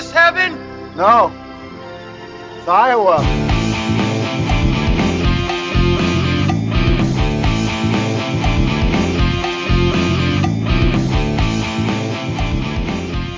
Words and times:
this 0.00 0.10
heaven? 0.12 0.96
No. 0.96 1.30
It's 2.56 2.68
Iowa. 2.68 3.18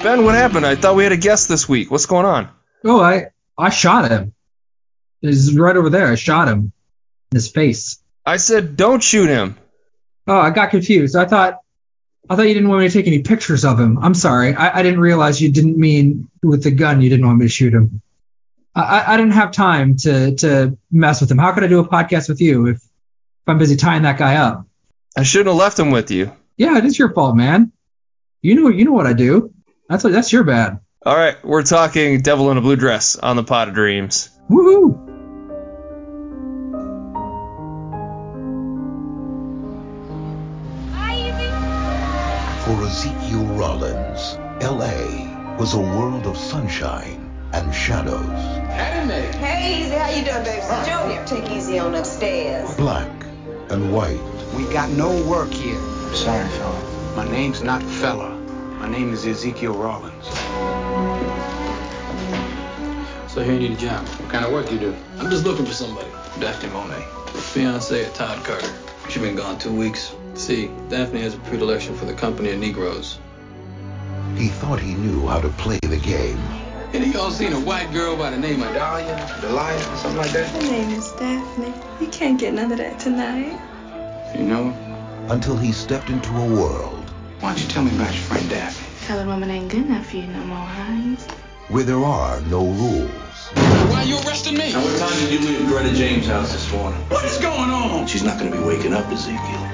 Ben, 0.02 0.24
what 0.24 0.34
happened? 0.34 0.64
I 0.66 0.76
thought 0.76 0.94
we 0.94 1.02
had 1.02 1.12
a 1.12 1.16
guest 1.16 1.48
this 1.48 1.68
week. 1.68 1.90
What's 1.90 2.06
going 2.06 2.26
on? 2.26 2.48
Oh, 2.84 3.00
I 3.00 3.26
I 3.58 3.70
shot 3.70 4.08
him. 4.10 4.32
He's 5.20 5.56
right 5.56 5.76
over 5.76 5.90
there. 5.90 6.06
I 6.06 6.14
shot 6.14 6.46
him 6.48 6.72
in 7.32 7.36
his 7.36 7.50
face. 7.50 7.98
I 8.24 8.36
said 8.36 8.76
don't 8.76 9.02
shoot 9.02 9.28
him. 9.28 9.56
Oh, 10.28 10.38
I 10.38 10.50
got 10.50 10.70
confused. 10.70 11.16
I 11.16 11.24
thought 11.24 11.61
I 12.30 12.36
thought 12.36 12.48
you 12.48 12.54
didn't 12.54 12.68
want 12.68 12.82
me 12.82 12.88
to 12.88 12.92
take 12.92 13.06
any 13.06 13.22
pictures 13.22 13.64
of 13.64 13.78
him. 13.78 13.98
I'm 13.98 14.14
sorry. 14.14 14.54
I, 14.54 14.78
I 14.78 14.82
didn't 14.82 15.00
realize 15.00 15.40
you 15.40 15.50
didn't 15.50 15.76
mean 15.76 16.30
with 16.42 16.62
the 16.62 16.70
gun 16.70 17.00
you 17.00 17.10
didn't 17.10 17.26
want 17.26 17.38
me 17.38 17.46
to 17.46 17.52
shoot 17.52 17.74
him. 17.74 18.00
I, 18.74 19.14
I 19.14 19.16
didn't 19.16 19.32
have 19.32 19.50
time 19.52 19.96
to 19.98 20.34
to 20.36 20.78
mess 20.90 21.20
with 21.20 21.30
him. 21.30 21.38
How 21.38 21.52
could 21.52 21.64
I 21.64 21.66
do 21.66 21.80
a 21.80 21.88
podcast 21.88 22.28
with 22.28 22.40
you 22.40 22.68
if, 22.68 22.76
if 22.76 22.82
I'm 23.46 23.58
busy 23.58 23.76
tying 23.76 24.02
that 24.02 24.18
guy 24.18 24.36
up? 24.36 24.66
I 25.16 25.24
shouldn't 25.24 25.48
have 25.48 25.56
left 25.56 25.78
him 25.78 25.90
with 25.90 26.10
you. 26.10 26.32
Yeah, 26.56 26.78
it 26.78 26.84
is 26.84 26.98
your 26.98 27.12
fault, 27.12 27.36
man. 27.36 27.72
You 28.40 28.54
know 28.54 28.68
you 28.68 28.84
know 28.84 28.92
what 28.92 29.06
I 29.06 29.12
do. 29.12 29.52
That's 29.88 30.04
what, 30.04 30.12
that's 30.12 30.32
your 30.32 30.44
bad. 30.44 30.80
All 31.04 31.16
right, 31.16 31.44
we're 31.44 31.64
talking 31.64 32.20
Devil 32.22 32.50
in 32.50 32.56
a 32.56 32.60
Blue 32.60 32.76
Dress 32.76 33.16
on 33.16 33.36
the 33.36 33.44
Pod 33.44 33.68
of 33.68 33.74
Dreams. 33.74 34.30
Woohoo! 34.48 35.21
Was 45.62 45.74
a 45.74 45.78
world 45.78 46.26
of 46.26 46.36
sunshine 46.36 47.30
and 47.52 47.72
shadows. 47.72 48.26
Hey, 49.36 49.80
easy. 49.80 49.94
How 49.94 50.10
you 50.10 50.24
doing, 50.24 50.42
baby? 50.42 50.60
Junior, 50.84 51.24
take 51.24 51.48
easy 51.52 51.78
on 51.78 51.94
upstairs. 51.94 52.74
Black 52.74 53.08
and 53.70 53.94
white. 53.94 54.18
We 54.56 54.64
got 54.72 54.90
no 54.90 55.24
work 55.24 55.52
here. 55.52 55.78
Sorry, 56.14 56.48
fella. 56.48 57.14
My 57.14 57.30
name's 57.30 57.62
not 57.62 57.80
fella. 57.80 58.30
My 58.80 58.88
name 58.88 59.12
is 59.12 59.24
Ezekiel 59.24 59.74
Rawlins. 59.74 60.26
So 63.32 63.44
here 63.44 63.52
you 63.52 63.60
need 63.60 63.70
a 63.70 63.80
job. 63.80 64.04
What 64.04 64.30
kind 64.30 64.44
of 64.44 64.50
work 64.50 64.68
you 64.72 64.80
do? 64.80 64.96
I'm 65.20 65.30
just 65.30 65.44
looking 65.44 65.64
for 65.64 65.74
somebody. 65.74 66.10
Daphne 66.40 66.70
Monet. 66.70 67.06
Fiance 67.52 68.04
of 68.04 68.12
Todd 68.14 68.44
Carter. 68.44 68.66
She's 69.08 69.22
been 69.22 69.36
gone 69.36 69.60
two 69.60 69.72
weeks. 69.72 70.12
See, 70.34 70.72
Daphne 70.88 71.20
has 71.20 71.34
a 71.36 71.38
predilection 71.38 71.94
for 71.94 72.04
the 72.04 72.14
company 72.14 72.50
of 72.50 72.58
Negroes. 72.58 73.20
He 74.36 74.48
thought 74.48 74.80
he 74.80 74.94
knew 74.94 75.26
how 75.26 75.40
to 75.40 75.48
play 75.50 75.78
the 75.82 75.96
game. 75.98 76.38
Any 76.92 77.06
of 77.08 77.14
y'all 77.14 77.30
seen 77.30 77.52
a 77.52 77.60
white 77.60 77.92
girl 77.92 78.16
by 78.16 78.30
the 78.30 78.38
name 78.38 78.62
of 78.62 78.74
Dahlia, 78.74 79.16
Delilah, 79.40 79.76
or 79.92 79.96
something 79.96 80.16
like 80.16 80.30
that? 80.32 80.48
Her 80.50 80.60
name 80.62 80.90
is 80.90 81.10
Daphne. 81.12 81.72
You 82.00 82.08
can't 82.08 82.38
get 82.38 82.52
none 82.54 82.70
of 82.72 82.78
that 82.78 82.98
tonight. 82.98 83.58
You 84.36 84.44
know? 84.44 84.74
Until 85.28 85.56
he 85.56 85.72
stepped 85.72 86.10
into 86.10 86.30
a 86.30 86.46
world 86.46 86.98
Why 87.40 87.50
don't 87.50 87.62
you 87.62 87.68
tell 87.68 87.82
me 87.84 87.94
about 87.94 88.12
your 88.12 88.22
friend 88.22 88.48
Daphne? 88.50 88.86
Colored 89.06 89.26
woman 89.26 89.50
ain't 89.50 89.68
good 89.70 89.86
enough 89.86 90.06
for 90.10 90.16
you 90.16 90.26
no 90.26 90.40
more, 90.44 90.56
Hines. 90.66 91.24
where 91.68 91.84
there 91.84 92.04
are 92.04 92.40
no 92.42 92.60
rules. 92.64 93.10
Why 93.54 94.02
are 94.02 94.04
you 94.04 94.16
arresting 94.26 94.56
me? 94.58 94.72
Now, 94.72 94.82
what 94.84 94.98
time 94.98 95.18
did 95.20 95.32
you 95.32 95.40
leave 95.48 95.60
Coretta 95.68 95.94
James' 95.94 96.26
house 96.26 96.52
this 96.52 96.70
morning? 96.72 97.00
What 97.08 97.24
is 97.24 97.38
going 97.38 97.70
on? 97.70 98.06
She's 98.06 98.22
not 98.22 98.38
going 98.38 98.50
to 98.52 98.58
be 98.58 98.64
waking 98.64 98.92
up, 98.94 99.06
Ezekiel. 99.10 99.68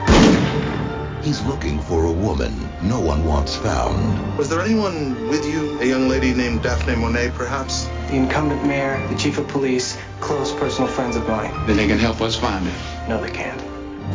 He's 1.22 1.42
looking 1.42 1.80
for 1.80 2.04
a 2.04 2.12
woman 2.12 2.68
no 2.82 3.00
one 3.00 3.24
wants 3.24 3.56
found. 3.56 4.38
Was 4.38 4.48
there 4.48 4.60
anyone 4.60 5.28
with 5.28 5.44
you? 5.44 5.80
A 5.80 5.84
young 5.84 6.08
lady 6.08 6.32
named 6.32 6.62
Daphne 6.62 6.94
Monet, 6.94 7.32
perhaps? 7.34 7.86
The 8.08 8.14
incumbent 8.14 8.64
mayor, 8.64 9.04
the 9.08 9.16
chief 9.16 9.38
of 9.38 9.48
police, 9.48 9.98
close 10.20 10.52
personal 10.52 10.88
friends 10.88 11.16
of 11.16 11.26
mine. 11.28 11.52
Then 11.66 11.76
they 11.76 11.88
can 11.88 11.98
help 11.98 12.20
us 12.20 12.36
find 12.36 12.64
her. 12.64 13.08
No, 13.08 13.20
they 13.20 13.30
can't. 13.30 13.60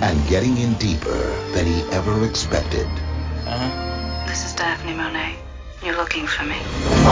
And 0.02 0.28
getting 0.28 0.58
in 0.58 0.74
deeper 0.76 1.18
than 1.54 1.66
he 1.66 1.82
ever 1.92 2.26
expected. 2.26 2.88
Huh? 3.46 4.26
This 4.28 4.46
is 4.46 4.54
Daphne 4.56 4.94
Monet. 4.94 5.36
You're 5.84 5.98
looking 5.98 6.26
for 6.26 6.44
me. 6.46 7.03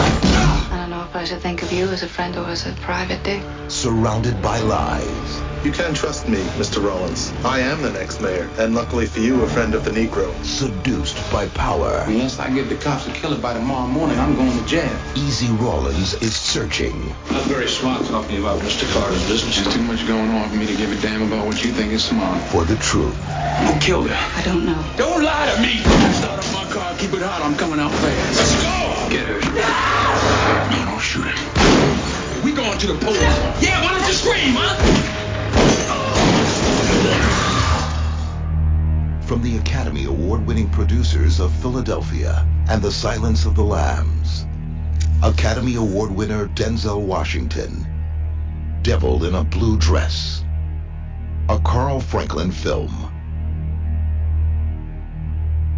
I 0.82 0.86
don't 0.86 0.98
know 0.98 1.04
if 1.04 1.16
I 1.16 1.26
should 1.26 1.42
think 1.42 1.62
of 1.62 1.72
you 1.72 1.86
as 1.90 2.02
a 2.02 2.08
friend 2.08 2.36
or 2.36 2.48
as 2.48 2.66
a 2.66 2.72
private 2.82 3.22
dick. 3.24 3.44
Surrounded 3.68 4.42
by 4.42 4.60
lies. 4.62 5.42
You 5.64 5.72
can 5.72 5.94
trust 5.94 6.28
me, 6.28 6.40
Mr. 6.58 6.84
Rawlins. 6.84 7.32
I 7.46 7.60
am 7.60 7.84
the 7.84 7.92
next 7.92 8.20
mayor, 8.20 8.50
and 8.58 8.74
luckily 8.74 9.06
for 9.06 9.20
you, 9.20 9.44
a 9.44 9.48
friend 9.48 9.76
of 9.76 9.86
the 9.86 9.92
Negro. 9.92 10.34
Seduced 10.44 11.32
by 11.32 11.48
power. 11.50 12.04
Unless 12.08 12.40
I 12.40 12.50
get 12.50 12.68
the 12.68 12.78
cops 12.78 13.06
a 13.08 13.12
killer 13.12 13.38
by 13.38 13.54
tomorrow 13.54 13.86
morning, 13.86 14.18
I'm 14.18 14.34
going 14.36 14.58
to 14.58 14.66
jail. 14.66 14.92
Easy 15.16 15.50
Rawlins 15.52 16.16
is 16.16 16.36
searching 16.36 17.10
Not 17.30 17.44
very 17.44 17.68
smart 17.68 18.04
talking 18.08 18.40
about 18.40 18.60
Mr. 18.62 18.92
Carter's 18.92 19.22
business. 19.30 19.62
There's 19.62 19.76
too 19.76 19.84
much 19.84 20.08
going 20.08 20.32
on 20.32 20.50
for 20.50 20.56
me 20.56 20.66
to 20.66 20.76
give 20.76 20.92
a 20.92 21.00
damn 21.00 21.22
about 21.22 21.46
what 21.46 21.64
you 21.64 21.72
think 21.74 21.94
is 21.94 22.04
smart. 22.04 22.42
for 22.50 22.66
the 22.66 22.78
truth. 22.78 23.16
Who 23.16 23.80
killed 23.80 24.10
her? 24.10 24.18
I 24.36 24.42
don't 24.42 24.66
know. 24.66 24.84
Don't 24.98 25.24
lie 25.24 25.54
to 25.54 25.62
me! 25.62 25.78
Start 26.18 26.40
up 26.40 26.54
my 26.54 26.74
car, 26.74 26.96
keep 26.98 27.14
it 27.14 27.22
hot, 27.22 27.44
I'm 27.44 27.56
coming 27.56 27.80
out 27.80 27.92
fast. 27.92 28.61
Let's! 29.12 29.20
Get 29.20 29.28
her. 29.28 29.40
No, 30.72 30.86
don't 30.86 31.00
shoot 31.00 31.26
her. 31.26 32.42
We 32.44 32.54
going 32.54 32.78
to 32.78 32.88
the 32.88 32.96
police. 32.96 33.22
Yeah, 33.62 33.82
why 33.84 33.92
don't 33.92 34.08
you 34.08 34.14
scream, 34.14 34.56
huh? 34.56 34.78
From 39.26 39.42
the 39.42 39.58
Academy 39.58 40.06
Award 40.06 40.46
winning 40.46 40.70
producers 40.70 41.40
of 41.40 41.54
Philadelphia 41.56 42.48
and 42.70 42.82
The 42.82 42.92
Silence 42.92 43.46
of 43.46 43.56
the 43.56 43.64
Lambs. 43.64 44.46
Academy 45.24 45.76
Award 45.76 46.12
winner 46.12 46.48
Denzel 46.48 47.02
Washington. 47.02 47.88
Devil 48.82 49.26
in 49.26 49.36
a 49.36 49.44
Blue 49.44 49.78
Dress. 49.78 50.44
A 51.50 51.60
Carl 51.60 52.00
Franklin 52.00 52.52
film. 52.52 53.12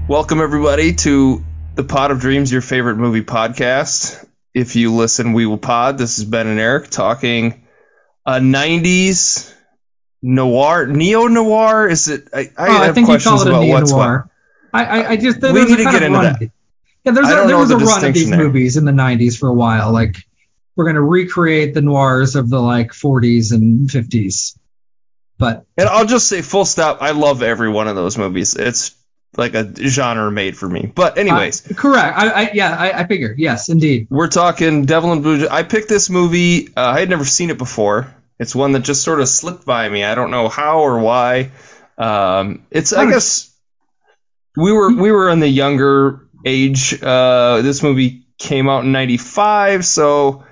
Welcome 0.07 0.41
everybody 0.41 0.93
to 0.93 1.43
the 1.75 1.83
Pod 1.83 2.11
of 2.11 2.19
Dreams, 2.19 2.51
your 2.51 2.61
favorite 2.61 2.97
movie 2.97 3.23
podcast. 3.23 4.25
If 4.53 4.75
you 4.75 4.93
listen, 4.93 5.33
we 5.33 5.45
will 5.45 5.57
pod. 5.57 5.97
This 5.97 6.19
is 6.19 6.25
Ben 6.25 6.47
and 6.47 6.59
Eric 6.59 6.89
talking 6.89 7.65
uh, 8.25 8.33
a 8.37 8.39
'90s 8.39 9.51
noir, 10.21 10.85
neo 10.85 11.27
noir. 11.27 11.87
Is 11.87 12.07
it? 12.07 12.27
I, 12.33 12.39
I 12.39 12.49
oh, 12.57 12.71
have 12.71 12.81
I 12.81 12.93
think 12.93 13.07
you 13.07 13.13
questions 13.13 13.41
call 13.43 13.47
it 13.47 13.47
a 13.47 13.57
about 13.57 13.67
what's 13.67 13.91
what. 13.91 13.97
noir. 14.05 14.29
I, 14.73 14.85
I, 14.85 15.09
I 15.11 15.17
just 15.17 15.41
We 15.41 15.65
need 15.65 15.77
to 15.77 15.83
get 15.83 16.03
into 16.03 16.17
run. 16.19 16.23
that. 16.39 16.51
Yeah, 17.03 17.11
there's 17.11 17.29
a, 17.29 17.47
there 17.47 17.57
was 17.57 17.69
the 17.69 17.75
a 17.75 17.79
run 17.79 18.05
of 18.05 18.13
these 18.13 18.29
there. 18.29 18.37
movies 18.39 18.77
in 18.77 18.85
the 18.85 18.91
'90s 18.91 19.37
for 19.37 19.49
a 19.49 19.53
while. 19.53 19.91
Like 19.91 20.17
we're 20.75 20.85
gonna 20.85 21.01
recreate 21.01 21.73
the 21.73 21.81
noirs 21.81 22.35
of 22.35 22.49
the 22.49 22.59
like 22.61 22.91
40s 22.91 23.51
and 23.51 23.89
50s. 23.89 24.57
But 25.37 25.65
And 25.77 25.89
I'll 25.89 26.05
just 26.05 26.27
say 26.27 26.41
full 26.41 26.65
stop. 26.65 27.01
I 27.01 27.11
love 27.11 27.43
every 27.43 27.69
one 27.69 27.87
of 27.87 27.95
those 27.95 28.17
movies. 28.17 28.55
It's 28.55 28.95
like 29.37 29.53
a 29.55 29.73
genre 29.75 30.31
made 30.31 30.57
for 30.57 30.67
me. 30.69 30.91
But 30.93 31.17
anyways, 31.17 31.71
uh, 31.71 31.73
correct. 31.75 32.17
I, 32.17 32.29
I 32.29 32.51
yeah, 32.53 32.75
I, 32.75 33.01
I 33.01 33.07
figure. 33.07 33.33
Yes, 33.37 33.69
indeed. 33.69 34.07
we're 34.09 34.29
talking 34.29 34.85
Devil 34.85 35.13
in 35.13 35.21
Blue. 35.21 35.47
I 35.49 35.63
picked 35.63 35.89
this 35.89 36.09
movie. 36.09 36.69
Uh, 36.69 36.81
I 36.81 36.99
had 36.99 37.09
never 37.09 37.25
seen 37.25 37.49
it 37.49 37.57
before. 37.57 38.13
It's 38.39 38.55
one 38.55 38.73
that 38.73 38.81
just 38.81 39.03
sort 39.03 39.21
of 39.21 39.27
slipped 39.27 39.65
by 39.65 39.87
me. 39.87 40.03
I 40.03 40.15
don't 40.15 40.31
know 40.31 40.49
how 40.49 40.79
or 40.79 40.99
why. 40.99 41.51
Um, 41.97 42.65
it's 42.71 42.93
I 42.93 43.09
guess 43.09 43.53
we 44.55 44.71
were 44.71 44.93
we 44.93 45.11
were 45.11 45.29
in 45.29 45.39
the 45.39 45.47
younger 45.47 46.27
age. 46.45 47.01
Uh, 47.01 47.61
this 47.61 47.83
movie 47.83 48.25
came 48.37 48.67
out 48.69 48.83
in 48.83 48.91
'95, 48.91 49.85
so 49.85 50.43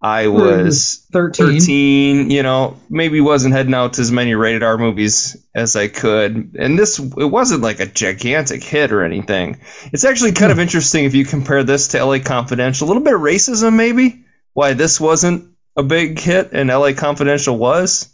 I 0.00 0.28
was 0.28 1.04
13. 1.12 1.46
13, 1.60 2.30
you 2.30 2.44
know, 2.44 2.76
maybe 2.88 3.20
wasn't 3.20 3.54
heading 3.54 3.74
out 3.74 3.94
to 3.94 4.00
as 4.00 4.12
many 4.12 4.34
rated 4.34 4.62
R 4.62 4.78
movies 4.78 5.36
as 5.54 5.74
I 5.74 5.88
could. 5.88 6.56
And 6.56 6.78
this, 6.78 7.00
it 7.00 7.24
wasn't 7.24 7.62
like 7.62 7.80
a 7.80 7.86
gigantic 7.86 8.62
hit 8.62 8.92
or 8.92 9.02
anything. 9.02 9.60
It's 9.92 10.04
actually 10.04 10.32
kind 10.32 10.52
of 10.52 10.60
interesting 10.60 11.04
if 11.04 11.16
you 11.16 11.24
compare 11.24 11.64
this 11.64 11.88
to 11.88 12.04
LA 12.04 12.20
Confidential. 12.20 12.86
A 12.86 12.88
little 12.88 13.02
bit 13.02 13.14
of 13.14 13.20
racism, 13.20 13.74
maybe. 13.74 14.24
Why 14.52 14.74
this 14.74 15.00
wasn't 15.00 15.54
a 15.76 15.82
big 15.82 16.20
hit 16.20 16.52
and 16.52 16.68
LA 16.68 16.92
Confidential 16.92 17.58
was? 17.58 18.08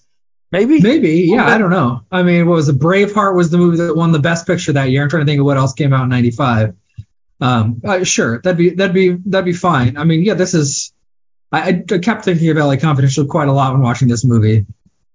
Maybe. 0.50 0.80
Maybe, 0.80 1.24
yeah, 1.24 1.46
I 1.46 1.58
don't 1.58 1.70
know. 1.70 2.02
I 2.12 2.22
mean, 2.22 2.46
what 2.46 2.54
was 2.54 2.68
it? 2.68 2.78
Braveheart 2.78 3.34
was 3.34 3.50
the 3.50 3.58
movie 3.58 3.78
that 3.78 3.96
won 3.96 4.12
the 4.12 4.20
Best 4.20 4.46
Picture 4.46 4.72
that 4.72 4.88
year. 4.88 5.02
I'm 5.02 5.10
trying 5.10 5.26
to 5.26 5.26
think 5.26 5.40
of 5.40 5.46
what 5.46 5.56
else 5.56 5.72
came 5.74 5.92
out 5.92 6.04
in 6.04 6.10
'95. 6.10 6.76
Um, 7.40 7.82
uh, 7.84 8.04
sure, 8.04 8.40
that'd 8.40 8.56
be 8.56 8.70
that'd 8.70 8.94
be 8.94 9.18
that'd 9.26 9.44
be 9.44 9.52
fine. 9.52 9.98
I 9.98 10.04
mean, 10.04 10.22
yeah, 10.22 10.34
this 10.34 10.54
is. 10.54 10.93
I, 11.54 11.84
I 11.90 11.98
kept 11.98 12.24
thinking 12.24 12.50
of 12.50 12.56
LA 12.56 12.76
Confidential 12.76 13.26
quite 13.26 13.48
a 13.48 13.52
lot 13.52 13.72
when 13.72 13.82
watching 13.82 14.08
this 14.08 14.24
movie. 14.24 14.66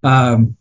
Um, 0.03 0.55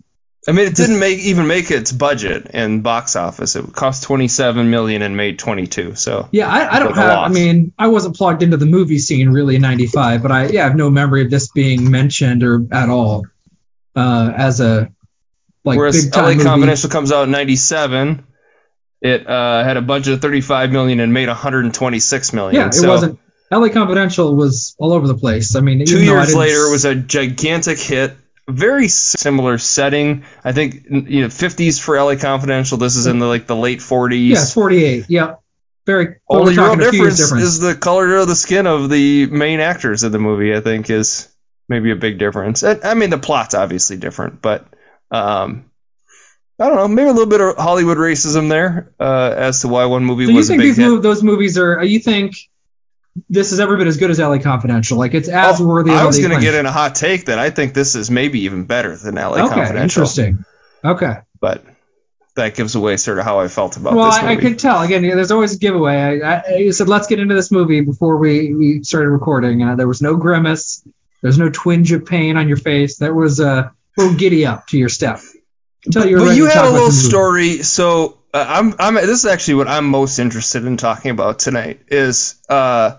I 0.46 0.52
mean, 0.52 0.66
it 0.66 0.74
didn't 0.74 0.98
make 0.98 1.18
even 1.18 1.46
make 1.46 1.70
its 1.70 1.92
budget 1.92 2.46
in 2.54 2.80
box 2.80 3.16
office. 3.16 3.54
It 3.54 3.72
cost 3.72 4.04
27 4.04 4.70
million 4.70 5.02
and 5.02 5.16
made 5.16 5.38
22. 5.38 5.94
So 5.94 6.28
yeah, 6.32 6.48
I, 6.48 6.76
I 6.76 6.78
don't 6.78 6.94
have. 6.94 7.18
I 7.18 7.28
mean, 7.28 7.72
I 7.78 7.88
wasn't 7.88 8.16
plugged 8.16 8.42
into 8.42 8.56
the 8.56 8.66
movie 8.66 8.98
scene 8.98 9.30
really 9.30 9.56
in 9.56 9.62
'95, 9.62 10.22
but 10.22 10.32
I 10.32 10.46
yeah, 10.48 10.62
I 10.62 10.68
have 10.68 10.76
no 10.76 10.90
memory 10.90 11.22
of 11.22 11.30
this 11.30 11.50
being 11.50 11.90
mentioned 11.90 12.42
or 12.42 12.66
at 12.72 12.88
all 12.88 13.26
uh, 13.94 14.32
as 14.34 14.60
a 14.60 14.90
like 15.64 15.76
Whereas 15.76 16.04
big 16.04 16.12
time 16.12 16.38
LA. 16.38 16.44
Confidential 16.44 16.88
comes 16.88 17.12
out 17.12 17.24
in 17.24 17.30
'97, 17.30 18.24
it 19.00 19.26
uh, 19.28 19.64
had 19.64 19.76
a 19.76 19.82
budget 19.82 20.14
of 20.14 20.22
35 20.22 20.72
million 20.72 21.00
and 21.00 21.12
made 21.12 21.28
126 21.28 22.32
million. 22.32 22.60
Yeah, 22.60 22.68
it 22.68 22.74
so 22.74 22.88
wasn't 22.88 23.20
LA 23.50 23.68
Confidential 23.68 24.34
was 24.36 24.74
all 24.78 24.92
over 24.92 25.06
the 25.06 25.16
place. 25.16 25.56
I 25.56 25.60
mean, 25.60 25.84
Two 25.86 25.98
I 25.98 26.02
years 26.02 26.34
later, 26.34 26.66
it 26.66 26.70
was 26.70 26.84
a 26.84 26.94
gigantic 26.94 27.78
hit. 27.78 28.14
Very 28.48 28.88
similar 28.88 29.58
setting. 29.58 30.24
I 30.42 30.52
think 30.52 30.84
you 30.88 31.20
know 31.22 31.26
50s 31.28 31.80
for 31.80 32.00
LA 32.00 32.16
Confidential. 32.16 32.78
This 32.78 32.96
is 32.96 33.06
in 33.06 33.18
the 33.18 33.26
like 33.26 33.46
the 33.46 33.56
late 33.56 33.80
40s. 33.80 34.28
yeah, 34.28 34.44
48. 34.44 35.04
Yeah. 35.08 35.34
Very. 35.86 36.16
Only 36.28 36.56
real 36.56 36.72
a 36.72 36.92
years 36.92 37.16
difference 37.16 37.42
is 37.44 37.60
the 37.60 37.74
color 37.74 38.16
of 38.16 38.28
the 38.28 38.36
skin 38.36 38.66
of 38.66 38.90
the 38.90 39.26
main 39.26 39.60
actors 39.60 40.02
in 40.04 40.12
the 40.12 40.18
movie. 40.18 40.54
I 40.54 40.60
think 40.60 40.90
is 40.90 41.28
maybe 41.68 41.90
a 41.90 41.96
big 41.96 42.18
difference. 42.18 42.62
And, 42.62 42.82
I 42.84 42.94
mean, 42.94 43.10
the 43.10 43.18
plot's 43.18 43.54
obviously 43.54 43.96
different, 43.96 44.40
but 44.42 44.66
um, 45.10 45.70
I 46.60 46.66
don't 46.68 46.76
know. 46.76 46.88
Maybe 46.88 47.08
a 47.08 47.12
little 47.12 47.26
bit 47.28 47.40
of 47.40 47.56
Hollywood 47.56 47.98
racism 47.98 48.48
there 48.48 48.92
uh, 48.98 49.34
as 49.36 49.60
to 49.62 49.68
why 49.68 49.86
one 49.86 50.04
movie 50.04 50.24
So 50.26 50.30
you 50.30 50.36
was 50.36 50.48
a 50.48 50.52
think 50.52 50.60
big 50.62 50.68
these 50.68 50.76
hit. 50.76 50.88
mov- 50.88 51.02
those 51.02 51.22
movies 51.22 51.56
are? 51.58 51.82
You 51.84 52.00
think 52.00 52.36
this 53.28 53.52
is 53.52 53.60
every 53.60 53.76
bit 53.76 53.86
as 53.86 53.96
good 53.96 54.10
as 54.10 54.18
LA 54.18 54.38
Confidential? 54.38 54.98
Like 54.98 55.14
it's 55.14 55.28
as 55.28 55.60
worthy. 55.60 55.90
Oh, 55.90 55.94
I 55.94 56.00
of 56.00 56.06
was 56.06 56.18
going 56.18 56.30
to 56.30 56.40
get 56.40 56.54
in 56.54 56.66
a 56.66 56.72
hot 56.72 56.94
take 56.94 57.26
that 57.26 57.38
I 57.38 57.50
think 57.50 57.74
this 57.74 57.94
is 57.94 58.10
maybe 58.10 58.40
even 58.40 58.64
better 58.64 58.96
than 58.96 59.14
LA 59.14 59.44
Okay, 59.44 59.54
Confidential. 59.54 59.82
interesting. 59.82 60.44
Okay. 60.84 61.18
But 61.40 61.64
that 62.34 62.54
gives 62.54 62.74
away 62.74 62.96
sort 62.96 63.18
of 63.18 63.24
how 63.24 63.40
I 63.40 63.48
felt 63.48 63.76
about 63.76 63.94
well, 63.94 64.06
this 64.06 64.16
I, 64.16 64.32
I 64.32 64.36
could 64.36 64.58
tell. 64.58 64.80
Again, 64.80 65.02
there's 65.02 65.30
always 65.30 65.54
a 65.54 65.58
giveaway. 65.58 65.96
I, 65.96 66.36
I, 66.36 66.42
I 66.46 66.70
said, 66.70 66.88
let's 66.88 67.06
get 67.06 67.18
into 67.18 67.34
this 67.34 67.50
movie 67.50 67.80
before 67.80 68.16
we, 68.16 68.54
we 68.54 68.82
started 68.84 69.10
recording. 69.10 69.62
Uh, 69.62 69.74
there 69.74 69.88
was 69.88 70.00
no 70.00 70.16
grimace. 70.16 70.82
There's 71.20 71.38
no 71.38 71.50
twinge 71.50 71.92
of 71.92 72.06
pain 72.06 72.36
on 72.36 72.48
your 72.48 72.56
face. 72.56 72.96
There 72.96 73.14
was 73.14 73.40
a 73.40 73.72
little 73.96 74.14
giddy 74.14 74.46
up 74.46 74.68
to 74.68 74.78
your 74.78 74.88
step. 74.88 75.20
Until 75.84 76.06
you're 76.06 76.20
but 76.20 76.36
you 76.36 76.46
had 76.46 76.64
a 76.64 76.70
little 76.70 76.92
story. 76.92 77.62
So 77.62 78.18
uh, 78.32 78.44
I'm, 78.48 78.74
I'm. 78.78 78.94
This 78.94 79.24
is 79.24 79.26
actually 79.26 79.54
what 79.54 79.68
I'm 79.68 79.86
most 79.86 80.18
interested 80.18 80.64
in 80.64 80.76
talking 80.76 81.10
about 81.10 81.38
tonight. 81.38 81.80
Is 81.88 82.36
uh, 82.48 82.96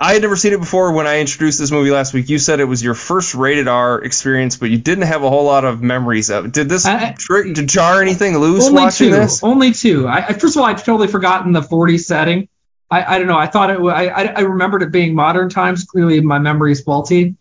I 0.00 0.12
had 0.12 0.22
never 0.22 0.36
seen 0.36 0.52
it 0.52 0.60
before. 0.60 0.92
When 0.92 1.08
I 1.08 1.18
introduced 1.18 1.58
this 1.58 1.72
movie 1.72 1.90
last 1.90 2.14
week, 2.14 2.28
you 2.28 2.38
said 2.38 2.60
it 2.60 2.64
was 2.64 2.82
your 2.82 2.94
first 2.94 3.34
rated 3.34 3.66
R 3.66 4.00
experience, 4.00 4.56
but 4.56 4.70
you 4.70 4.78
didn't 4.78 5.04
have 5.04 5.24
a 5.24 5.28
whole 5.28 5.44
lot 5.44 5.64
of 5.64 5.82
memories 5.82 6.30
of 6.30 6.46
it. 6.46 6.52
Did 6.52 6.68
this 6.68 6.86
trick 7.18 7.56
to 7.56 7.64
jar 7.64 8.00
anything 8.00 8.38
loose 8.38 8.66
only 8.68 8.82
watching 8.82 9.08
two. 9.08 9.16
this? 9.16 9.42
Only 9.42 9.72
two. 9.72 10.06
I, 10.06 10.26
I 10.26 10.32
first 10.34 10.54
of 10.54 10.62
all, 10.62 10.68
I'd 10.68 10.78
totally 10.78 11.08
forgotten 11.08 11.52
the 11.52 11.62
40 11.62 11.98
setting. 11.98 12.48
I, 12.90 13.16
I 13.16 13.18
don't 13.18 13.26
know. 13.26 13.36
I 13.36 13.46
thought 13.48 13.70
it. 13.70 13.80
I, 13.80 14.06
I 14.06 14.22
I 14.36 14.40
remembered 14.40 14.82
it 14.82 14.92
being 14.92 15.14
modern 15.14 15.48
times. 15.48 15.84
Clearly, 15.84 16.20
my 16.20 16.38
memory 16.38 16.72
is 16.72 16.80
faulty. 16.80 17.34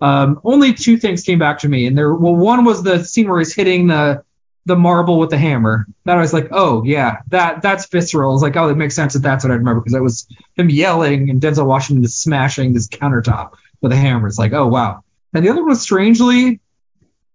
Um, 0.00 0.40
only 0.44 0.74
two 0.74 0.96
things 0.96 1.22
came 1.22 1.38
back 1.38 1.58
to 1.60 1.68
me, 1.68 1.86
and 1.86 1.96
there. 1.96 2.14
Well, 2.14 2.34
one 2.34 2.64
was 2.64 2.82
the 2.82 3.04
scene 3.04 3.28
where 3.28 3.38
he's 3.38 3.54
hitting 3.54 3.88
the 3.88 4.24
the 4.68 4.76
marble 4.76 5.18
with 5.18 5.30
the 5.30 5.38
hammer. 5.38 5.86
That 6.04 6.18
I 6.18 6.20
was 6.20 6.32
like, 6.32 6.48
oh 6.52 6.84
yeah, 6.84 7.22
that 7.28 7.62
that's 7.62 7.86
visceral. 7.86 8.34
It's 8.34 8.42
like, 8.42 8.56
oh, 8.56 8.68
it 8.68 8.76
makes 8.76 8.94
sense 8.94 9.14
that 9.14 9.20
that's 9.20 9.42
what 9.42 9.50
I 9.50 9.54
remember 9.54 9.80
because 9.80 9.94
that 9.94 10.02
was 10.02 10.28
him 10.54 10.70
yelling 10.70 11.30
and 11.30 11.40
Denzel 11.40 11.66
Washington 11.66 12.04
is 12.04 12.14
smashing 12.14 12.74
this 12.74 12.86
countertop 12.86 13.54
with 13.80 13.92
a 13.92 13.96
hammer. 13.96 14.28
It's 14.28 14.38
like, 14.38 14.52
oh 14.52 14.68
wow. 14.68 15.02
And 15.32 15.44
the 15.44 15.50
other 15.50 15.62
one 15.62 15.70
was 15.70 15.80
strangely, 15.80 16.60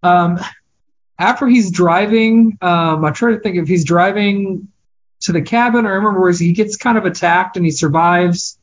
um, 0.03 0.39
after 1.19 1.47
he's 1.47 1.71
driving, 1.71 2.57
um, 2.61 3.03
I'm 3.03 3.13
trying 3.13 3.35
to 3.35 3.39
think 3.39 3.57
if 3.57 3.67
he's 3.67 3.85
driving 3.85 4.67
to 5.21 5.31
the 5.31 5.41
cabin. 5.41 5.85
I 5.85 5.89
remember 5.89 6.21
where 6.21 6.31
he 6.31 6.53
gets 6.53 6.77
kind 6.77 6.97
of 6.97 7.05
attacked 7.05 7.57
and 7.57 7.65
he 7.65 7.71
survives, 7.71 8.59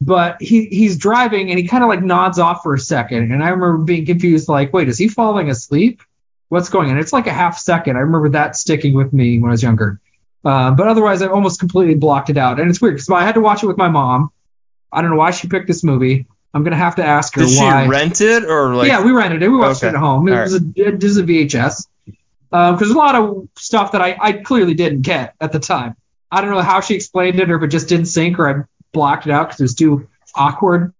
but 0.00 0.42
he 0.42 0.66
he's 0.66 0.96
driving 0.96 1.50
and 1.50 1.58
he 1.58 1.68
kind 1.68 1.84
of 1.84 1.88
like 1.88 2.02
nods 2.02 2.38
off 2.40 2.62
for 2.64 2.74
a 2.74 2.78
second. 2.78 3.30
And 3.30 3.44
I 3.44 3.50
remember 3.50 3.78
being 3.78 4.06
confused, 4.06 4.48
like, 4.48 4.72
wait, 4.72 4.88
is 4.88 4.98
he 4.98 5.08
falling 5.08 5.50
asleep? 5.50 6.02
What's 6.54 6.68
going 6.68 6.88
on? 6.90 6.98
It's 6.98 7.12
like 7.12 7.26
a 7.26 7.32
half 7.32 7.58
second. 7.58 7.96
I 7.96 8.00
remember 8.00 8.28
that 8.30 8.54
sticking 8.56 8.94
with 8.94 9.12
me 9.12 9.38
when 9.40 9.50
I 9.50 9.52
was 9.52 9.62
younger. 9.62 10.00
Uh, 10.44 10.70
but 10.70 10.86
otherwise, 10.86 11.20
I 11.20 11.26
almost 11.26 11.58
completely 11.58 11.96
blocked 11.96 12.30
it 12.30 12.36
out. 12.36 12.60
And 12.60 12.70
it's 12.70 12.80
weird 12.80 12.94
because 12.94 13.10
I 13.10 13.22
had 13.24 13.34
to 13.34 13.40
watch 13.40 13.64
it 13.64 13.66
with 13.66 13.76
my 13.76 13.88
mom. 13.88 14.30
I 14.92 15.02
don't 15.02 15.10
know 15.10 15.16
why 15.16 15.32
she 15.32 15.48
picked 15.48 15.66
this 15.66 15.82
movie. 15.82 16.26
I'm 16.54 16.62
gonna 16.62 16.76
have 16.76 16.94
to 16.96 17.04
ask 17.04 17.34
her 17.34 17.40
Did 17.42 17.50
she 17.50 17.58
why. 17.58 17.88
rent 17.88 18.20
it 18.20 18.44
or 18.44 18.76
like? 18.76 18.86
yeah, 18.86 19.02
we 19.04 19.10
rented 19.10 19.42
it. 19.42 19.48
We 19.48 19.56
watched 19.56 19.82
Okay. 19.82 19.88
it 19.88 19.94
at 19.94 20.00
home. 20.00 20.28
It 20.28 20.32
All 20.34 20.42
was 20.42 20.54
a 20.54 20.60
it 20.76 21.02
was 21.02 21.16
a 21.16 21.24
VHS. 21.24 21.88
Because 22.50 22.78
there's 22.78 22.92
a 22.92 22.96
lot 22.96 23.16
of 23.16 23.48
stuff 23.58 23.90
that 23.92 24.00
I, 24.00 24.16
I 24.20 24.32
clearly 24.34 24.74
didn't 24.74 25.02
get 25.02 25.34
at 25.40 25.50
the 25.50 25.58
time. 25.58 25.96
I 26.30 26.40
don't 26.40 26.50
know 26.50 26.62
how 26.62 26.80
she 26.80 26.94
explained 26.94 27.40
it 27.40 27.50
or 27.50 27.56
if 27.56 27.64
it 27.64 27.68
just 27.68 27.88
didn't 27.88 28.06
sink 28.06 28.38
or 28.38 28.48
I 28.48 28.62
blocked 28.92 29.26
it 29.26 29.32
out 29.32 29.48
because 29.48 29.60
it 29.60 29.64
was 29.64 29.74
too 29.74 30.06
awkward. 30.36 30.94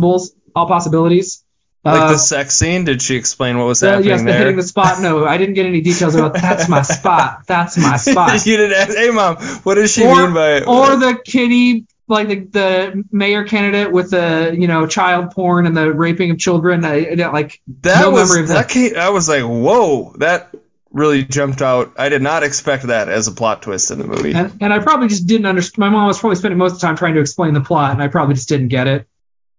All 0.00 0.66
possibilities. 0.66 1.41
Like 1.84 2.00
Uh, 2.02 2.12
the 2.12 2.18
sex 2.18 2.54
scene? 2.54 2.84
Did 2.84 3.02
she 3.02 3.16
explain 3.16 3.58
what 3.58 3.66
was 3.66 3.82
uh, 3.82 3.88
happening 3.88 4.08
yes, 4.08 4.20
the 4.20 4.26
there? 4.26 4.38
hitting 4.38 4.56
the 4.56 4.62
spot. 4.62 5.00
No, 5.00 5.24
I 5.26 5.36
didn't 5.36 5.54
get 5.54 5.66
any 5.66 5.80
details 5.80 6.14
about 6.14 6.34
that's 6.34 6.68
my 6.68 6.82
spot. 6.82 7.46
That's 7.46 7.76
my 7.76 7.96
spot. 7.98 8.46
you 8.46 8.56
didn't 8.56 8.76
ask, 8.76 8.96
hey 8.96 9.10
mom, 9.10 9.36
what 9.64 9.74
does 9.74 9.92
she 9.92 10.04
or, 10.04 10.14
mean 10.14 10.34
by 10.34 10.56
it? 10.58 10.66
or 10.68 10.96
the 10.96 11.18
kitty 11.24 11.86
like 12.08 12.28
the, 12.28 12.34
the 12.36 13.04
mayor 13.10 13.44
candidate 13.44 13.90
with 13.90 14.10
the 14.10 14.54
you 14.56 14.68
know 14.68 14.86
child 14.86 15.30
porn 15.32 15.66
and 15.66 15.76
the 15.76 15.92
raping 15.92 16.30
of 16.30 16.38
children 16.38 16.84
I, 16.84 17.14
like 17.32 17.60
that 17.80 18.02
no 18.02 18.10
was 18.10 18.28
memory 18.28 18.42
of 18.42 18.48
that. 18.48 18.54
that, 18.54 18.68
came, 18.68 18.96
I 18.96 19.10
was 19.10 19.28
like, 19.28 19.42
whoa, 19.42 20.12
that 20.18 20.54
really 20.92 21.24
jumped 21.24 21.62
out. 21.62 21.94
I 21.96 22.10
did 22.10 22.20
not 22.22 22.42
expect 22.42 22.84
that 22.88 23.08
as 23.08 23.26
a 23.28 23.32
plot 23.32 23.62
twist 23.62 23.90
in 23.90 23.98
the 23.98 24.04
movie. 24.06 24.34
and, 24.34 24.52
and 24.60 24.72
I 24.72 24.78
probably 24.78 25.08
just 25.08 25.26
didn't 25.26 25.46
understand. 25.46 25.78
My 25.78 25.88
mom 25.88 26.06
was 26.06 26.18
probably 26.18 26.36
spending 26.36 26.58
most 26.58 26.72
of 26.74 26.80
the 26.80 26.86
time 26.86 26.96
trying 26.96 27.14
to 27.14 27.20
explain 27.20 27.54
the 27.54 27.60
plot, 27.62 27.92
and 27.92 28.02
I 28.02 28.08
probably 28.08 28.34
just 28.34 28.48
didn't 28.48 28.68
get 28.68 28.86
it. 28.86 29.08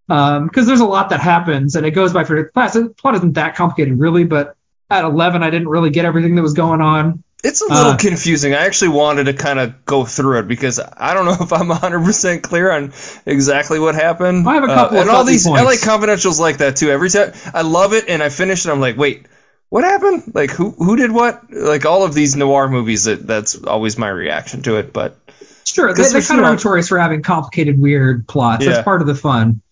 Because 0.07 0.67
there's 0.67 0.81
a 0.81 0.85
lot 0.85 1.09
that 1.09 1.19
happens, 1.19 1.75
and 1.75 1.85
it 1.85 1.91
goes 1.91 2.13
by 2.13 2.23
for 2.23 2.43
class. 2.49 2.73
The 2.73 2.89
plot 2.89 3.15
isn't 3.15 3.33
that 3.33 3.55
complicated, 3.55 3.97
really, 3.99 4.25
but 4.25 4.55
at 4.89 5.05
11, 5.05 5.43
I 5.43 5.49
didn't 5.49 5.69
really 5.69 5.89
get 5.89 6.05
everything 6.05 6.35
that 6.35 6.41
was 6.41 6.53
going 6.53 6.81
on. 6.81 7.23
It's 7.43 7.61
a 7.61 7.65
little 7.65 7.91
Uh, 7.91 7.97
confusing. 7.97 8.53
I 8.53 8.65
actually 8.65 8.89
wanted 8.89 9.25
to 9.25 9.33
kind 9.33 9.59
of 9.59 9.83
go 9.85 10.05
through 10.05 10.39
it 10.39 10.47
because 10.47 10.79
I 10.79 11.13
don't 11.13 11.25
know 11.25 11.37
if 11.41 11.51
I'm 11.51 11.67
100% 11.67 12.41
clear 12.41 12.71
on 12.71 12.93
exactly 13.25 13.79
what 13.79 13.95
happened. 13.95 14.47
I 14.47 14.53
have 14.55 14.63
a 14.63 14.67
couple 14.67 14.97
uh, 14.97 15.01
of 15.01 15.07
and 15.07 15.15
all 15.15 15.23
these 15.25 15.45
points. 15.45 15.61
LA 15.61 15.93
Confidentials 15.93 16.39
like 16.39 16.57
that 16.57 16.77
too. 16.77 16.89
Every 16.89 17.09
time 17.09 17.33
I 17.53 17.63
love 17.63 17.93
it 17.93 18.05
and 18.07 18.23
I 18.23 18.29
finish 18.29 18.65
it, 18.65 18.71
I'm 18.71 18.79
like, 18.79 18.97
wait, 18.97 19.25
what 19.67 19.83
happened? 19.83 20.31
Like 20.33 20.51
who 20.51 20.69
who 20.69 20.95
did 20.95 21.11
what? 21.11 21.51
Like 21.51 21.85
all 21.85 22.03
of 22.03 22.13
these 22.13 22.35
noir 22.35 22.69
movies. 22.69 23.05
That 23.05 23.25
that's 23.27 23.61
always 23.61 23.97
my 23.97 24.07
reaction 24.07 24.61
to 24.63 24.77
it. 24.77 24.93
But 24.93 25.17
Sure, 25.65 25.91
they, 25.93 26.03
they're 26.03 26.21
kind 26.21 26.39
of 26.39 26.45
notorious 26.45 26.89
for 26.89 26.99
having 26.99 27.23
complicated, 27.23 27.79
weird 27.79 28.27
plots. 28.27 28.63
Yeah. 28.63 28.73
That's 28.73 28.83
part 28.83 29.01
of 29.01 29.07
the 29.07 29.15
fun. 29.15 29.62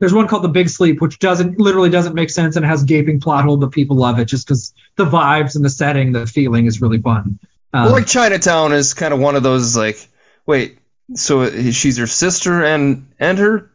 There's 0.00 0.14
one 0.14 0.26
called 0.26 0.42
The 0.42 0.48
Big 0.48 0.68
Sleep, 0.70 1.00
which 1.00 1.18
doesn't 1.18 1.60
literally 1.60 1.90
doesn't 1.90 2.14
make 2.14 2.30
sense 2.30 2.56
and 2.56 2.64
has 2.64 2.82
gaping 2.82 3.20
plot 3.20 3.44
hole, 3.44 3.58
but 3.58 3.70
people 3.70 3.96
love 3.96 4.18
it 4.18 4.24
just 4.24 4.46
because 4.46 4.72
the 4.96 5.04
vibes 5.04 5.56
and 5.56 5.64
the 5.64 5.70
setting, 5.70 6.12
the 6.12 6.26
feeling 6.26 6.66
is 6.66 6.80
really 6.80 6.98
fun. 6.98 7.38
Um, 7.72 7.84
well, 7.84 7.92
like 7.92 8.06
Chinatown 8.06 8.72
is 8.72 8.94
kind 8.94 9.14
of 9.14 9.20
one 9.20 9.36
of 9.36 9.42
those 9.42 9.76
like, 9.76 10.08
wait, 10.46 10.78
so 11.14 11.70
she's 11.70 11.98
her 11.98 12.06
sister 12.06 12.64
and 12.64 13.12
and 13.20 13.38
her 13.38 13.70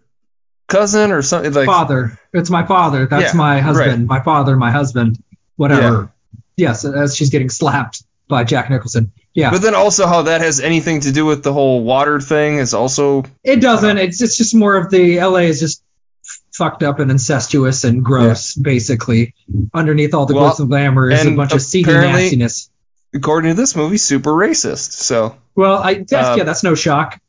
cousin 0.68 1.12
or 1.12 1.22
something 1.22 1.54
like 1.54 1.68
father. 1.68 2.20
It's 2.34 2.50
my 2.50 2.66
father. 2.66 3.06
That's 3.06 3.34
Yeah, 3.34 3.38
my 3.38 3.62
husband. 3.62 4.08
My 4.08 4.20
father, 4.22 4.56
my 4.56 4.72
husband, 4.72 5.24
whatever. 5.56 6.12
Yes, 6.58 6.86
as 6.86 7.16
she's 7.16 7.30
getting 7.30 7.50
slapped 7.50 8.04
by 8.28 8.44
Jack 8.44 8.70
Nicholson. 8.70 9.12
Yeah. 9.34 9.52
But 9.52 9.62
then 9.62 9.76
also 9.76 10.08
how 10.08 10.24
that 10.24 10.42
has 10.42 10.60
anything 10.60 11.02
to 11.02 11.12
do 11.12 11.26
with 11.26 11.44
the 11.44 11.54
whole 11.54 11.84
water 11.84 12.22
thing 12.22 12.58
is 12.58 12.74
also 12.74 13.26
it 13.44 13.62
doesn't. 13.62 13.98
It's 13.98 14.22
it's 14.22 14.38
just 14.38 14.56
more 14.56 14.76
of 14.76 14.90
the 14.90 15.20
LA 15.20 15.40
is 15.40 15.60
just 15.60 15.84
fucked 16.58 16.84
up 16.84 17.00
and 17.00 17.12
incestuous 17.12 17.84
and 17.84 18.04
gross, 18.04 18.56
basically. 18.56 19.34
Underneath 19.74 20.14
all 20.14 20.26
the 20.26 20.34
Well, 20.36 20.52
glitz 20.52 20.60
and 20.60 20.70
glamour 20.70 21.12
is 21.12 21.26
a 21.26 21.32
bunch 21.32 21.52
of 21.54 21.62
seedy 21.62 21.92
nastiness. 21.92 22.70
according 23.14 23.52
to 23.52 23.56
this 23.56 23.76
movie 23.76 23.98
super 23.98 24.32
racist. 24.32 24.92
So 24.94 25.36
Well, 25.56 25.78
I 25.78 25.96
that's, 25.96 26.14
Um, 26.30 26.38
yeah, 26.38 26.44
that's 26.44 26.64
no 26.64 26.76
shock. 26.76 27.20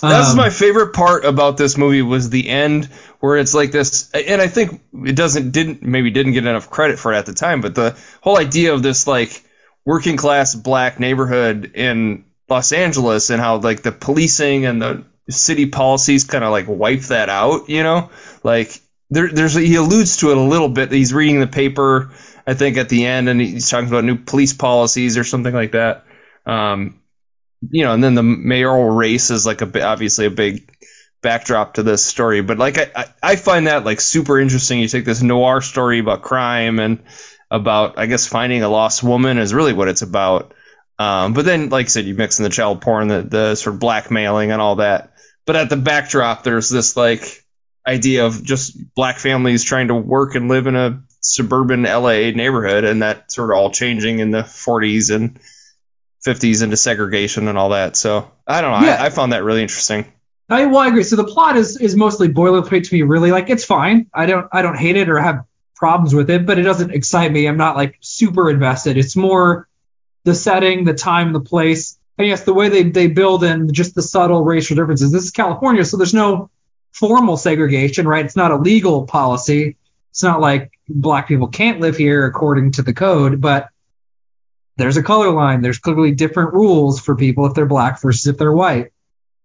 That's 0.00 0.30
Um, 0.30 0.36
my 0.36 0.50
favorite 0.50 0.92
part 0.92 1.24
about 1.24 1.56
this 1.56 1.76
movie 1.76 2.02
was 2.02 2.30
the 2.30 2.48
end 2.48 2.88
where 3.20 3.36
it's 3.36 3.52
like 3.52 3.72
this 3.72 4.10
and 4.12 4.40
I 4.40 4.46
think 4.46 4.80
it 5.04 5.16
doesn't 5.16 5.50
didn't 5.50 5.82
maybe 5.82 6.10
didn't 6.10 6.32
get 6.34 6.46
enough 6.46 6.70
credit 6.70 6.98
for 6.98 7.12
it 7.12 7.16
at 7.16 7.26
the 7.26 7.34
time, 7.34 7.60
but 7.60 7.74
the 7.74 7.96
whole 8.20 8.38
idea 8.38 8.74
of 8.74 8.82
this 8.82 9.06
like 9.06 9.42
working 9.84 10.16
class 10.16 10.54
black 10.54 11.00
neighborhood 11.00 11.72
in 11.74 12.24
Los 12.48 12.72
Angeles 12.72 13.30
and 13.30 13.40
how 13.40 13.56
like 13.56 13.82
the 13.82 13.92
policing 13.92 14.66
and 14.66 14.80
the 14.80 15.04
city 15.30 15.66
policies 15.66 16.24
kind 16.24 16.44
of 16.44 16.50
like 16.52 16.66
wipe 16.68 17.02
that 17.02 17.28
out, 17.28 17.68
you 17.68 17.82
know? 17.82 18.08
Like 18.48 18.80
there 19.10 19.28
there's 19.28 19.54
he 19.54 19.74
alludes 19.74 20.16
to 20.18 20.30
it 20.30 20.38
a 20.38 20.40
little 20.40 20.70
bit. 20.70 20.90
He's 20.90 21.12
reading 21.12 21.40
the 21.40 21.46
paper 21.46 22.12
I 22.46 22.54
think 22.54 22.78
at 22.78 22.88
the 22.88 23.04
end 23.04 23.28
and 23.28 23.38
he's 23.38 23.68
talking 23.68 23.88
about 23.88 24.04
new 24.04 24.16
police 24.16 24.54
policies 24.54 25.18
or 25.18 25.24
something 25.24 25.54
like 25.54 25.72
that. 25.72 26.06
Um 26.46 27.00
you 27.70 27.84
know, 27.84 27.92
and 27.92 28.02
then 28.02 28.14
the 28.14 28.22
mayoral 28.22 28.88
race 28.88 29.30
is 29.30 29.44
like 29.44 29.60
a 29.60 29.86
obviously 29.86 30.24
a 30.24 30.30
big 30.30 30.74
backdrop 31.20 31.74
to 31.74 31.82
this 31.82 32.02
story. 32.02 32.40
But 32.40 32.56
like 32.56 32.78
I, 32.78 33.06
I, 33.22 33.36
find 33.36 33.66
that 33.66 33.84
like 33.84 34.00
super 34.00 34.40
interesting. 34.40 34.78
You 34.78 34.88
take 34.88 35.04
this 35.04 35.20
noir 35.20 35.60
story 35.60 35.98
about 35.98 36.22
crime 36.22 36.78
and 36.78 37.02
about 37.50 37.98
I 37.98 38.06
guess 38.06 38.26
finding 38.26 38.62
a 38.62 38.68
lost 38.68 39.02
woman 39.02 39.36
is 39.36 39.52
really 39.52 39.74
what 39.74 39.88
it's 39.88 40.02
about. 40.02 40.54
Um, 40.98 41.34
but 41.34 41.44
then 41.44 41.68
like 41.68 41.86
I 41.86 41.88
said, 41.88 42.06
you 42.06 42.14
mix 42.14 42.38
in 42.38 42.44
the 42.44 42.50
child 42.50 42.80
porn, 42.80 43.08
the 43.08 43.22
the 43.22 43.54
sort 43.56 43.74
of 43.74 43.80
blackmailing 43.80 44.52
and 44.52 44.62
all 44.62 44.76
that. 44.76 45.12
But 45.44 45.56
at 45.56 45.68
the 45.68 45.76
backdrop, 45.76 46.44
there's 46.44 46.70
this 46.70 46.96
like 46.96 47.44
idea 47.88 48.26
of 48.26 48.42
just 48.42 48.94
black 48.94 49.18
families 49.18 49.64
trying 49.64 49.88
to 49.88 49.94
work 49.94 50.34
and 50.34 50.48
live 50.48 50.66
in 50.66 50.76
a 50.76 51.02
suburban 51.20 51.82
LA 51.82 52.30
neighborhood, 52.30 52.84
and 52.84 53.02
that 53.02 53.32
sort 53.32 53.50
of 53.50 53.56
all 53.56 53.70
changing 53.70 54.18
in 54.18 54.30
the 54.30 54.42
40s 54.42 55.14
and 55.14 55.40
50s 56.26 56.62
into 56.62 56.76
segregation 56.76 57.48
and 57.48 57.56
all 57.56 57.70
that. 57.70 57.96
So 57.96 58.30
I 58.46 58.60
don't 58.60 58.80
know. 58.80 58.86
Yeah. 58.86 59.02
I, 59.02 59.06
I 59.06 59.10
found 59.10 59.32
that 59.32 59.44
really 59.44 59.62
interesting. 59.62 60.12
I 60.50 60.66
well, 60.66 60.78
I 60.78 60.88
agree. 60.88 61.02
So 61.02 61.16
the 61.16 61.24
plot 61.24 61.56
is 61.56 61.78
is 61.78 61.94
mostly 61.94 62.28
boilerplate 62.28 62.88
to 62.88 62.94
me. 62.94 63.02
Really, 63.02 63.30
like 63.30 63.50
it's 63.50 63.64
fine. 63.64 64.06
I 64.14 64.26
don't 64.26 64.48
I 64.52 64.62
don't 64.62 64.78
hate 64.78 64.96
it 64.96 65.08
or 65.08 65.18
have 65.18 65.44
problems 65.74 66.14
with 66.14 66.30
it, 66.30 66.46
but 66.46 66.58
it 66.58 66.62
doesn't 66.62 66.90
excite 66.90 67.30
me. 67.30 67.46
I'm 67.46 67.58
not 67.58 67.76
like 67.76 67.98
super 68.00 68.50
invested. 68.50 68.96
It's 68.96 69.14
more 69.14 69.68
the 70.24 70.34
setting, 70.34 70.84
the 70.84 70.94
time, 70.94 71.32
the 71.32 71.40
place, 71.40 71.98
and 72.16 72.26
yes, 72.26 72.44
the 72.44 72.54
way 72.54 72.70
they 72.70 72.84
they 72.84 73.08
build 73.08 73.44
in 73.44 73.72
just 73.72 73.94
the 73.94 74.02
subtle 74.02 74.42
racial 74.42 74.74
differences. 74.74 75.12
This 75.12 75.24
is 75.24 75.30
California, 75.32 75.84
so 75.84 75.98
there's 75.98 76.14
no 76.14 76.50
formal 76.92 77.36
segregation, 77.36 78.06
right? 78.06 78.24
It's 78.24 78.36
not 78.36 78.50
a 78.50 78.56
legal 78.56 79.06
policy. 79.06 79.76
It's 80.10 80.22
not 80.22 80.40
like 80.40 80.72
black 80.88 81.28
people 81.28 81.48
can't 81.48 81.80
live 81.80 81.96
here 81.96 82.26
according 82.26 82.72
to 82.72 82.82
the 82.82 82.92
code, 82.92 83.40
but 83.40 83.68
there's 84.76 84.96
a 84.96 85.02
color 85.02 85.30
line. 85.30 85.60
There's 85.60 85.78
clearly 85.78 86.12
different 86.12 86.54
rules 86.54 87.00
for 87.00 87.16
people 87.16 87.46
if 87.46 87.54
they're 87.54 87.66
black 87.66 88.00
versus 88.00 88.26
if 88.26 88.38
they're 88.38 88.52
white. 88.52 88.92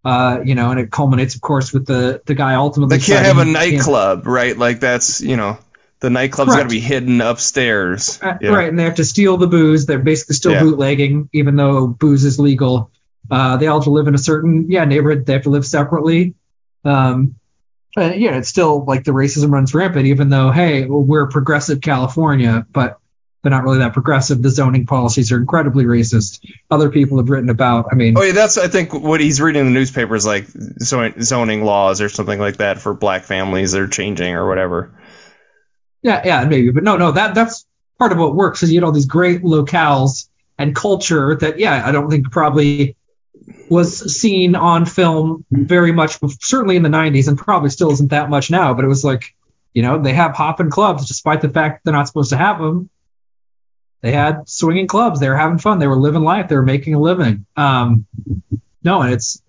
Uh, 0.04 0.40
you 0.44 0.54
know, 0.54 0.70
and 0.70 0.78
it 0.78 0.90
culminates, 0.90 1.34
of 1.34 1.40
course, 1.40 1.72
with 1.72 1.86
the 1.86 2.22
the 2.26 2.34
guy 2.34 2.54
ultimately. 2.54 2.98
They 2.98 3.04
can't 3.04 3.24
have 3.24 3.38
a 3.38 3.44
nightclub, 3.44 4.26
right? 4.26 4.56
Like 4.56 4.80
that's 4.80 5.20
you 5.22 5.36
know, 5.36 5.58
the 6.00 6.10
nightclub's 6.10 6.54
got 6.54 6.64
to 6.64 6.68
be 6.68 6.80
hidden 6.80 7.20
upstairs. 7.22 8.18
Uh, 8.22 8.34
Yeah. 8.40 8.50
Right, 8.50 8.68
and 8.68 8.78
they 8.78 8.84
have 8.84 8.96
to 8.96 9.04
steal 9.04 9.38
the 9.38 9.46
booze. 9.46 9.86
They're 9.86 9.98
basically 9.98 10.34
still 10.34 10.52
Yeah. 10.52 10.60
bootlegging, 10.60 11.30
even 11.32 11.56
though 11.56 11.86
booze 11.86 12.24
is 12.24 12.38
legal. 12.38 12.90
Uh, 13.30 13.56
they 13.56 13.66
all 13.66 13.78
have 13.78 13.84
to 13.84 13.90
live 13.90 14.06
in 14.06 14.14
a 14.14 14.18
certain 14.18 14.70
yeah 14.70 14.84
neighborhood. 14.84 15.24
They 15.24 15.32
have 15.32 15.44
to 15.44 15.50
live 15.50 15.64
separately. 15.64 16.34
Um, 16.84 17.36
uh, 17.96 18.12
yeah, 18.14 18.36
it's 18.36 18.48
still 18.48 18.84
like 18.84 19.04
the 19.04 19.12
racism 19.12 19.50
runs 19.50 19.74
rampant, 19.74 20.06
even 20.06 20.28
though 20.28 20.50
hey, 20.50 20.84
well, 20.84 21.02
we're 21.02 21.28
progressive 21.28 21.80
California, 21.80 22.66
but 22.72 22.98
they're 23.42 23.50
not 23.50 23.62
really 23.62 23.78
that 23.78 23.92
progressive. 23.92 24.42
The 24.42 24.50
zoning 24.50 24.86
policies 24.86 25.30
are 25.30 25.36
incredibly 25.36 25.84
racist. 25.84 26.40
Other 26.70 26.90
people 26.90 27.18
have 27.18 27.28
written 27.28 27.50
about. 27.50 27.86
I 27.92 27.94
mean, 27.94 28.16
Oh 28.16 28.22
yeah, 28.22 28.32
that's 28.32 28.58
I 28.58 28.68
think 28.68 28.92
what 28.92 29.20
he's 29.20 29.40
reading 29.40 29.60
in 29.60 29.66
the 29.66 29.78
newspaper 29.78 30.14
is 30.16 30.26
like 30.26 30.46
zoning 30.80 31.64
laws 31.64 32.00
or 32.00 32.08
something 32.08 32.40
like 32.40 32.56
that 32.56 32.80
for 32.80 32.94
black 32.94 33.24
families. 33.24 33.72
They're 33.72 33.86
changing 33.86 34.34
or 34.34 34.48
whatever. 34.48 34.98
Yeah, 36.02 36.22
yeah, 36.24 36.44
maybe, 36.44 36.70
but 36.70 36.82
no, 36.82 36.96
no, 36.96 37.12
that 37.12 37.34
that's 37.34 37.64
part 37.98 38.12
of 38.12 38.18
what 38.18 38.34
works 38.34 38.62
is 38.62 38.72
you 38.72 38.80
get 38.80 38.84
all 38.84 38.92
these 38.92 39.06
great 39.06 39.42
locales 39.42 40.28
and 40.58 40.74
culture 40.74 41.36
that, 41.36 41.58
yeah, 41.58 41.82
I 41.86 41.92
don't 41.92 42.10
think 42.10 42.30
probably 42.30 42.96
was 43.68 44.20
seen 44.20 44.54
on 44.54 44.86
film 44.86 45.44
very 45.50 45.92
much, 45.92 46.18
certainly 46.40 46.76
in 46.76 46.82
the 46.82 46.88
90s, 46.88 47.28
and 47.28 47.38
probably 47.38 47.70
still 47.70 47.90
isn't 47.92 48.10
that 48.10 48.30
much 48.30 48.50
now. 48.50 48.74
But 48.74 48.84
it 48.84 48.88
was 48.88 49.04
like, 49.04 49.34
you 49.72 49.82
know, 49.82 50.00
they 50.00 50.12
have 50.12 50.34
hopping 50.34 50.70
clubs 50.70 51.08
despite 51.08 51.40
the 51.40 51.48
fact 51.48 51.84
they're 51.84 51.92
not 51.92 52.06
supposed 52.06 52.30
to 52.30 52.36
have 52.36 52.58
them. 52.58 52.90
They 54.02 54.12
had 54.12 54.48
swinging 54.48 54.86
clubs. 54.86 55.18
They 55.18 55.28
were 55.28 55.36
having 55.36 55.58
fun. 55.58 55.78
They 55.78 55.86
were 55.86 55.96
living 55.96 56.22
life. 56.22 56.48
They 56.48 56.56
were 56.56 56.62
making 56.62 56.94
a 56.94 57.00
living. 57.00 57.46
Um, 57.56 58.06
no, 58.82 59.00
and 59.00 59.14
it's 59.14 59.42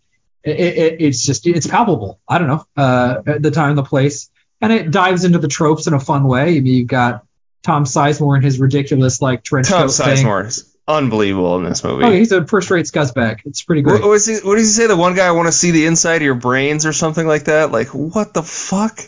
it, 0.43 0.59
it, 0.59 1.01
it's 1.01 1.25
just 1.25 1.45
it's 1.45 1.67
palpable. 1.67 2.19
I 2.27 2.37
don't 2.37 2.47
know 2.47 2.65
uh, 2.77 3.21
at 3.27 3.41
the 3.41 3.51
time, 3.51 3.75
the 3.75 3.83
place, 3.83 4.29
and 4.61 4.71
it 4.71 4.91
dives 4.91 5.25
into 5.25 5.39
the 5.39 5.49
tropes 5.49 5.87
in 5.87 5.93
a 5.93 5.99
fun 5.99 6.25
way. 6.25 6.55
I 6.55 6.59
mean, 6.61 6.67
you've 6.67 6.87
got 6.87 7.25
Tom 7.63 7.83
Sizemore 7.83 8.35
and 8.35 8.45
his 8.45 8.59
ridiculous 8.59 9.21
like 9.21 9.43
trench 9.43 9.67
Tom 9.67 9.87
coat 9.87 9.91
thing. 9.91 10.25
Sizemore 10.25 10.47
is 10.47 10.74
unbelievable 10.87 11.57
in 11.57 11.63
this 11.65 11.83
movie. 11.83 12.03
Oh, 12.05 12.11
he's 12.11 12.31
a 12.31 12.45
first-rate 12.45 12.85
scuzzbag. 12.85 13.41
It's 13.45 13.63
pretty 13.63 13.81
great. 13.81 14.03
what, 14.03 14.21
he, 14.21 14.35
what 14.35 14.55
does 14.55 14.67
he 14.67 14.81
say? 14.81 14.87
The 14.87 14.95
one 14.95 15.15
guy 15.15 15.27
I 15.27 15.31
want 15.31 15.47
to 15.47 15.51
see 15.51 15.71
the 15.71 15.85
inside 15.85 16.17
of 16.17 16.21
your 16.21 16.35
brains 16.35 16.85
or 16.85 16.93
something 16.93 17.25
like 17.25 17.45
that. 17.45 17.71
Like 17.71 17.87
what 17.87 18.33
the 18.33 18.43
fuck? 18.43 18.99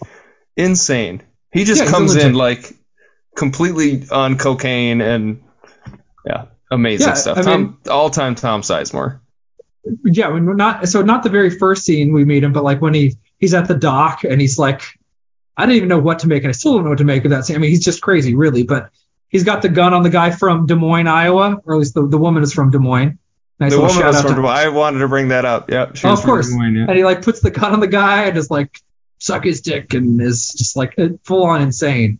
Insane. 0.56 1.22
He 1.52 1.64
just 1.64 1.84
Yeah, 1.84 1.92
comes 1.92 2.16
in 2.16 2.34
like 2.34 2.74
completely 3.36 4.04
on 4.12 4.38
cocaine 4.38 5.02
and 5.02 5.44
yeah, 6.26 6.46
amazing 6.72 7.08
Yeah, 7.08 7.14
stuff. 7.14 7.38
I 7.38 7.42
Tom, 7.44 7.80
all-time 7.90 8.36
Tom 8.36 8.62
Sizemore. 8.62 9.20
yeah, 10.04 10.30
when 10.30 10.46
we're 10.46 10.56
not 10.56 10.88
so 10.90 11.02
not 11.02 11.24
the 11.24 11.30
very 11.30 11.50
first 11.52 11.86
scene 11.86 12.12
we 12.12 12.26
meet 12.26 12.44
him, 12.44 12.54
but 12.54 12.64
like 12.64 12.82
when 12.82 12.94
he 12.94 13.16
he's 13.38 13.54
at 13.54 13.68
the 13.68 13.76
dock 13.76 14.24
and 14.24 14.42
he's 14.42 14.58
like, 14.58 14.82
I 15.56 15.66
didn't 15.66 15.78
even 15.78 15.90
know 15.90 16.00
what 16.00 16.20
to 16.20 16.28
make, 16.28 16.44
and 16.44 16.50
I 16.50 16.54
still 16.54 16.74
don't 16.76 16.84
know 16.84 16.90
what 16.90 16.98
to 17.00 17.06
make 17.06 17.24
of 17.26 17.32
that 17.32 17.46
scene. 17.46 17.56
I 17.56 17.60
mean, 17.60 17.70
he's 17.70 17.86
just 17.86 18.02
crazy, 18.02 18.36
really. 18.36 18.64
But 18.64 18.90
he's 19.30 19.44
got 19.44 19.62
the 19.62 19.70
gun 19.70 19.94
on 19.94 20.04
the 20.04 20.10
guy 20.10 20.32
from 20.32 20.66
Des 20.66 20.76
Moines, 20.76 21.08
Iowa, 21.08 21.62
or 21.66 21.74
at 21.76 21.80
least 21.80 21.94
the, 21.94 22.08
the 22.08 22.18
woman 22.18 22.44
is 22.44 22.54
from 22.54 22.72
Des 22.72 22.80
Moines. 22.80 23.20
Nice 23.60 23.72
the 23.74 23.80
woman 23.80 24.06
was 24.06 24.22
from 24.22 24.36
Des 24.36 24.42
Moines. 24.42 24.52
I 24.58 24.68
wanted 24.70 25.00
to 25.00 25.08
bring 25.08 25.30
that 25.30 25.46
up. 25.46 25.70
Yeah, 25.72 25.92
she 25.94 26.08
Oh, 26.08 26.12
was 26.12 26.20
of 26.20 26.24
from 26.26 26.32
course. 26.32 26.50
Des 26.50 26.56
Moines, 26.56 26.76
yeah. 26.76 26.86
And 26.88 26.98
he 26.98 27.04
like 27.04 27.22
puts 27.24 27.40
the 27.42 27.52
gun 27.52 27.74
on 27.74 27.80
the 27.80 27.88
guy 27.88 28.26
and 28.26 28.38
is 28.38 28.52
like 28.52 28.80
suck 29.20 29.44
his 29.44 29.62
dick 29.62 29.94
and 29.94 30.22
is 30.22 30.50
just 30.54 30.76
like 30.76 30.96
full 31.24 31.44
on 31.46 31.62
insane. 31.62 32.20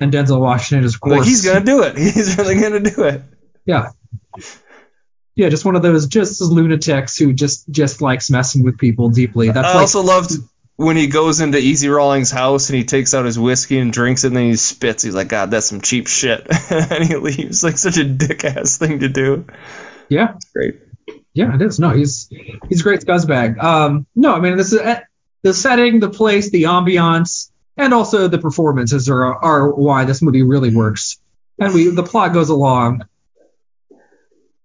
And 0.00 0.12
Denzel 0.12 0.40
Washington 0.40 0.84
is 0.84 0.94
of 0.96 1.00
course 1.00 1.18
Like 1.20 1.28
he's 1.28 1.44
gonna 1.44 1.64
do 1.64 1.82
it. 1.84 1.96
He's 1.98 2.36
really 2.36 2.60
gonna 2.60 2.80
do 2.80 3.04
it. 3.04 3.22
yeah. 3.64 3.90
Yeah, 5.34 5.48
just 5.48 5.64
one 5.64 5.76
of 5.76 5.82
those 5.82 6.08
just 6.08 6.42
lunatics 6.42 7.16
who 7.16 7.32
just 7.32 7.70
just 7.70 8.02
likes 8.02 8.28
messing 8.28 8.64
with 8.64 8.76
people 8.78 9.08
deeply. 9.08 9.50
That's 9.50 9.66
I 9.68 9.72
like 9.74 9.80
also 9.82 10.02
loved 10.02 10.32
when 10.76 10.96
he 10.96 11.06
goes 11.06 11.40
into 11.40 11.58
Easy 11.58 11.88
Rawlins' 11.88 12.30
house 12.30 12.68
and 12.70 12.76
he 12.76 12.84
takes 12.84 13.14
out 13.14 13.24
his 13.24 13.38
whiskey 13.38 13.78
and 13.78 13.92
drinks 13.92 14.24
it 14.24 14.28
and 14.28 14.36
then 14.36 14.44
he 14.44 14.56
spits. 14.56 15.02
He's 15.02 15.14
like, 15.14 15.28
God, 15.28 15.50
that's 15.50 15.66
some 15.66 15.80
cheap 15.80 16.06
shit. 16.08 16.46
and 16.70 17.04
he 17.04 17.16
leaves. 17.16 17.62
Like 17.62 17.78
such 17.78 17.98
a 17.98 18.04
dick 18.04 18.44
ass 18.44 18.78
thing 18.78 19.00
to 19.00 19.08
do. 19.08 19.46
yeah, 20.08 20.34
It's 20.34 20.46
Great. 20.52 20.80
yeah, 21.34 21.54
it 21.54 21.62
is. 21.62 21.78
No, 21.78 21.90
he's 21.90 22.28
he's 22.68 22.80
a 22.80 22.82
great 22.84 23.00
scuzzbag. 23.00 23.62
Um, 23.62 24.06
no, 24.16 24.34
I 24.34 24.40
mean 24.40 24.56
this 24.56 24.72
is 24.72 24.80
the 25.42 25.54
setting, 25.54 26.00
the 26.00 26.10
place, 26.10 26.50
the 26.50 26.64
ambiance, 26.64 27.50
and 27.76 27.92
also 27.92 28.28
the 28.28 28.38
performances 28.38 29.08
are 29.08 29.34
are 29.34 29.70
why 29.70 30.04
this 30.04 30.22
movie 30.22 30.42
really 30.42 30.74
works. 30.74 31.18
And 31.58 31.74
we 31.74 31.88
the 31.88 32.02
plot 32.02 32.32
goes 32.32 32.48
along, 32.48 33.02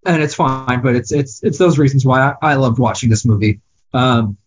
and 0.05 0.21
it's 0.23 0.33
fine, 0.35 0.81
but 0.81 0.95
it's 0.95 1.11
it's 1.11 1.43
it's 1.43 1.57
those 1.57 1.77
reasons 1.77 2.05
why 2.05 2.21
I, 2.41 2.51
I 2.51 2.53
loved 2.55 2.79
watching 2.79 3.09
this 3.09 3.25
movie. 3.25 3.61
Um, 3.93 4.37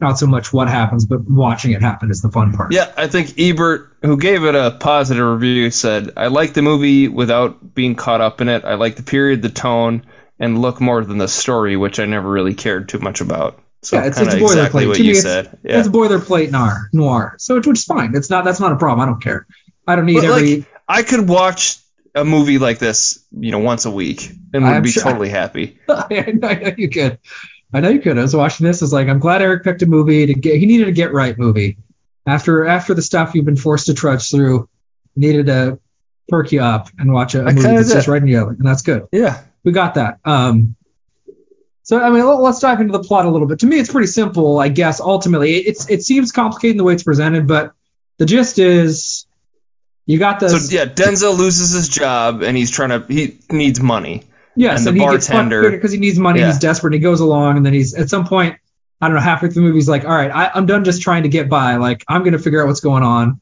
not 0.00 0.18
so 0.18 0.26
much 0.26 0.52
what 0.52 0.68
happens, 0.68 1.04
but 1.04 1.28
watching 1.28 1.72
it 1.72 1.82
happen 1.82 2.10
is 2.10 2.22
the 2.22 2.30
fun 2.30 2.52
part. 2.52 2.72
Yeah, 2.72 2.92
I 2.96 3.06
think 3.06 3.38
Ebert, 3.38 3.96
who 4.02 4.16
gave 4.16 4.44
it 4.44 4.54
a 4.54 4.70
positive 4.70 5.26
review, 5.26 5.70
said, 5.70 6.12
I 6.16 6.28
like 6.28 6.52
the 6.54 6.62
movie 6.62 7.08
without 7.08 7.74
being 7.74 7.94
caught 7.94 8.20
up 8.20 8.40
in 8.40 8.48
it. 8.48 8.64
I 8.64 8.74
like 8.74 8.96
the 8.96 9.02
period, 9.02 9.42
the 9.42 9.50
tone, 9.50 10.06
and 10.38 10.60
look 10.60 10.80
more 10.80 11.04
than 11.04 11.18
the 11.18 11.28
story, 11.28 11.76
which 11.76 12.00
I 12.00 12.06
never 12.06 12.28
really 12.30 12.54
cared 12.54 12.88
too 12.88 12.98
much 12.98 13.20
about. 13.20 13.62
So 13.82 13.96
yeah, 13.96 14.06
it's, 14.06 14.20
it's 14.20 14.34
of 14.34 14.40
exactly 14.42 14.86
what 14.86 14.96
to 14.96 15.02
you 15.02 15.12
me, 15.12 15.18
it's, 15.18 15.22
said. 15.22 15.58
Yeah. 15.62 15.78
it's 15.80 15.88
boilerplate 15.88 16.50
noir, 16.50 16.90
noir. 16.92 17.36
So 17.38 17.54
which 17.56 17.66
is 17.66 17.84
fine. 17.84 18.14
It's 18.14 18.28
not 18.28 18.44
that's 18.44 18.60
not 18.60 18.72
a 18.72 18.76
problem. 18.76 19.00
I 19.00 19.06
don't 19.10 19.22
care. 19.22 19.46
I 19.86 19.96
don't 19.96 20.04
need 20.06 20.16
But, 20.16 20.24
every. 20.24 20.56
like, 20.56 20.66
I 20.86 21.02
could 21.02 21.26
watch 21.28 21.78
a 22.14 22.24
movie 22.24 22.58
like 22.58 22.78
this, 22.78 23.24
you 23.32 23.52
know, 23.52 23.60
once 23.60 23.86
a 23.86 23.90
week 23.90 24.30
and 24.52 24.64
would 24.64 24.70
I'm 24.72 24.82
be 24.82 24.90
sure- 24.90 25.04
totally 25.04 25.30
happy. 25.30 25.78
I 25.88 26.32
know 26.34 26.74
you 26.76 26.90
could. 26.90 27.18
I 27.72 27.80
know 27.80 27.88
you 27.88 28.00
could. 28.00 28.18
I 28.18 28.22
was 28.22 28.34
watching 28.34 28.66
this. 28.66 28.82
I 28.82 28.84
was 28.84 28.92
like, 28.92 29.08
I'm 29.08 29.18
glad 29.20 29.42
Eric 29.42 29.62
picked 29.64 29.82
a 29.82 29.86
movie 29.86 30.26
to 30.26 30.34
get. 30.34 30.58
He 30.58 30.66
needed 30.66 30.88
a 30.88 30.92
get 30.92 31.12
right 31.12 31.38
movie. 31.38 31.78
After 32.26 32.66
after 32.66 32.94
the 32.94 33.02
stuff 33.02 33.34
you've 33.34 33.44
been 33.44 33.56
forced 33.56 33.86
to 33.86 33.94
trudge 33.94 34.30
through, 34.30 34.68
needed 35.16 35.46
to 35.46 35.78
perk 36.28 36.52
you 36.52 36.60
up 36.62 36.88
and 36.98 37.12
watch 37.12 37.34
a 37.34 37.42
movie 37.42 37.60
kinda 37.62 37.76
that's 37.78 37.92
just 37.92 38.08
right 38.08 38.22
in 38.22 38.28
your 38.28 38.50
and 38.50 38.66
that's 38.66 38.82
good. 38.82 39.06
Yeah. 39.12 39.40
We 39.64 39.72
got 39.72 39.94
that. 39.94 40.18
Um, 40.24 40.76
so 41.82 42.00
I 42.00 42.10
mean, 42.10 42.24
let- 42.24 42.40
let's 42.40 42.60
dive 42.60 42.80
into 42.80 42.92
the 42.92 43.02
plot 43.02 43.26
a 43.26 43.30
little 43.30 43.46
bit. 43.48 43.60
To 43.60 43.66
me, 43.66 43.78
it's 43.78 43.90
pretty 43.90 44.06
simple, 44.06 44.58
I 44.58 44.68
guess. 44.68 45.00
Ultimately, 45.00 45.56
it's 45.56 45.88
it 45.90 46.02
seems 46.02 46.32
complicated 46.32 46.72
in 46.74 46.76
the 46.78 46.84
way 46.84 46.94
it's 46.94 47.02
presented, 47.02 47.46
but 47.46 47.72
the 48.18 48.26
gist 48.26 48.58
is, 48.58 49.26
you 50.06 50.18
got 50.18 50.40
this. 50.40 50.68
So 50.68 50.74
yeah, 50.76 50.84
Denzel 50.86 51.36
loses 51.36 51.70
his 51.72 51.88
job 51.88 52.42
and 52.42 52.56
he's 52.56 52.70
trying 52.70 52.90
to 52.90 53.04
he 53.12 53.38
needs 53.50 53.80
money. 53.80 54.24
Yes, 54.60 54.80
and 54.80 54.88
and, 54.88 54.96
the 54.98 55.04
he 55.04 55.10
gets 55.10 55.28
bartender- 55.28 55.70
because 55.70 55.90
he 55.90 55.98
needs 55.98 56.18
money. 56.18 56.40
Yeah. 56.40 56.48
He's 56.48 56.58
desperate. 56.58 56.92
And 56.92 56.94
he 56.94 57.00
goes 57.00 57.20
along, 57.20 57.56
and 57.56 57.64
then 57.64 57.72
he's 57.72 57.94
at 57.94 58.10
some 58.10 58.26
point, 58.26 58.56
I 59.00 59.06
don't 59.08 59.14
know, 59.14 59.22
halfway 59.22 59.48
through 59.48 59.62
the 59.62 59.68
movie, 59.68 59.78
he's 59.78 59.88
like, 59.88 60.04
"All 60.04 60.10
right, 60.10 60.30
I, 60.30 60.50
I'm 60.54 60.66
done 60.66 60.84
just 60.84 61.00
trying 61.00 61.22
to 61.22 61.30
get 61.30 61.48
by. 61.48 61.76
Like, 61.76 62.04
I'm 62.06 62.22
gonna 62.24 62.38
figure 62.38 62.60
out 62.60 62.68
what's 62.68 62.80
going 62.80 63.02
on. 63.02 63.40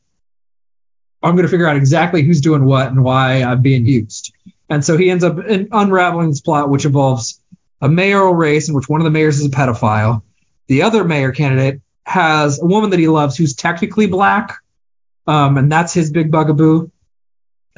I'm 1.21 1.35
gonna 1.35 1.49
figure 1.49 1.67
out 1.67 1.77
exactly 1.77 2.23
who's 2.23 2.41
doing 2.41 2.65
what 2.65 2.87
and 2.87 3.03
why 3.03 3.43
I'm 3.43 3.63
being 3.63 3.85
used." 3.85 4.33
And 4.71 4.85
so 4.85 4.97
he 4.97 5.11
ends 5.11 5.25
up 5.25 5.39
in, 5.41 5.69
unraveling 5.73 6.31
this 6.31 6.41
plot, 6.41 6.71
which 6.71 6.85
involves 6.85 7.41
a 7.81 7.89
mayoral 7.89 8.35
race 8.35 8.69
in 8.69 8.75
which 8.77 8.89
one 8.89 9.01
of 9.01 9.05
the 9.05 9.11
mayors 9.11 9.41
is 9.41 9.47
a 9.47 9.51
pedophile. 9.51 10.23
The 10.69 10.83
other 10.83 11.03
mayor 11.03 11.33
candidate 11.33 11.81
has 12.05 12.61
a 12.61 12.65
woman 12.65 12.91
that 12.91 13.01
he 13.01 13.09
loves 13.09 13.37
who's 13.37 13.55
technically 13.55 14.07
black, 14.07 14.59
um, 15.27 15.59
and 15.59 15.73
that's 15.73 15.93
his 15.93 16.13
big 16.13 16.31
bugaboo. 16.31 16.91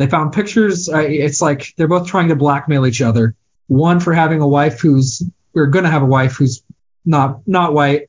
They 0.01 0.07
found 0.07 0.33
pictures. 0.33 0.89
Uh, 0.89 1.01
it's 1.01 1.43
like 1.43 1.75
they're 1.77 1.87
both 1.87 2.07
trying 2.07 2.29
to 2.29 2.35
blackmail 2.35 2.87
each 2.87 3.03
other. 3.03 3.37
One 3.67 4.01
for 4.01 4.15
having 4.15 4.41
a 4.41 4.49
wife 4.49 4.81
who's 4.81 5.23
we're 5.53 5.67
going 5.67 5.85
to 5.85 5.91
have 5.91 6.01
a 6.03 6.07
wife 6.07 6.37
who's 6.37 6.63
not 7.05 7.47
not 7.47 7.75
white, 7.75 8.09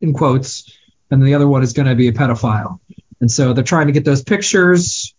in 0.00 0.14
quotes, 0.14 0.74
and 1.10 1.22
the 1.22 1.34
other 1.34 1.46
one 1.46 1.62
is 1.62 1.74
going 1.74 1.86
to 1.86 1.94
be 1.94 2.08
a 2.08 2.12
pedophile. 2.12 2.80
And 3.20 3.30
so 3.30 3.52
they're 3.52 3.62
trying 3.62 3.88
to 3.88 3.92
get 3.92 4.06
those 4.06 4.22
pictures. 4.22 5.14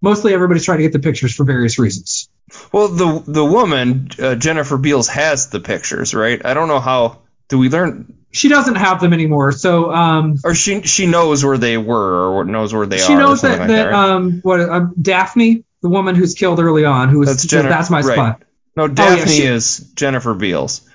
Mostly 0.00 0.34
everybody's 0.34 0.64
trying 0.64 0.78
to 0.78 0.84
get 0.84 0.92
the 0.92 1.00
pictures 1.00 1.34
for 1.34 1.42
various 1.42 1.80
reasons. 1.80 2.28
Well, 2.70 2.86
the 2.86 3.20
the 3.26 3.44
woman 3.44 4.10
uh, 4.20 4.36
Jennifer 4.36 4.78
Beals 4.78 5.08
has 5.08 5.48
the 5.48 5.58
pictures, 5.58 6.14
right? 6.14 6.40
I 6.46 6.54
don't 6.54 6.68
know 6.68 6.78
how. 6.78 7.22
Do 7.48 7.58
we 7.58 7.70
learn? 7.70 8.19
She 8.32 8.48
doesn't 8.48 8.76
have 8.76 9.00
them 9.00 9.12
anymore. 9.12 9.50
So 9.52 9.92
um, 9.92 10.36
Or 10.44 10.54
she 10.54 10.82
she 10.82 11.06
knows 11.06 11.44
where 11.44 11.58
they 11.58 11.76
were, 11.76 12.28
or 12.30 12.44
knows 12.44 12.72
where 12.72 12.86
they 12.86 12.98
she 12.98 13.02
are. 13.02 13.06
She 13.06 13.14
knows 13.14 13.42
that 13.42 13.58
like 13.58 13.68
that 13.68 13.90
that, 13.90 13.92
um 13.92 14.40
what 14.42 14.60
um, 14.60 14.94
Daphne, 15.00 15.64
the 15.82 15.88
woman 15.88 16.14
who's 16.14 16.34
killed 16.34 16.60
early 16.60 16.84
on, 16.84 17.08
who 17.08 17.18
was 17.18 17.28
That's 17.28 17.44
Jennifer. 17.46 17.68
that's 17.68 17.90
my 17.90 18.00
right. 18.02 18.14
spot. 18.14 18.42
No, 18.76 18.86
yeah, 18.86 18.94
Daphne 18.94 19.32
she- 19.32 19.42
is 19.42 19.78
Jennifer 19.94 20.34
Beals. 20.34 20.88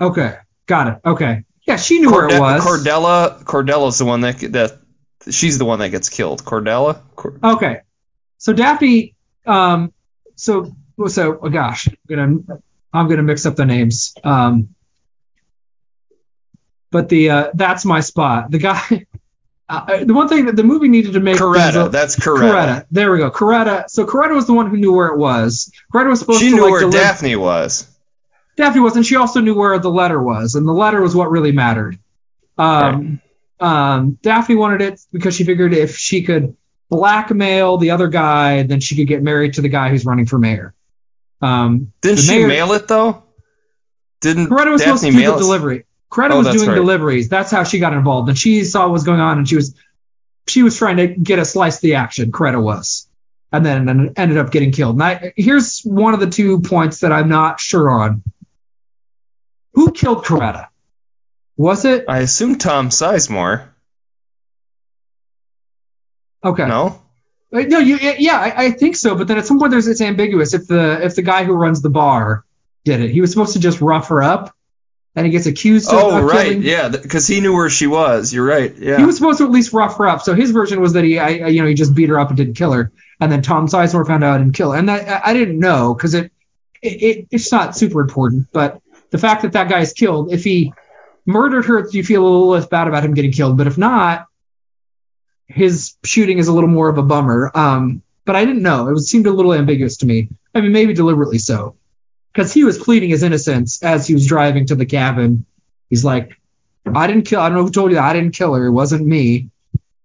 Okay, 0.00 0.36
got 0.66 0.88
it. 0.88 1.00
Okay. 1.04 1.44
Yeah, 1.66 1.76
she 1.76 1.98
knew 2.00 2.10
where 2.12 2.28
it 2.28 2.38
was. 2.40 2.62
Cordella, 2.64 3.42
Cordella's 3.44 3.98
the 3.98 4.04
one 4.04 4.20
that 4.22 4.38
that 4.52 4.78
she's 5.30 5.58
the 5.58 5.64
one 5.64 5.78
that 5.80 5.88
gets 5.90 6.08
killed. 6.08 6.44
Cordella. 6.44 7.00
Cor- 7.14 7.38
Okay. 7.42 7.80
So 8.38 8.52
Daphne, 8.52 9.14
um, 9.46 9.92
so 10.36 10.74
so 11.08 11.38
oh 11.42 11.48
gosh, 11.48 11.88
I'm 11.88 11.96
gonna 12.08 12.60
I'm 12.92 13.08
gonna 13.08 13.22
mix 13.22 13.46
up 13.46 13.56
the 13.56 13.64
names. 13.66 14.14
Um, 14.22 14.70
but 16.90 17.08
the 17.08 17.30
uh, 17.30 17.50
that's 17.54 17.84
my 17.84 18.00
spot. 18.00 18.50
The 18.50 18.58
guy, 18.58 19.06
uh, 19.68 20.04
the 20.04 20.14
one 20.14 20.28
thing 20.28 20.46
that 20.46 20.56
the 20.56 20.62
movie 20.64 20.88
needed 20.88 21.12
to 21.14 21.20
make 21.20 21.36
Coretta. 21.38 21.72
Denzel- 21.88 21.90
That's 21.92 22.16
Coretta. 22.16 22.40
Coretta. 22.52 22.86
There 22.90 23.12
we 23.12 23.18
go. 23.18 23.30
Coretta. 23.30 23.88
So 23.90 24.06
Coretta 24.06 24.34
was 24.34 24.46
the 24.46 24.52
one 24.54 24.70
who 24.70 24.76
knew 24.76 24.92
where 24.92 25.08
it 25.08 25.18
was. 25.18 25.70
Coretta 25.92 26.08
was 26.10 26.20
supposed 26.20 26.40
She 26.40 26.50
to 26.50 26.56
knew 26.56 26.62
like 26.62 26.70
where 26.72 26.80
deliver- 26.80 26.98
Daphne 26.98 27.36
was. 27.36 27.88
Daphne 28.56 28.80
was, 28.80 28.96
and 28.96 29.04
she 29.04 29.16
also 29.16 29.40
knew 29.40 29.54
where 29.54 29.78
the 29.78 29.90
letter 29.90 30.22
was, 30.22 30.54
and 30.54 30.66
the 30.66 30.72
letter 30.72 31.02
was 31.02 31.14
what 31.14 31.30
really 31.30 31.52
mattered. 31.52 31.98
Um, 32.56 33.20
um, 33.60 34.18
Daphne 34.22 34.54
wanted 34.54 34.80
it 34.80 35.00
because 35.12 35.34
she 35.36 35.44
figured 35.44 35.74
if 35.74 35.98
she 35.98 36.22
could 36.22 36.56
blackmail 36.88 37.76
the 37.76 37.90
other 37.90 38.08
guy, 38.08 38.62
then 38.62 38.80
she 38.80 38.96
could 38.96 39.08
get 39.08 39.22
married 39.22 39.54
to 39.54 39.60
the 39.60 39.68
guy 39.68 39.90
who's 39.90 40.06
running 40.06 40.24
for 40.24 40.38
mayor. 40.38 40.72
Um, 41.42 41.92
Didn't 42.00 42.20
she 42.20 42.38
mayor- 42.38 42.48
mail 42.48 42.72
it 42.72 42.88
though? 42.88 43.24
Didn't 44.22 44.46
Coretta 44.48 44.70
was 44.72 44.82
supposed 44.82 45.04
to 45.04 45.10
do 45.10 45.16
mail 45.18 45.32
the 45.32 45.36
it? 45.38 45.40
delivery. 45.42 45.84
Coretta 46.10 46.30
Oh, 46.32 46.38
was 46.38 46.48
doing 46.56 46.68
right. 46.68 46.74
deliveries. 46.74 47.28
That's 47.28 47.50
how 47.50 47.64
she 47.64 47.78
got 47.78 47.92
involved, 47.92 48.28
and 48.28 48.38
she 48.38 48.64
saw 48.64 48.84
what 48.86 48.92
was 48.92 49.04
going 49.04 49.20
on, 49.20 49.38
and 49.38 49.48
she 49.48 49.56
was 49.56 49.74
she 50.48 50.62
was 50.62 50.76
trying 50.76 50.98
to 50.98 51.08
get 51.08 51.38
a 51.40 51.44
slice 51.44 51.76
of 51.76 51.80
the 51.82 51.94
action. 51.96 52.30
Coretta 52.32 52.62
was, 52.62 53.08
and 53.52 53.66
then 53.66 54.12
ended 54.16 54.38
up 54.38 54.50
getting 54.52 54.70
killed. 54.72 54.94
And 54.96 55.02
I, 55.02 55.32
here's 55.36 55.80
one 55.80 56.14
of 56.14 56.20
the 56.20 56.30
two 56.30 56.60
points 56.60 57.00
that 57.00 57.12
I'm 57.12 57.28
not 57.28 57.58
sure 57.60 57.90
on. 57.90 58.22
Who 59.74 59.90
killed 59.92 60.24
Coretta? 60.24 60.68
Was 61.56 61.84
it 61.84 62.04
I 62.08 62.18
assume 62.20 62.56
Tom 62.58 62.90
Sizemore. 62.90 63.68
okay? 66.44 66.66
No. 66.66 67.02
Uh, 67.52 67.60
No, 67.62 67.78
you, 67.78 67.96
yeah, 67.98 68.38
I, 68.38 68.64
I 68.66 68.70
think 68.70 68.96
so. 68.96 69.14
But 69.16 69.28
then 69.28 69.38
at 69.38 69.46
some 69.46 69.58
point, 69.58 69.70
there's 69.70 69.86
it's 69.88 70.00
ambiguous. 70.00 70.54
If 70.54 70.66
the 70.66 71.04
if 71.04 71.14
the 71.16 71.22
guy 71.22 71.44
who 71.44 71.52
runs 71.54 71.82
the 71.82 71.90
bar 71.90 72.44
did 72.84 73.00
it, 73.00 73.10
he 73.10 73.20
was 73.20 73.30
supposed 73.30 73.54
to 73.54 73.58
just 73.60 73.80
rough 73.80 74.08
her 74.08 74.22
up, 74.22 74.54
and 75.16 75.26
he 75.26 75.32
gets 75.32 75.46
accused 75.46 75.88
of, 75.88 75.94
Oh 75.98 76.20
right, 76.22 76.44
killing. 76.48 76.62
yeah, 76.62 76.88
because 76.88 77.26
he 77.26 77.40
knew 77.40 77.54
where 77.54 77.70
she 77.70 77.86
was. 77.86 78.32
You're 78.32 78.46
right. 78.46 78.76
Yeah. 78.76 78.98
He 78.98 79.04
was 79.04 79.16
supposed 79.16 79.38
to 79.38 79.44
at 79.44 79.50
least 79.50 79.72
rough 79.72 79.96
her 79.96 80.06
up. 80.06 80.20
So 80.22 80.34
his 80.34 80.50
version 80.50 80.80
was 80.80 80.92
that 80.92 81.04
he, 81.04 81.18
I, 81.18 81.48
you 81.48 81.62
know, 81.62 81.68
he 81.68 81.74
just 81.74 81.94
beat 81.94 82.10
her 82.10 82.20
up 82.20 82.28
and 82.28 82.36
didn't 82.36 82.54
kill 82.54 82.72
her. 82.72 82.92
And 83.18 83.32
then 83.32 83.40
Tom 83.42 83.66
Sizemore 83.66 84.06
found 84.06 84.22
out 84.22 84.40
and 84.42 84.52
killed 84.52 84.74
her. 84.74 84.78
And 84.78 84.88
that, 84.90 85.08
I 85.26 85.30
I 85.30 85.32
didn't 85.32 85.58
know 85.58 85.94
because 85.94 86.12
it, 86.14 86.30
it, 86.82 87.02
it, 87.02 87.28
it's 87.30 87.50
not 87.50 87.74
super 87.74 88.02
important. 88.02 88.48
But 88.52 88.80
the 89.10 89.18
fact 89.18 89.42
that 89.42 89.52
that 89.52 89.70
guy 89.70 89.80
is 89.80 89.94
killed, 89.94 90.32
if 90.32 90.44
he 90.44 90.74
murdered 91.24 91.64
her, 91.64 91.88
you 91.90 92.04
feel 92.04 92.22
a 92.22 92.28
little 92.28 92.48
less 92.48 92.66
bad 92.66 92.86
about 92.86 93.02
him 93.04 93.14
getting 93.14 93.32
killed. 93.32 93.56
But 93.56 93.66
if 93.66 93.78
not, 93.78 94.26
his 95.46 95.94
shooting 96.04 96.38
is 96.38 96.48
a 96.48 96.52
little 96.52 96.68
more 96.68 96.88
of 96.88 96.98
a 96.98 97.02
bummer. 97.02 97.50
Um, 97.54 98.02
but 98.26 98.36
I 98.36 98.44
didn't 98.44 98.62
know. 98.62 98.88
It 98.88 98.92
was, 98.92 99.08
seemed 99.08 99.26
a 99.26 99.32
little 99.32 99.54
ambiguous 99.54 99.98
to 99.98 100.06
me. 100.06 100.28
I 100.54 100.60
mean, 100.60 100.72
maybe 100.72 100.92
deliberately 100.92 101.38
so. 101.38 101.76
Because 102.36 102.52
he 102.52 102.64
was 102.64 102.76
pleading 102.76 103.08
his 103.08 103.22
innocence 103.22 103.82
as 103.82 104.06
he 104.06 104.12
was 104.12 104.26
driving 104.26 104.66
to 104.66 104.74
the 104.74 104.84
cabin. 104.84 105.46
He's 105.88 106.04
like, 106.04 106.38
I 106.86 107.06
didn't 107.06 107.22
kill. 107.22 107.40
I 107.40 107.48
don't 107.48 107.56
know 107.56 107.64
who 107.64 107.70
told 107.70 107.90
you 107.90 107.94
that. 107.96 108.04
I 108.04 108.12
didn't 108.12 108.32
kill 108.34 108.52
her. 108.52 108.66
It 108.66 108.72
wasn't 108.72 109.06
me. 109.06 109.48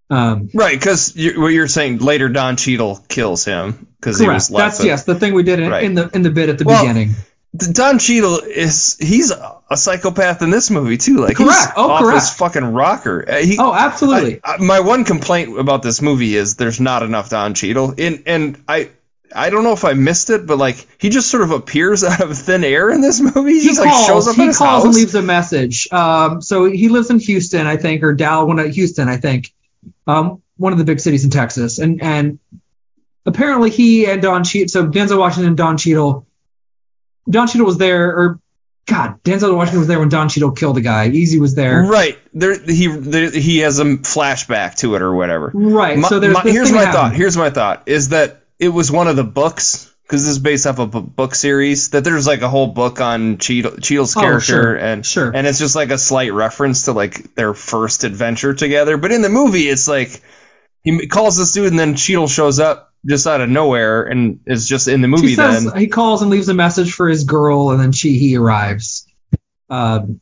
Um, 0.10 0.50
Right, 0.54 0.78
because 0.80 1.14
what 1.16 1.48
you're 1.50 1.68
saying 1.68 1.98
later, 2.00 2.30
Don 2.30 2.56
Cheadle 2.58 3.04
kills 3.10 3.44
him 3.46 3.86
because 4.00 4.18
he 4.20 4.28
was. 4.28 4.48
That's 4.48 4.84
yes, 4.84 5.04
the 5.04 5.16
thing 5.16 5.34
we 5.34 5.44
did 5.44 5.60
in, 5.60 5.70
Right. 5.70 5.84
in 5.84 5.94
the 5.94 6.10
in 6.14 6.22
the 6.22 6.30
bit 6.32 6.48
at 6.50 6.58
the 6.58 6.64
Well, 6.66 6.82
beginning. 6.82 7.16
Don 7.56 8.00
Cheadle 8.00 8.40
is 8.40 8.96
he's 9.00 9.32
a 9.32 9.76
psychopath 9.76 10.42
in 10.42 10.50
this 10.52 10.70
movie 10.72 10.98
too. 10.98 11.18
Like 11.18 11.38
he's 11.38 11.48
Correct. 11.48 11.74
Oh, 11.76 11.92
off 11.92 12.02
correct. 12.02 12.20
his 12.22 12.30
fucking 12.32 12.64
rocker. 12.64 13.26
Uh, 13.30 13.38
He, 13.40 13.58
Oh, 13.60 13.74
absolutely. 13.74 14.40
I- 14.44 14.54
I- 14.54 14.58
my 14.58 14.80
one 14.80 15.04
complaint 15.04 15.60
about 15.60 15.84
this 15.84 16.02
movie 16.02 16.36
is 16.38 16.56
there's 16.56 16.80
not 16.80 17.04
enough 17.04 17.30
Don 17.30 17.54
Cheadle. 17.54 17.94
In 17.98 18.24
and 18.26 18.58
I 18.70 18.90
I 19.34 19.50
don't 19.50 19.64
know 19.64 19.74
if 19.74 19.86
I 19.86 19.94
missed 19.94 20.30
it, 20.30 20.46
but 20.46 20.58
like 20.58 20.88
he 21.00 21.10
just 21.10 21.30
sort 21.30 21.44
of 21.44 21.52
appears 21.52 22.04
out 22.04 22.22
of 22.22 22.38
thin 22.38 22.64
air 22.64 22.90
in 22.90 23.02
this 23.02 23.20
movie. 23.20 23.54
He, 23.54 23.62
he 23.62 23.68
just 23.68 23.82
calls. 23.82 24.00
like 24.00 24.08
shows 24.08 24.28
up 24.28 24.36
he 24.36 24.46
calls 24.46 24.60
house. 24.60 24.86
and 24.86 24.94
leaves 24.96 25.16
a 25.16 25.22
message. 25.22 25.92
Um, 25.92 26.42
so 26.42 26.66
he 26.66 26.90
lives 26.90 27.10
in 27.10 27.20
Houston, 27.20 27.68
I 27.68 27.78
think, 27.78 28.04
or 28.04 28.14
Dow, 28.14 28.46
one 28.46 28.60
of 28.60 28.70
Houston, 28.74 29.08
I 29.10 29.18
think, 29.18 29.52
um, 30.08 30.42
one 30.58 30.74
of 30.74 30.80
the 30.80 30.86
big 30.86 31.00
cities 31.00 31.24
in 31.24 31.30
Texas. 31.32 31.80
And 31.80 32.02
and 32.02 32.40
apparently 33.26 33.70
he 33.70 34.06
and 34.06 34.22
Don 34.22 34.44
Cheadle, 34.44 34.70
so 34.70 34.88
Denzel 34.88 35.20
Washington 35.20 35.50
and 35.50 35.58
Don 35.58 35.78
Cheadle, 35.78 36.28
Don 37.30 37.48
Cheadle 37.48 37.66
was 37.66 37.78
there, 37.78 38.10
or 38.10 38.40
God, 38.88 39.24
Denzel 39.24 39.56
Washington 39.56 39.80
was 39.80 39.88
there 39.88 40.00
when 40.00 40.10
Don 40.10 40.28
Cheadle 40.28 40.52
killed 40.52 40.78
a 40.78 40.82
guy. 40.82 41.08
Easy 41.08 41.40
was 41.40 41.56
there. 41.56 41.84
Right. 41.84 42.18
There 42.34 42.60
he 42.60 42.88
there, 42.88 43.30
he 43.30 43.60
has 43.60 43.80
a 43.80 43.86
flashback 43.86 44.76
to 44.78 44.96
it 44.96 45.02
or 45.02 45.14
whatever. 45.14 45.52
Right. 45.54 45.98
My- 45.98 46.10
so 46.10 46.20
there's 46.20 46.34
my- 46.34 46.42
here's 46.44 46.72
my 46.72 46.86
that 46.86 46.94
thought. 46.94 47.14
Here's 47.14 47.38
my 47.38 47.50
thought 47.50 47.84
is 47.86 48.10
that 48.10 48.41
it 48.62 48.70
was 48.70 48.90
one 48.92 49.08
of 49.08 49.16
the 49.18 49.24
books 49.26 49.92
because 50.04 50.24
this 50.24 50.32
is 50.34 50.40
based 50.40 50.68
off 50.68 50.78
of 50.80 50.94
a 50.94 51.02
book 51.02 51.34
series 51.36 51.90
that 51.90 52.04
there's 52.04 52.28
like 52.28 52.42
a 52.42 52.50
whole 52.50 52.68
book 52.68 53.02
on 53.02 53.38
Cheadle, 53.38 53.78
Cheadle's 53.78 54.16
Oh, 54.16 54.22
character 54.22 54.46
sure, 54.46 54.76
and 54.76 55.06
sure. 55.06 55.32
and 55.34 55.48
it's 55.48 55.58
just 55.60 55.76
like 55.76 55.90
a 55.90 55.98
slight 55.98 56.32
reference 56.32 56.84
to 56.86 56.92
like 56.92 57.34
their 57.36 57.54
first 57.54 58.04
adventure 58.04 58.54
together. 58.54 58.98
But 58.98 59.12
in 59.12 59.22
the 59.22 59.30
movie, 59.30 59.68
it's 59.68 59.88
like 59.88 60.22
he 60.84 61.08
calls 61.08 61.38
this 61.38 61.54
dude 61.54 61.68
and 61.72 61.80
then 61.80 61.96
Cheadle 61.96 62.28
shows 62.28 62.60
up 62.60 62.94
just 63.04 63.26
out 63.26 63.42
of 63.42 63.50
nowhere 63.50 64.04
and 64.04 64.42
is 64.46 64.68
just 64.68 64.88
in 64.88 65.02
the 65.02 65.08
movie. 65.08 65.34
Says 65.36 65.66
then 65.66 65.78
he 65.78 65.88
calls 65.88 66.22
and 66.22 66.30
leaves 66.30 66.50
a 66.50 66.54
message 66.54 66.94
for 66.94 67.10
his 67.10 67.24
girl, 67.24 67.72
and 67.72 67.80
then 67.80 67.92
she 67.92 68.20
he 68.20 68.38
arrives. 68.38 69.08
Um, 69.70 70.22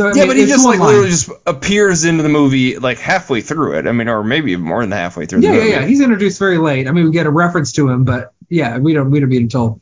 so 0.00 0.06
I 0.06 0.12
yeah, 0.14 0.20
mean, 0.22 0.28
but 0.28 0.36
he 0.38 0.46
just 0.46 0.64
like 0.64 0.78
line. 0.78 0.88
literally 0.88 1.10
just 1.10 1.30
appears 1.46 2.04
into 2.04 2.22
the 2.22 2.30
movie 2.30 2.78
like 2.78 2.98
halfway 2.98 3.42
through 3.42 3.76
it. 3.78 3.86
I 3.86 3.92
mean, 3.92 4.08
or 4.08 4.24
maybe 4.24 4.56
more 4.56 4.80
than 4.80 4.92
halfway 4.92 5.26
through 5.26 5.40
Yeah, 5.42 5.50
yeah, 5.50 5.56
movie. 5.58 5.70
yeah. 5.70 5.86
He's 5.86 6.00
introduced 6.00 6.38
very 6.38 6.56
late. 6.56 6.88
I 6.88 6.92
mean, 6.92 7.04
we 7.04 7.10
get 7.10 7.26
a 7.26 7.30
reference 7.30 7.72
to 7.72 7.90
him, 7.90 8.04
but 8.04 8.32
yeah, 8.48 8.78
we 8.78 8.94
don't 8.94 9.10
we 9.10 9.20
don't 9.20 9.28
meet 9.28 9.42
until 9.42 9.80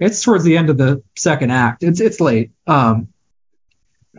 it's 0.00 0.22
towards 0.22 0.42
the 0.44 0.56
end 0.56 0.70
of 0.70 0.78
the 0.78 1.02
second 1.16 1.50
act. 1.52 1.82
It's 1.82 2.00
it's 2.00 2.18
late. 2.18 2.52
Um, 2.66 3.08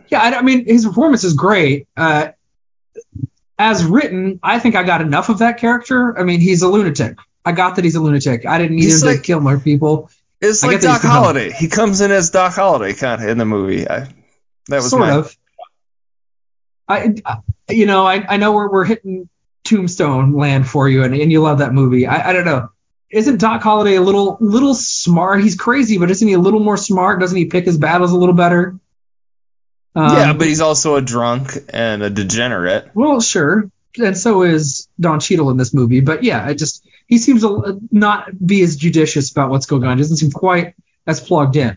yeah, 0.08 0.22
I, 0.22 0.38
I 0.38 0.42
mean, 0.42 0.64
his 0.66 0.86
performance 0.86 1.24
is 1.24 1.34
great. 1.34 1.88
Uh, 1.96 2.28
as 3.58 3.84
written, 3.84 4.38
I 4.42 4.60
think 4.60 4.76
I 4.76 4.84
got 4.84 5.00
enough 5.00 5.30
of 5.30 5.38
that 5.38 5.58
character. 5.58 6.16
I 6.16 6.22
mean, 6.22 6.40
he's 6.40 6.62
a 6.62 6.68
lunatic. 6.68 7.18
I 7.44 7.50
got 7.52 7.76
that 7.76 7.84
he's 7.84 7.96
a 7.96 8.00
lunatic. 8.00 8.46
I 8.46 8.58
didn't 8.58 8.76
need 8.76 8.84
He's 8.84 9.02
him 9.02 9.08
like- 9.08 9.16
to 9.18 9.22
kill 9.22 9.40
more 9.40 9.58
people. 9.58 10.10
It's 10.40 10.62
I 10.62 10.68
like 10.68 10.74
get 10.76 10.82
that 10.82 10.92
he's 10.92 11.02
Doc. 11.02 11.10
Holliday. 11.10 11.50
He 11.50 11.66
comes 11.66 12.00
in 12.00 12.12
as 12.12 12.30
Doc 12.30 12.54
Holliday 12.54 12.94
kind 12.94 13.20
of 13.20 13.28
in 13.28 13.38
the 13.38 13.44
movie. 13.44 13.88
I, 13.90 14.06
that 14.68 14.76
was 14.76 14.90
sort 14.90 15.02
of. 15.10 15.36
I, 16.88 17.14
I- 17.24 17.38
you 17.70 17.84
know, 17.84 18.06
I, 18.06 18.24
I 18.26 18.36
know 18.38 18.52
we're 18.54 18.70
we're 18.70 18.84
hitting 18.86 19.28
Tombstone 19.64 20.32
land 20.32 20.66
for 20.66 20.88
you, 20.88 21.02
and, 21.04 21.14
and 21.14 21.30
you 21.30 21.42
love 21.42 21.58
that 21.58 21.74
movie. 21.74 22.06
I, 22.06 22.30
I 22.30 22.32
don't 22.32 22.46
know. 22.46 22.70
Isn't 23.10 23.38
Doc 23.38 23.62
Holliday 23.62 23.96
a 23.96 24.00
little 24.00 24.38
little 24.40 24.74
smart? 24.74 25.42
He's 25.42 25.54
crazy, 25.54 25.98
but 25.98 26.10
isn't 26.10 26.26
he 26.26 26.32
a 26.32 26.38
little 26.38 26.60
more 26.60 26.78
smart? 26.78 27.20
Doesn't 27.20 27.36
he 27.36 27.44
pick 27.44 27.66
his 27.66 27.76
battles 27.76 28.12
a 28.12 28.16
little 28.16 28.34
better? 28.34 28.78
Um, 29.94 30.16
yeah, 30.16 30.32
but 30.32 30.46
he's 30.46 30.62
also 30.62 30.96
a 30.96 31.02
drunk 31.02 31.58
and 31.70 32.02
a 32.02 32.08
degenerate. 32.08 32.90
well, 32.94 33.20
sure, 33.20 33.70
and 33.98 34.16
so 34.16 34.42
is 34.42 34.88
Don 34.98 35.20
Cheadle 35.20 35.50
in 35.50 35.58
this 35.58 35.74
movie. 35.74 36.00
But 36.00 36.24
yeah, 36.24 36.42
I 36.42 36.54
just 36.54 36.86
he 37.06 37.18
seems 37.18 37.42
to 37.42 37.80
not 37.90 38.28
be 38.46 38.62
as 38.62 38.76
judicious 38.76 39.30
about 39.30 39.50
what's 39.50 39.66
going 39.66 39.84
on. 39.84 39.98
He 39.98 40.02
doesn't 40.04 40.16
seem 40.18 40.30
quite 40.30 40.74
as 41.06 41.20
plugged 41.20 41.56
in. 41.56 41.76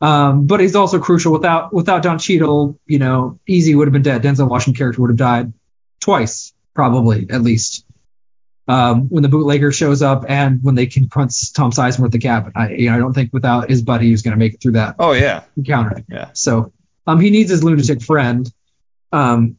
Um, 0.00 0.46
but 0.46 0.60
he's 0.60 0.74
also 0.74 0.98
crucial. 0.98 1.32
Without 1.32 1.72
without 1.72 2.02
Don 2.02 2.18
Cheadle, 2.18 2.78
you 2.86 2.98
know, 2.98 3.38
Easy 3.46 3.74
would 3.74 3.86
have 3.86 3.92
been 3.92 4.02
dead. 4.02 4.22
Denzel 4.22 4.48
Washington 4.48 4.78
character 4.78 5.00
would 5.02 5.10
have 5.10 5.16
died 5.16 5.52
twice, 6.00 6.52
probably 6.74 7.26
at 7.30 7.42
least. 7.42 7.84
Um, 8.66 9.10
when 9.10 9.22
the 9.22 9.28
bootlegger 9.28 9.72
shows 9.72 10.00
up 10.00 10.24
and 10.26 10.60
when 10.62 10.74
they 10.74 10.86
confront 10.86 11.34
Tom 11.54 11.70
Sizemore 11.70 12.06
at 12.06 12.12
the 12.12 12.18
cabin, 12.18 12.52
I 12.56 12.70
you 12.70 12.90
know 12.90 12.96
I 12.96 12.98
don't 12.98 13.12
think 13.12 13.30
without 13.32 13.68
his 13.68 13.82
buddy 13.82 14.08
he's 14.08 14.22
going 14.22 14.32
to 14.32 14.38
make 14.38 14.54
it 14.54 14.62
through 14.62 14.72
that 14.72 14.96
Oh 14.98 15.12
yeah, 15.12 15.44
encounter. 15.56 16.02
Yeah. 16.08 16.30
So 16.32 16.72
um, 17.06 17.20
he 17.20 17.28
needs 17.30 17.50
his 17.50 17.62
lunatic 17.62 18.02
friend. 18.02 18.50
Um, 19.12 19.58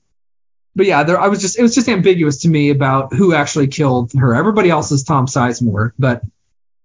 but 0.75 0.87
yeah, 0.87 1.03
there 1.03 1.19
I 1.19 1.27
was 1.27 1.39
just 1.39 1.57
it 1.57 1.61
was 1.61 1.75
just 1.75 1.87
ambiguous 1.87 2.39
to 2.39 2.49
me 2.49 2.71
about 2.71 3.13
who 3.13 3.33
actually 3.33 3.67
killed 3.67 4.11
her. 4.13 4.33
Everybody 4.33 4.69
else 4.69 4.91
is 4.91 5.03
Tom 5.03 5.27
Sizemore, 5.27 5.91
but 5.97 6.21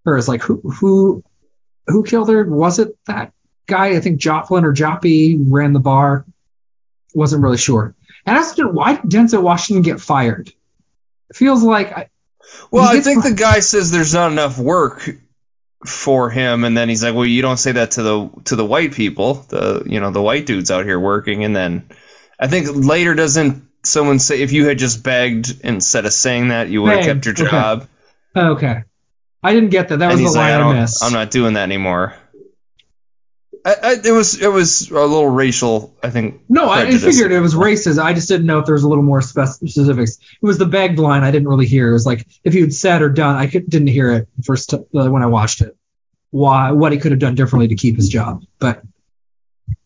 her 0.05 0.17
is 0.17 0.29
like 0.29 0.43
who 0.43 0.61
who 0.61 1.25
who 1.87 2.05
killed 2.05 2.29
her? 2.29 2.45
Was 2.45 2.79
it 2.79 2.97
that 3.07 3.33
guy? 3.71 3.97
I 3.97 4.01
think 4.01 4.21
Joplin 4.21 4.65
or 4.65 4.75
Joppy 4.75 5.39
ran 5.49 5.73
the 5.73 5.81
bar. 5.81 6.27
Wasn't 7.15 7.43
really 7.43 7.57
sure. 7.57 7.95
And 8.27 8.37
I 8.37 8.43
said, 8.43 8.67
why 8.67 8.97
did 8.97 9.11
Denzel 9.11 9.43
Washington 9.43 9.83
get 9.83 10.01
fired? 10.01 10.53
It 11.31 11.37
feels 11.37 11.63
like 11.63 11.93
I, 11.97 12.11
Well, 12.71 12.85
I 12.85 13.01
think 13.01 13.23
fi- 13.23 13.31
the 13.31 13.37
guy 13.37 13.61
says 13.61 13.91
there's 13.91 14.13
not 14.15 14.33
enough 14.33 14.59
work 14.59 15.09
for 15.87 16.29
him, 16.29 16.65
and 16.65 16.77
then 16.77 16.89
he's 16.89 17.03
like, 17.03 17.15
"Well, 17.15 17.25
you 17.25 17.41
don't 17.41 17.57
say 17.57 17.73
that 17.73 17.93
to 17.93 18.03
the 18.03 18.31
to 18.45 18.57
the 18.57 18.67
white 18.67 18.93
people, 18.93 19.47
the 19.49 19.83
you 19.87 20.01
know 20.01 20.11
the 20.11 20.21
white 20.21 20.45
dudes 20.45 20.71
out 20.71 20.85
here 20.85 21.01
working." 21.01 21.45
And 21.45 21.57
then 21.57 21.89
I 22.39 22.49
think 22.49 22.69
later 22.71 23.15
doesn't 23.15 23.67
someone 23.83 24.19
say 24.19 24.43
if 24.43 24.53
you 24.53 24.67
had 24.67 24.79
just 24.79 25.03
begged 25.03 25.61
instead 25.65 26.05
of 26.05 26.13
saying 26.13 26.49
that, 26.49 26.69
you 26.69 26.83
would 26.83 26.97
have 26.97 27.05
kept 27.05 27.25
your 27.25 27.35
job. 27.35 27.89
okay. 28.37 28.83
I 29.43 29.55
didn't 29.55 29.71
get 29.71 29.89
that. 29.89 30.01
That 30.01 30.13
and 30.13 30.23
was 30.23 30.35
the 30.35 30.39
like, 30.39 30.51
line 30.53 30.61
I 30.61 30.71
I, 30.71 30.81
missed. 30.81 31.03
I'm 31.03 31.15
not 31.15 31.31
doing 31.31 31.55
that 31.55 31.63
anymore. 31.63 32.15
I, 33.65 33.75
I, 33.83 33.97
it 34.05 34.13
was 34.13 34.41
it 34.41 34.49
was 34.49 34.91
a 34.91 34.95
little 34.95 35.29
racial, 35.29 35.95
I 36.03 36.11
think. 36.11 36.43
No, 36.49 36.69
I, 36.69 36.83
I 36.83 36.97
figured 36.97 37.31
it 37.31 37.41
was 37.41 37.55
racist. 37.55 38.03
I 38.03 38.15
just 38.15 38.29
didn't 38.29 38.47
know 38.47 38.59
if 38.59 38.67
there 38.67 38.75
was 38.75 38.85
a 38.85 38.89
little 38.89 39.05
more 39.05 39.21
specifics. 39.21 40.19
It 40.19 40.47
was 40.47 40.57
the 40.57 40.67
begged 40.67 40.99
line 40.99 41.23
I 41.23 41.31
didn't 41.31 41.49
really 41.49 41.67
hear. 41.67 41.91
It 41.91 41.93
was 41.93 42.07
like 42.07 42.27
if 42.43 42.55
he 42.55 42.61
had 42.61 42.73
said 42.73 43.03
or 43.03 43.11
done, 43.11 43.37
I 43.37 43.49
could, 43.49 43.69
didn't 43.69 43.89
hear 43.89 44.13
it 44.13 44.29
first 44.45 44.71
t- 44.71 44.79
when 44.93 45.23
I 45.23 45.27
watched 45.27 45.61
it. 45.61 45.77
Why 46.31 46.73
what 46.73 46.93
he 46.93 46.99
could 46.99 47.13
have 47.13 47.21
done 47.21 47.35
differently 47.35 47.69
to 47.69 47.75
keep 47.75 47.97
his 47.97 48.09
job, 48.09 48.45
but 48.59 48.83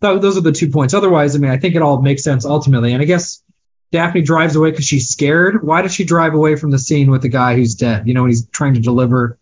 th- 0.03 0.21
those 0.21 0.37
are 0.37 0.43
the 0.43 0.53
two 0.53 0.71
points. 0.71 0.95
Otherwise, 0.95 1.35
I 1.35 1.39
mean, 1.39 1.51
I 1.51 1.59
think 1.59 1.75
it 1.75 1.83
all 1.83 2.01
makes 2.01 2.23
sense 2.23 2.45
ultimately. 2.45 2.93
And 2.93 3.03
I 3.03 3.07
guess 3.07 3.43
Daphne 3.91 4.23
drives 4.23 4.55
away 4.55 4.71
because 4.71 4.87
she's 4.87 5.09
scared. 5.09 5.65
Why 5.65 5.83
does 5.83 5.95
she 5.95 6.05
drive 6.05 6.35
away 6.35 6.57
from 6.57 6.71
the 6.71 6.79
scene 6.79 7.11
with 7.11 7.23
the 7.23 7.29
guy 7.29 7.57
who's 7.57 7.75
dead? 7.75 8.07
You 8.07 8.15
know, 8.15 8.23
when 8.23 8.31
he's 8.31 8.47
trying 8.49 8.75
to 8.75 8.81
deliver 8.81 9.39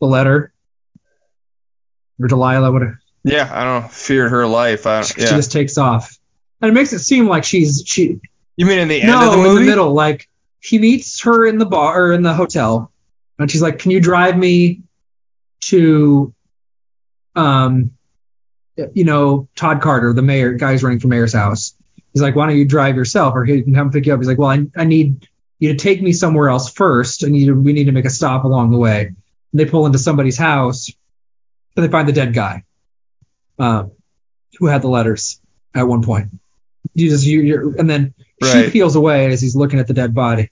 the 0.00 0.06
letter, 0.06 0.52
or 2.20 2.28
Delilah, 2.28 2.70
whatever. 2.70 3.01
Yeah, 3.24 3.48
I 3.52 3.64
don't 3.64 3.90
fear 3.90 4.28
her 4.28 4.46
life. 4.46 4.86
I 4.86 5.00
don't, 5.00 5.06
She 5.06 5.20
just 5.20 5.52
takes 5.52 5.78
off, 5.78 6.18
and 6.60 6.70
it 6.70 6.74
makes 6.74 6.92
it 6.92 6.98
seem 7.00 7.28
like 7.28 7.44
she's 7.44 7.82
she. 7.86 8.20
you 8.56 8.66
mean 8.66 8.78
in 8.78 8.88
the 8.88 9.00
end 9.00 9.12
no, 9.12 9.32
of 9.32 9.38
the 9.38 9.48
in 9.48 9.54
the 9.54 9.60
middle, 9.60 9.92
like 9.92 10.28
he 10.60 10.78
meets 10.78 11.20
her 11.22 11.46
in 11.46 11.58
the 11.58 11.66
bar 11.66 12.06
or 12.06 12.12
in 12.12 12.22
the 12.22 12.34
hotel, 12.34 12.90
and 13.38 13.50
she's 13.50 13.62
like, 13.62 13.78
"Can 13.78 13.90
you 13.92 14.00
drive 14.00 14.36
me 14.36 14.82
to, 15.62 16.34
um, 17.36 17.92
you 18.92 19.04
know, 19.04 19.48
Todd 19.54 19.80
Carter, 19.80 20.12
the 20.12 20.22
mayor, 20.22 20.54
guy's 20.54 20.82
running 20.82 20.98
for 21.00 21.08
mayor's 21.08 21.32
house?" 21.32 21.74
He's 22.12 22.22
like, 22.22 22.34
"Why 22.34 22.46
don't 22.46 22.58
you 22.58 22.64
drive 22.64 22.96
yourself, 22.96 23.34
or 23.36 23.44
he 23.44 23.62
can 23.62 23.74
come 23.74 23.92
pick 23.92 24.06
you 24.06 24.14
up?" 24.14 24.20
He's 24.20 24.28
like, 24.28 24.38
"Well, 24.38 24.50
I, 24.50 24.66
I 24.76 24.84
need 24.84 25.28
you 25.60 25.68
to 25.68 25.78
take 25.78 26.02
me 26.02 26.12
somewhere 26.12 26.48
else 26.48 26.72
first, 26.72 27.22
and 27.22 27.36
you, 27.36 27.54
we 27.54 27.72
need 27.72 27.84
to 27.84 27.92
make 27.92 28.04
a 28.04 28.10
stop 28.10 28.42
along 28.44 28.72
the 28.72 28.78
way." 28.78 29.06
And 29.06 29.16
they 29.60 29.64
pull 29.64 29.86
into 29.86 29.98
somebody's 29.98 30.38
house, 30.38 30.90
and 31.76 31.84
they 31.84 31.90
find 31.90 32.08
the 32.08 32.12
dead 32.12 32.34
guy, 32.34 32.64
um, 33.58 33.92
who 34.58 34.66
had 34.66 34.82
the 34.82 34.88
letters 34.88 35.40
at 35.74 35.86
one 35.86 36.02
point. 36.02 36.28
You 36.94 37.08
just 37.10 37.24
you, 37.24 37.40
you're, 37.40 37.76
and 37.78 37.88
then 37.88 38.14
she 38.42 38.70
peels 38.70 38.96
away 38.96 39.30
as 39.32 39.40
he's 39.40 39.54
looking 39.56 39.78
at 39.78 39.86
the 39.86 39.94
dead 39.94 40.14
body. 40.14 40.50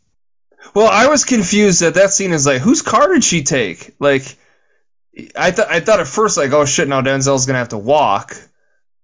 Well, 0.74 0.88
I 0.88 1.08
was 1.08 1.24
confused 1.24 1.82
at 1.82 1.94
that 1.94 2.10
scene. 2.12 2.32
Is 2.32 2.46
like, 2.46 2.60
whose 2.62 2.82
car 2.82 3.08
did 3.12 3.24
she 3.24 3.42
take? 3.42 3.94
Like, 3.98 4.36
I 5.36 5.50
thought 5.50 5.68
I 5.68 5.80
thought 5.80 6.00
at 6.00 6.06
first 6.06 6.36
like, 6.36 6.52
oh 6.52 6.64
shit, 6.64 6.86
now 6.88 7.02
Denzel's 7.02 7.46
gonna 7.46 7.58
have 7.58 7.70
to 7.70 7.78
walk, 7.78 8.36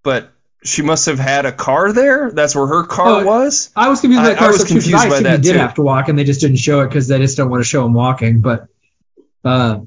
but 0.03 0.31
she 0.65 0.83
must 0.83 1.07
have 1.07 1.19
had 1.19 1.47
a 1.47 1.53
car 1.53 1.93
there. 1.93 2.31
That's 2.31 2.55
where 2.55 2.67
her 2.67 2.85
car 2.85 3.23
Oh, 3.23 3.25
was. 3.25 3.71
I 3.77 3.89
was 3.89 4.01
confused 4.01 4.23
by 4.23 4.31
I- 4.31 4.33
the 4.33 4.39
car 4.39 4.49
I 4.49 4.51
was 4.53 4.57
stuff 4.61 4.69
too, 4.69 4.75
'cause 4.75 4.83
confused 4.85 5.05
I 5.05 5.09
by 5.09 5.21
that 5.21 5.37
he 5.39 5.43
did 5.43 5.53
too. 5.55 5.59
have 5.59 5.75
to 5.75 5.83
walk, 5.83 6.09
and 6.09 6.19
they 6.19 6.25
just 6.25 6.41
didn't 6.41 6.57
show 6.59 6.81
it 6.81 6.89
because 6.89 7.09
they 7.09 7.19
just 7.19 7.37
don't 7.37 7.51
want 7.51 7.63
to 7.63 7.69
show 7.69 7.85
him 7.85 7.93
walking. 7.95 8.41
But 8.41 8.69
uh, 9.45 9.81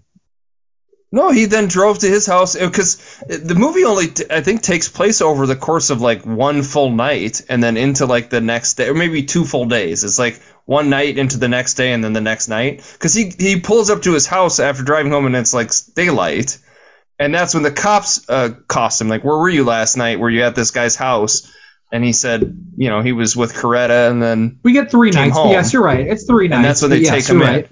No, 1.12 1.32
he 1.32 1.46
then 1.46 1.68
drove 1.68 2.00
to 2.00 2.08
his 2.08 2.28
house 2.28 2.56
because 2.56 2.98
the 3.28 3.56
movie 3.56 3.84
only 3.84 4.08
t- 4.10 4.26
I 4.30 4.42
think 4.42 4.62
takes 4.62 4.90
place 4.90 5.22
over 5.22 5.48
the 5.48 5.56
course 5.56 5.90
of 5.90 6.02
like 6.02 6.24
one 6.24 6.62
full 6.62 6.92
night 6.92 7.42
and 7.50 7.64
then 7.64 7.78
into 7.78 8.06
like 8.06 8.30
the 8.30 8.42
next 8.42 8.76
day 8.76 8.90
or 8.90 8.94
maybe 8.94 9.24
two 9.24 9.44
full 9.44 9.66
days. 9.66 10.04
It's 10.04 10.20
like 10.20 10.40
one 10.66 10.92
night 10.92 11.18
into 11.18 11.40
the 11.40 11.48
next 11.48 11.74
day 11.76 11.94
and 11.94 12.04
then 12.04 12.14
the 12.14 12.22
next 12.22 12.48
night 12.48 12.88
because 12.94 13.16
he 13.16 13.34
he 13.40 13.60
pulls 13.60 13.90
up 13.90 14.04
to 14.04 14.14
his 14.14 14.28
house 14.28 14.60
after 14.60 14.84
driving 14.84 15.12
home 15.12 15.26
and 15.26 15.36
it's 15.36 15.52
like 15.54 15.72
daylight 15.96 16.60
and 17.18 17.34
that's 17.34 17.56
when 17.56 17.64
the 17.64 17.72
cops 17.72 18.30
uh, 18.30 18.50
cost 18.68 19.02
him 19.02 19.10
like 19.10 19.24
where 19.24 19.38
were 19.38 19.50
you 19.50 19.64
last 19.64 19.98
night? 19.98 20.20
Were 20.20 20.30
you 20.30 20.44
at 20.44 20.54
this 20.56 20.70
guy's 20.70 20.96
house? 20.96 21.52
And 21.92 22.04
he 22.04 22.14
said, 22.14 22.56
you 22.78 22.90
know, 22.92 23.02
he 23.02 23.14
was 23.14 23.36
with 23.36 23.56
Coretta 23.56 24.12
and 24.12 24.22
then 24.22 24.60
we 24.62 24.74
get 24.74 24.92
three 24.92 25.10
nights. 25.10 25.36
home. 25.36 25.50
Yes, 25.50 25.74
you're 25.74 25.84
right. 25.84 26.06
It's 26.06 26.28
three 26.28 26.46
And 26.46 26.62
nights. 26.62 26.68
that's 26.68 26.82
when 26.84 26.92
they 26.92 27.00
yes, 27.00 27.10
take 27.10 27.26
him 27.34 27.40
you're 27.40 27.48
in. 27.48 27.54
right. 27.56 27.70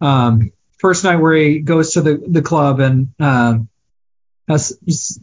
Um, 0.00 0.52
first 0.78 1.04
night 1.04 1.16
where 1.16 1.34
he 1.34 1.60
goes 1.60 1.92
to 1.92 2.00
the 2.02 2.22
the 2.26 2.42
club 2.42 2.80
and 2.80 3.12
um, 3.18 3.68
has 4.48 4.78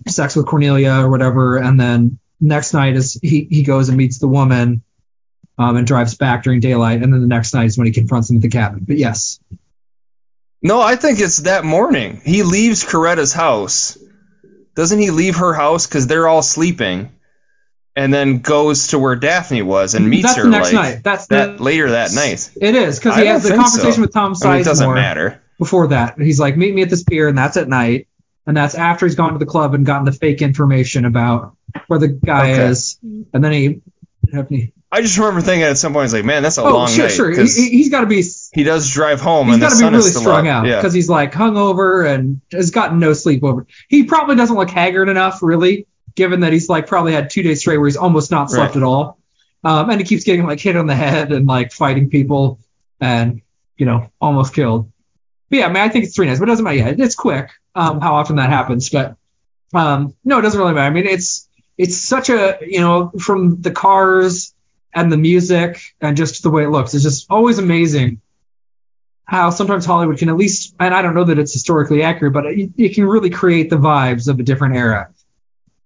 sex 0.08 0.36
with 0.36 0.46
Cornelia 0.46 0.94
or 0.94 1.10
whatever, 1.10 1.58
and 1.58 1.80
then 1.80 2.20
next 2.40 2.74
night 2.74 2.96
is 2.96 3.20
he 3.22 3.48
he 3.50 3.64
goes 3.64 3.90
and 3.90 3.98
meets 3.98 4.20
the 4.20 4.28
woman. 4.28 4.84
Um, 5.56 5.78
and 5.78 5.86
drives 5.86 6.16
back 6.16 6.42
during 6.44 6.62
daylight, 6.62 7.04
and 7.04 7.14
then 7.14 7.22
the 7.22 7.28
next 7.28 7.54
night 7.54 7.66
is 7.66 7.78
when 7.78 7.86
he 7.86 7.94
confronts 7.94 8.28
him 8.28 8.38
at 8.38 8.42
the 8.42 8.50
cabin. 8.50 8.86
But 8.88 8.98
yes, 8.98 9.40
No, 10.64 10.82
I 10.82 10.96
think 10.96 11.20
it's 11.20 11.44
that 11.44 11.64
morning. 11.64 12.22
He 12.26 12.42
leaves 12.42 12.84
Coretta's 12.84 13.34
house. 13.34 13.96
Doesn't 14.76 14.98
he 14.98 15.12
leave 15.12 15.36
her 15.36 15.54
house 15.54 15.86
because 15.86 16.08
they're 16.08 16.28
all 16.28 16.42
sleeping, 16.42 17.12
and 17.96 18.12
then 18.12 18.40
goes 18.40 18.88
to 18.88 18.98
where 18.98 19.16
Daphne 19.16 19.62
was 19.62 19.94
and 19.94 20.10
meets 20.10 20.24
That's 20.24 20.38
her 20.38 20.44
the 20.46 20.50
next 20.50 20.74
like 20.74 20.96
night. 20.96 21.04
That's 21.04 21.28
that 21.28 21.58
the- 21.60 21.64
later 21.64 21.92
that 21.92 22.14
night. 22.14 22.50
it 22.60 22.74
is 22.74 22.98
because 22.98 23.16
he 23.20 23.28
has 23.28 23.44
the 23.44 23.50
conversation 23.50 23.94
so. 23.94 24.02
with 24.02 24.12
Tom 24.12 24.34
I 24.44 24.54
mean, 24.54 24.62
it 24.62 24.66
doesn't 24.66 24.92
matter. 24.92 25.40
Before 25.58 25.88
that. 25.88 26.20
He's 26.20 26.40
like, 26.40 26.58
meet 26.58 26.74
me 26.74 26.82
at 26.82 26.90
this 26.90 27.04
pier, 27.04 27.28
and 27.28 27.38
that's 27.38 27.58
at 27.58 27.68
night. 27.68 28.08
And 28.46 28.58
that's 28.58 28.76
after 28.76 29.06
he's 29.06 29.16
gone 29.16 29.34
to 29.34 29.40
the 29.40 29.46
club 29.46 29.74
and 29.74 29.86
gotten 29.86 30.04
the 30.06 30.12
fake 30.12 30.42
information 30.42 31.06
about 31.06 31.56
where 31.88 32.00
the 32.00 32.10
guy 32.10 32.52
Okay. 32.52 32.66
is. 32.66 33.00
And 33.02 33.42
then 33.44 33.52
he, 33.54 33.82
he 34.50 34.74
I 34.92 35.02
just 35.02 35.18
remember 35.18 35.42
thinking 35.42 35.64
at 35.64 35.78
some 35.78 35.94
point, 35.94 36.06
it's 36.06 36.14
like, 36.14 36.26
man, 36.26 36.44
that's 36.44 36.58
a 36.58 36.62
oh, 36.62 36.74
long 36.74 36.88
sure, 36.90 37.06
night. 37.06 37.12
sure. 37.14 37.34
'cause 37.34 37.56
he- 37.56 37.70
he's 37.70 37.90
got 37.90 38.02
to 38.02 38.06
be, 38.08 38.22
he 38.54 38.64
does 38.64 38.92
drive 38.92 39.22
home, 39.22 39.48
he's 39.48 39.54
and 39.56 39.62
the 39.64 39.66
got 39.68 39.70
to 39.70 39.76
be 39.76 39.80
sun 39.80 39.94
really 39.94 40.00
is 40.06 40.10
still 40.12 40.22
strung 40.22 40.48
up. 40.48 40.64
out 40.64 40.68
Yeah. 40.68 40.76
because 40.76 40.94
he's 40.94 41.10
like 41.10 41.32
hungover 41.32 42.08
and 42.08 42.42
has 42.52 42.70
gotten 42.72 43.00
no 43.00 43.14
sleep 43.14 43.44
over. 43.44 43.66
He 43.88 44.04
probably 44.04 44.36
doesn't 44.36 44.56
look 44.56 44.70
haggard 44.70 45.10
enough, 45.10 45.42
really, 45.42 45.88
given 46.16 46.42
that 46.42 46.54
he's 46.54 46.70
like 46.70 46.86
probably 46.86 47.14
had 47.14 47.30
two 47.32 47.42
days 47.44 47.62
straight 47.62 47.78
where 47.78 47.88
he's 47.88 47.98
almost 47.98 48.30
not 48.30 48.52
slept 48.52 48.76
Right. 48.76 48.78
at 48.78 48.84
all. 48.84 49.18
Um, 49.64 49.90
and 49.90 50.00
he 50.00 50.06
keeps 50.06 50.26
getting 50.26 50.46
like 50.46 50.60
hit 50.60 50.76
on 50.76 50.86
the 50.86 50.96
head 50.96 51.32
and 51.32 51.48
like 51.48 51.72
fighting 51.72 52.10
people 52.10 52.60
and, 53.00 53.42
you 53.78 53.86
know, 53.88 54.12
almost 54.22 54.54
killed. 54.54 54.92
But 55.54 55.60
yeah, 55.60 55.66
I 55.68 55.70
mean, 55.70 55.84
I 55.84 55.90
think 55.90 56.06
it's 56.06 56.16
three 56.16 56.26
nights, 56.26 56.40
but 56.40 56.50
it 56.50 56.52
doesn't 56.54 56.66
matter. 56.66 56.78
Yeah, 56.78 57.06
it's 57.06 57.14
quick. 57.14 57.52
Um, 57.76 58.02
how 58.02 58.16
often 58.16 58.38
that 58.38 58.50
happens, 58.50 58.90
but 58.90 59.18
um, 59.72 60.16
no, 60.26 60.40
it 60.40 60.42
doesn't 60.42 60.60
really 60.60 60.74
matter. 60.74 60.88
I 60.88 60.90
mean, 60.90 61.06
it's 61.06 61.48
it's 61.78 61.96
such 61.96 62.32
a 62.32 62.58
you 62.66 62.80
know 62.80 63.12
from 63.20 63.62
the 63.62 63.70
cars 63.70 64.52
and 64.96 65.12
the 65.12 65.18
music 65.18 65.80
and 66.02 66.18
just 66.18 66.42
the 66.42 66.50
way 66.50 66.64
it 66.64 66.70
looks, 66.70 66.96
it's 66.96 67.04
just 67.04 67.28
always 67.30 67.60
amazing 67.60 68.20
how 69.26 69.52
sometimes 69.52 69.86
Hollywood 69.86 70.18
can 70.18 70.30
at 70.30 70.38
least, 70.38 70.74
and 70.80 70.92
I 70.92 71.04
don't 71.04 71.14
know 71.14 71.26
that 71.26 71.38
it's 71.38 71.54
historically 71.54 72.02
accurate, 72.02 72.34
but 72.34 72.48
it, 72.48 72.72
it 72.76 72.96
can 72.96 73.06
really 73.06 73.30
create 73.30 73.70
the 73.70 73.78
vibes 73.78 74.28
of 74.28 74.40
a 74.40 74.44
different 74.44 74.76
era. 74.76 75.12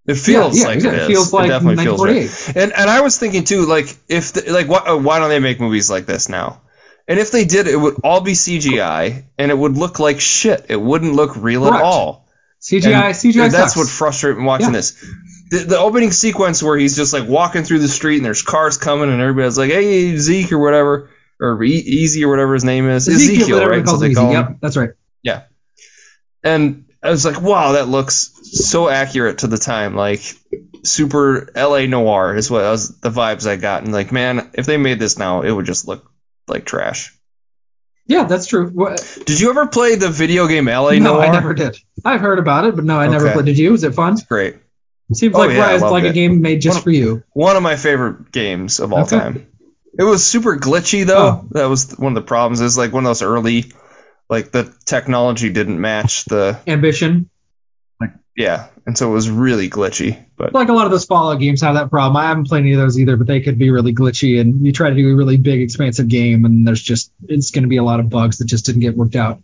It 0.06 0.16
feels 0.16 0.58
Yeah, 0.58 0.62
yeah, 0.62 0.68
like 0.70 0.84
yeah, 0.84 0.92
it 0.92 0.96
it 1.02 1.08
feels 1.08 1.34
like 1.34 1.50
definitely 1.50 1.84
feels 1.84 2.02
right. 2.02 2.56
And 2.56 2.72
and 2.72 2.90
I 2.90 3.02
was 3.02 3.20
thinking 3.20 3.44
too, 3.44 3.66
like 3.66 3.94
if 4.08 4.32
the, 4.32 4.50
like 4.50 4.70
why, 4.70 4.94
why 4.94 5.20
don't 5.20 5.28
they 5.28 5.40
make 5.40 5.60
movies 5.60 5.90
like 5.90 6.06
this 6.06 6.30
now? 6.30 6.62
And 7.08 7.20
if 7.20 7.32
they 7.32 7.46
did, 7.46 7.68
it 7.68 7.78
would 7.78 7.96
all 8.04 8.20
be 8.22 8.34
CGI, 8.34 9.24
and 9.38 9.50
it 9.52 9.58
would 9.58 9.78
look 9.78 10.00
like 10.00 10.20
shit. 10.20 10.66
It 10.70 10.82
wouldn't 10.82 11.14
look 11.14 11.36
real 11.38 11.62
Correct. 11.62 11.78
at 11.78 11.84
all. 11.84 12.28
CGI, 12.62 12.92
And- 13.08 13.16
CGI. 13.16 13.44
and 13.46 13.52
that's 13.54 13.74
sucks. 13.74 13.78
what 13.78 13.88
frustrated 13.88 14.40
me 14.40 14.46
watching 14.46 14.68
Yeah. 14.68 14.72
this. 14.74 15.06
The, 15.52 15.60
the 15.60 15.78
opening 15.80 16.12
sequence 16.12 16.62
where 16.62 16.78
he's 16.78 16.98
just 16.98 17.14
like 17.14 17.28
walking 17.30 17.64
through 17.64 17.80
the 17.80 17.88
street 17.88 18.18
and 18.18 18.26
there's 18.26 18.42
cars 18.42 18.78
coming 18.78 19.10
and 19.10 19.22
everybody's 19.22 19.58
like, 19.58 19.72
"Hey, 19.72 20.18
Zeke" 20.18 20.52
or 20.52 20.58
whatever, 20.60 21.10
or 21.40 21.64
e- 21.64 21.70
Easy 21.72 22.26
or 22.26 22.30
whatever 22.30 22.54
his 22.56 22.66
name 22.66 22.90
is, 22.90 23.08
Ezekiel, 23.08 23.36
Ezekiel, 23.60 23.66
right? 23.70 23.88
So 23.88 23.96
they 23.98 24.08
Easy. 24.08 24.16
call 24.16 24.28
him- 24.32 24.34
Yep, 24.34 24.58
that's 24.62 24.76
right. 24.76 24.90
yeah. 25.24 25.44
And 26.44 26.86
I 27.02 27.10
was 27.12 27.24
like, 27.26 27.42
wow, 27.42 27.74
that 27.74 27.88
looks 27.88 28.32
so 28.44 28.90
accurate 28.90 29.38
to 29.40 29.48
the 29.48 29.58
time. 29.58 29.96
Like 29.96 30.22
super 30.84 31.50
LA 31.56 31.86
noir 31.86 32.36
is 32.36 32.50
what 32.52 32.64
was 32.64 33.00
the 33.00 33.10
vibes 33.10 33.48
I 33.48 33.56
got. 33.56 33.84
And 33.84 33.94
like, 33.94 34.12
man, 34.12 34.50
if 34.54 34.66
they 34.66 34.78
made 34.78 35.00
this 35.00 35.18
now, 35.18 35.42
it 35.44 35.52
would 35.52 35.66
just 35.66 35.88
look 35.88 36.10
like 36.48 36.66
trash. 36.66 37.14
Yeah, 38.06 38.24
that's 38.24 38.48
true. 38.48 38.70
What, 38.70 39.20
Did 39.26 39.40
you 39.40 39.50
ever 39.50 39.68
play 39.68 39.96
the 39.96 40.10
video 40.10 40.48
game 40.48 40.66
LA 40.68 40.92
no, 40.94 41.16
Noire? 41.16 41.26
I 41.26 41.32
never 41.32 41.54
did. 41.54 41.78
I've 42.06 42.22
heard 42.22 42.40
about 42.40 42.66
it, 42.66 42.76
but 42.76 42.86
no, 42.86 42.98
I 42.98 43.08
never 43.08 43.32
played. 43.34 43.46
Did 43.46 43.58
you? 43.58 43.72
Was 43.74 43.84
it 43.84 43.94
fun? 43.96 44.16
Great. 44.30 44.56
Seems 45.14 45.36
Oh, 45.36 45.40
like 45.40 45.52
yeah, 45.52 45.66
I 45.66 45.72
Rise, 45.74 45.82
loved 45.82 45.92
like 45.92 46.04
a 46.06 46.14
game 46.14 46.42
made 46.42 46.62
just 46.62 46.78
One- 46.78 46.84
for 46.84 46.92
you. 46.92 47.24
One 47.34 47.56
of 47.58 47.64
my 47.64 47.76
favorite 47.76 48.32
games 48.32 48.80
of 48.80 48.94
all 48.94 49.04
Okay. 49.04 49.18
time. 49.18 49.48
It 50.00 50.04
was 50.04 50.26
super 50.26 50.58
glitchy 50.58 51.06
though. 51.06 51.42
Oh. 51.44 51.48
That 51.52 51.66
was 51.66 51.98
one 51.98 52.12
of 52.16 52.16
the 52.24 52.28
problems. 52.28 52.62
Is 52.62 52.78
like 52.78 52.94
one 52.94 53.04
of 53.06 53.10
those 53.10 53.22
early, 53.22 53.72
like 54.30 54.52
the 54.52 54.74
technology 54.86 55.50
didn't 55.50 55.80
match 55.82 56.26
the 56.26 56.60
Ambition. 56.68 57.30
Like, 58.00 58.12
yeah, 58.36 58.68
and 58.88 58.98
so 58.98 59.10
it 59.10 59.14
was 59.14 59.30
really 59.30 59.70
glitchy. 59.70 60.26
But 60.38 60.54
like 60.54 60.70
a 60.70 60.74
lot 60.74 60.86
of 60.86 60.92
those 60.92 61.04
Fallout 61.04 61.42
games 61.42 61.62
have 61.62 61.76
that 61.76 61.90
problem. 61.90 62.16
I 62.16 62.30
haven't 62.30 62.48
played 62.48 62.62
any 62.62 62.72
of 62.72 62.80
those 62.80 62.98
either, 62.98 63.18
but 63.18 63.28
they 63.28 63.42
could 63.42 63.60
be 63.60 63.70
really 63.70 63.94
glitchy. 63.94 64.40
And 64.40 64.66
you 64.66 64.72
try 64.72 64.90
to 64.90 64.96
do 64.96 65.12
a 65.12 65.16
really 65.16 65.36
big, 65.36 65.60
expansive 65.60 66.08
game, 66.08 66.46
and 66.46 66.66
there's 66.66 66.82
just 66.82 67.12
it's 67.28 67.52
going 67.52 67.64
to 67.64 67.68
be 67.68 67.78
a 67.78 67.84
lot 67.84 68.00
of 68.00 68.10
bugs 68.10 68.38
that 68.38 68.46
just 68.46 68.66
didn't 68.66 68.82
get 68.82 68.96
worked 68.96 69.18
out. 69.18 69.44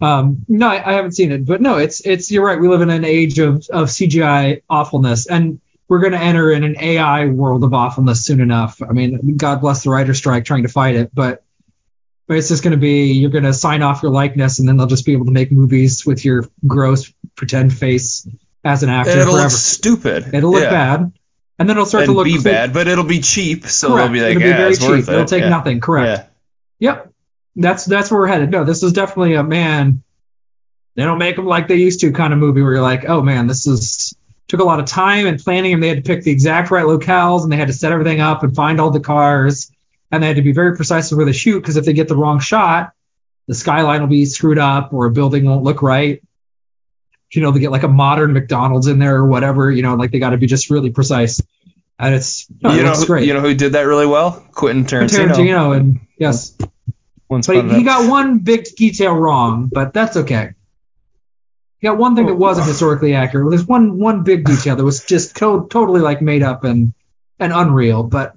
Um, 0.00 0.44
no, 0.48 0.68
I, 0.68 0.84
I 0.84 0.92
haven't 0.94 1.12
seen 1.12 1.30
it, 1.30 1.46
but 1.46 1.60
no, 1.60 1.78
it's 1.78 2.00
it's 2.00 2.28
you're 2.28 2.44
right. 2.44 2.58
We 2.58 2.66
live 2.66 2.80
in 2.80 2.90
an 2.90 3.04
age 3.04 3.38
of 3.38 3.68
of 3.70 3.86
CGI 3.86 4.62
awfulness, 4.68 5.28
and 5.28 5.60
we're 5.86 6.00
going 6.00 6.12
to 6.12 6.18
enter 6.18 6.50
in 6.50 6.64
an 6.64 6.74
AI 6.80 7.26
world 7.26 7.62
of 7.62 7.72
awfulness 7.72 8.26
soon 8.26 8.40
enough. 8.40 8.82
I 8.82 8.92
mean, 8.92 9.36
God 9.36 9.60
bless 9.60 9.84
the 9.84 9.90
writer 9.90 10.12
strike 10.12 10.44
trying 10.44 10.64
to 10.64 10.68
fight 10.68 10.96
it, 10.96 11.14
but. 11.14 11.43
But 12.26 12.38
it's 12.38 12.48
just 12.48 12.62
going 12.62 12.72
to 12.72 12.78
be 12.78 13.12
you're 13.12 13.30
going 13.30 13.44
to 13.44 13.52
sign 13.52 13.82
off 13.82 14.02
your 14.02 14.12
likeness, 14.12 14.58
and 14.58 14.68
then 14.68 14.76
they'll 14.76 14.86
just 14.86 15.04
be 15.04 15.12
able 15.12 15.26
to 15.26 15.32
make 15.32 15.52
movies 15.52 16.06
with 16.06 16.24
your 16.24 16.44
gross 16.66 17.12
pretend 17.36 17.72
face 17.72 18.26
as 18.64 18.82
an 18.82 18.88
actor 18.88 19.10
and 19.10 19.20
it'll 19.20 19.32
forever. 19.32 19.48
look 19.48 19.52
stupid. 19.52 20.34
It'll 20.34 20.52
look 20.52 20.62
Yeah. 20.62 20.70
bad, 20.70 21.12
and 21.58 21.68
then 21.68 21.76
it'll 21.76 21.84
start 21.86 22.04
and 22.04 22.12
to 22.12 22.16
look 22.16 22.24
be 22.24 22.38
cl- 22.38 22.54
bad, 22.54 22.72
but 22.72 22.88
it'll 22.88 23.04
be 23.04 23.20
cheap, 23.20 23.66
so 23.66 23.88
Correct. 23.88 24.04
they'll 24.04 24.12
be 24.12 24.20
like, 24.22 24.30
It'll 24.30 24.40
be 24.42 24.48
yeah, 24.48 24.56
very 24.56 24.76
cheap. 24.76 25.08
It'll 25.08 25.24
take 25.26 25.42
yeah. 25.42 25.48
nothing. 25.50 25.80
Correct. 25.80 26.30
Yeah. 26.78 26.92
Yep. 26.92 27.12
That's 27.56 27.84
that's 27.84 28.10
where 28.10 28.20
we're 28.20 28.26
headed. 28.28 28.50
No, 28.50 28.64
this 28.64 28.82
is 28.82 28.92
definitely 28.94 29.34
a 29.34 29.42
man. 29.44 30.02
They 30.96 31.04
don't 31.04 31.18
make 31.18 31.36
them 31.36 31.44
like 31.46 31.68
they 31.68 31.76
used 31.76 32.00
to 32.00 32.12
kind 32.12 32.32
of 32.32 32.38
movie 32.38 32.62
where 32.62 32.72
you're 32.74 32.82
like, 32.82 33.04
oh 33.08 33.20
man, 33.22 33.46
this 33.48 33.66
is 33.66 34.14
took 34.48 34.60
a 34.60 34.64
lot 34.64 34.80
of 34.80 34.86
time 34.86 35.26
and 35.26 35.38
planning, 35.38 35.72
and 35.74 35.82
they 35.82 35.88
had 35.88 36.02
to 36.02 36.02
pick 36.02 36.24
the 36.24 36.30
exact 36.30 36.70
right 36.70 36.84
locales, 36.84 37.42
and 37.42 37.52
they 37.52 37.56
had 37.56 37.68
to 37.68 37.72
set 37.74 37.92
everything 37.92 38.20
up 38.20 38.42
and 38.42 38.54
find 38.54 38.80
all 38.80 38.90
the 38.90 39.00
cars, 39.00 39.70
and 40.14 40.22
they 40.22 40.28
had 40.28 40.36
to 40.36 40.42
be 40.42 40.52
very 40.52 40.76
precise 40.76 41.10
with 41.10 41.18
where 41.18 41.26
they 41.26 41.32
shoot 41.32 41.60
because 41.60 41.76
if 41.76 41.84
they 41.84 41.92
get 41.92 42.08
the 42.08 42.16
wrong 42.16 42.38
shot, 42.40 42.92
the 43.48 43.54
skyline 43.54 44.00
will 44.00 44.08
be 44.08 44.24
screwed 44.24 44.58
up 44.58 44.92
or 44.92 45.06
a 45.06 45.10
building 45.10 45.44
won't 45.44 45.64
look 45.64 45.82
right. 45.82 46.22
You 47.32 47.42
know, 47.42 47.50
they 47.50 47.58
get 47.60 47.72
like 47.72 47.82
a 47.82 47.88
modern 47.88 48.32
McDonald's 48.32 48.86
in 48.86 49.00
there 49.00 49.16
or 49.16 49.26
whatever. 49.26 49.70
You 49.70 49.82
know, 49.82 49.96
like 49.96 50.12
they 50.12 50.20
got 50.20 50.30
to 50.30 50.36
be 50.38 50.46
just 50.46 50.70
really 50.70 50.90
precise, 50.90 51.42
and 51.98 52.14
it's 52.14 52.46
no, 52.62 52.70
it 52.70 52.76
you 52.76 52.82
know, 52.84 52.92
who- 52.92 53.06
great. 53.06 53.26
you 53.26 53.34
know 53.34 53.40
who 53.40 53.54
did 53.54 53.72
that 53.72 53.82
really 53.82 54.06
well? 54.06 54.46
Quentin 54.52 54.84
Tarantino. 54.84 55.34
Tarantino, 55.34 55.76
and 55.76 56.00
yes, 56.16 56.56
Once 57.28 57.48
but 57.48 57.56
upon 57.56 57.70
a- 57.70 57.74
he 57.76 57.82
got 57.82 58.08
one 58.08 58.38
big 58.38 58.66
detail 58.76 59.14
wrong, 59.16 59.68
but 59.72 59.92
that's 59.92 60.16
okay. 60.18 60.50
He 61.80 61.88
got 61.88 61.98
one 61.98 62.14
thing 62.14 62.26
that 62.26 62.36
wasn't 62.36 62.68
historically 62.68 63.14
accurate. 63.14 63.50
There's 63.50 63.66
one 63.66 63.98
one 63.98 64.22
big 64.22 64.44
detail 64.44 64.76
that 64.76 64.84
was 64.84 65.04
just 65.04 65.36
to- 65.38 65.66
totally 65.68 66.00
like 66.00 66.22
made 66.22 66.42
up 66.44 66.62
and 66.62 66.94
and 67.40 67.52
unreal. 67.52 68.04
But 68.04 68.36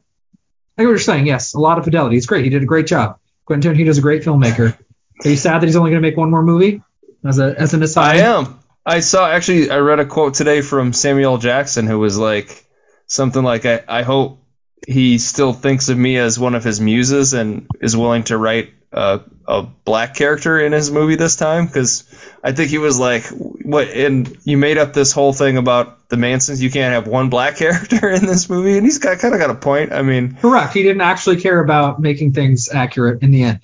like 0.77 0.85
you're 0.85 0.99
saying, 0.99 1.25
yes, 1.25 1.53
a 1.53 1.59
lot 1.59 1.77
of 1.77 1.85
fidelity. 1.85 2.17
It's 2.17 2.25
great. 2.25 2.43
He 2.43 2.49
did 2.49 2.63
a 2.63 2.67
great 2.67 2.87
job. 2.87 3.19
Quentin 3.45 3.71
Tarantino's 3.71 3.97
a 3.97 4.01
great 4.01 4.23
filmmaker. 4.23 4.77
Are 5.25 5.29
you 5.29 5.35
sad 5.35 5.61
that 5.61 5.65
he's 5.65 5.75
only 5.75 5.91
going 5.91 6.01
to 6.01 6.07
make 6.07 6.17
one 6.17 6.29
more 6.29 6.43
movie? 6.43 6.83
As 7.25 7.39
a 7.39 7.55
as 7.57 7.73
an 7.73 7.81
aside, 7.81 8.17
I 8.17 8.37
am. 8.37 8.59
I 8.85 8.99
saw 8.99 9.27
actually. 9.27 9.71
I 9.71 9.79
read 9.79 9.99
a 9.99 10.05
quote 10.05 10.35
today 10.35 10.61
from 10.61 10.93
Samuel 10.93 11.39
Jackson 11.39 11.87
who 11.87 11.97
was 11.97 12.17
like 12.17 12.63
something 13.07 13.43
like, 13.43 13.65
"I, 13.65 13.83
I 13.87 14.03
hope 14.03 14.43
he 14.87 15.17
still 15.17 15.51
thinks 15.51 15.89
of 15.89 15.97
me 15.97 16.17
as 16.17 16.37
one 16.37 16.53
of 16.53 16.63
his 16.63 16.79
muses 16.79 17.33
and 17.33 17.67
is 17.81 17.97
willing 17.97 18.23
to 18.25 18.37
write 18.37 18.69
a, 18.91 19.21
a 19.47 19.63
black 19.63 20.13
character 20.13 20.59
in 20.59 20.73
his 20.73 20.91
movie 20.91 21.15
this 21.15 21.35
time." 21.35 21.65
Because 21.65 22.03
I 22.43 22.51
think 22.51 22.69
he 22.69 22.77
was 22.77 22.99
like, 22.99 23.25
"What?" 23.25 23.87
And 23.87 24.37
you 24.43 24.57
made 24.57 24.77
up 24.77 24.93
this 24.93 25.11
whole 25.11 25.33
thing 25.33 25.57
about 25.57 25.96
the 26.09 26.17
Mansons. 26.17 26.61
You 26.61 26.71
can't 26.71 26.93
have 26.93 27.07
one 27.07 27.29
black 27.29 27.55
character 27.57 28.09
in 28.09 28.25
this 28.25 28.49
movie, 28.49 28.77
and 28.77 28.85
he's 28.85 28.97
got 28.99 29.19
kind 29.19 29.33
of 29.33 29.39
got 29.39 29.49
a 29.49 29.55
point. 29.55 29.91
I 29.93 30.01
mean, 30.01 30.35
Correct. 30.35 30.73
He 30.73 30.83
didn't 30.83 31.01
actually 31.01 31.41
care 31.41 31.59
about 31.59 31.99
making 31.99 32.33
things 32.33 32.69
accurate 32.69 33.21
in 33.23 33.31
the 33.31 33.43
end. 33.43 33.59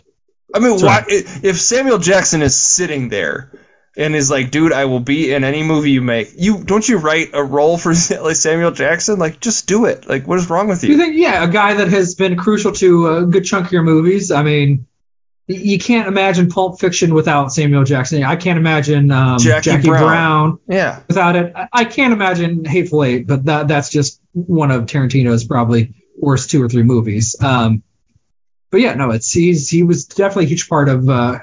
I 0.54 0.60
mean, 0.60 0.72
That's 0.72 0.84
why, 0.84 1.00
right. 1.00 1.06
if 1.44 1.60
Samuel 1.60 1.98
Jackson 1.98 2.42
is 2.44 2.56
sitting 2.56 3.10
there 3.10 3.52
and 3.98 4.16
is 4.16 4.30
like, 4.30 4.52
dude, 4.52 4.72
I 4.72 4.86
will 4.86 5.00
be 5.00 5.34
in 5.34 5.44
any 5.44 5.64
movie 5.64 5.92
you 5.92 6.02
make, 6.02 6.30
you 6.36 6.64
don't 6.64 6.88
you 6.88 6.98
write 6.98 7.30
a 7.34 7.44
role 7.44 7.78
for 7.78 7.90
like 8.22 8.36
Samuel 8.36 8.72
Jackson? 8.72 9.18
Like, 9.18 9.40
just 9.40 9.68
do 9.68 9.86
it. 9.86 10.08
Like, 10.08 10.28
what 10.28 10.38
is 10.38 10.50
wrong 10.50 10.68
with 10.68 10.84
You 10.84 10.92
you? 10.92 10.98
think, 10.98 11.16
yeah, 11.16 11.44
a 11.44 11.48
guy 11.48 11.74
that 11.76 11.88
has 11.90 12.14
been 12.16 12.36
crucial 12.36 12.72
to 12.74 13.08
a 13.18 13.26
good 13.26 13.46
chunk 13.46 13.68
of 13.68 13.72
your 13.72 13.84
movies. 13.84 14.30
I 14.32 14.44
mean, 14.44 14.86
you 15.48 15.78
can't 15.78 16.08
imagine 16.08 16.50
Pulp 16.50 16.80
Fiction 16.80 17.14
without 17.14 17.52
Samuel 17.52 17.84
Jackson. 17.84 18.24
I 18.24 18.36
can't 18.38 18.58
imagine 18.58 19.12
um, 19.12 19.40
Jackie 19.40 19.72
Jackie, 19.72 19.88
Brown. 19.90 20.02
Brown. 20.08 20.60
Yeah. 20.70 21.02
without 21.08 21.36
it. 21.36 21.54
I- 21.74 21.86
can't 21.86 22.14
imagine 22.14 22.64
Hateful 22.66 23.04
Eight, 23.04 23.28
but 23.28 23.46
that 23.46 23.68
that's 23.68 23.90
just 23.90 24.22
one 24.34 24.72
of 24.72 24.86
Tarantino's 24.86 25.44
probably 25.44 25.96
worst 26.18 26.50
two 26.50 26.64
or 26.64 26.70
three 26.70 26.84
movies. 26.84 27.36
Um, 27.42 27.84
but 28.72 28.80
yeah, 28.82 28.94
no, 28.96 29.12
it's 29.12 29.32
he's 29.32 29.70
he 29.70 29.84
was 29.84 30.06
definitely 30.06 30.46
a 30.46 30.48
huge 30.48 30.70
part 30.70 30.88
of 30.90 31.08
uh, 31.10 31.40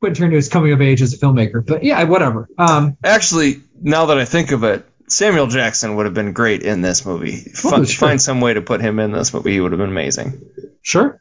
Quentin 0.00 0.30
Tarantino's 0.30 0.48
coming 0.48 0.72
of 0.72 0.80
age 0.82 1.02
as 1.02 1.14
a 1.14 1.18
filmmaker. 1.18 1.64
But 1.66 1.82
yeah, 1.82 2.04
whatever. 2.04 2.48
Um, 2.58 2.96
Actually, 3.02 3.62
now 3.80 4.06
that 4.06 4.18
I 4.18 4.24
think 4.26 4.52
of 4.52 4.62
it, 4.64 4.84
Samuel 5.08 5.46
Jackson 5.46 5.96
would 5.96 6.04
have 6.06 6.14
been 6.14 6.32
great 6.32 6.62
in 6.62 6.82
this 6.82 7.06
movie. 7.06 7.36
Fi- 7.36 7.70
Oh, 7.76 7.84
sure. 7.84 8.08
Find 8.08 8.20
some 8.20 8.40
way 8.40 8.54
to 8.54 8.60
put 8.60 8.80
him 8.80 8.98
in 8.98 9.12
this 9.12 9.32
movie. 9.32 9.52
He 9.52 9.60
would 9.60 9.72
have 9.72 9.78
been 9.78 9.90
amazing. 9.90 10.42
Sure. 10.82 11.20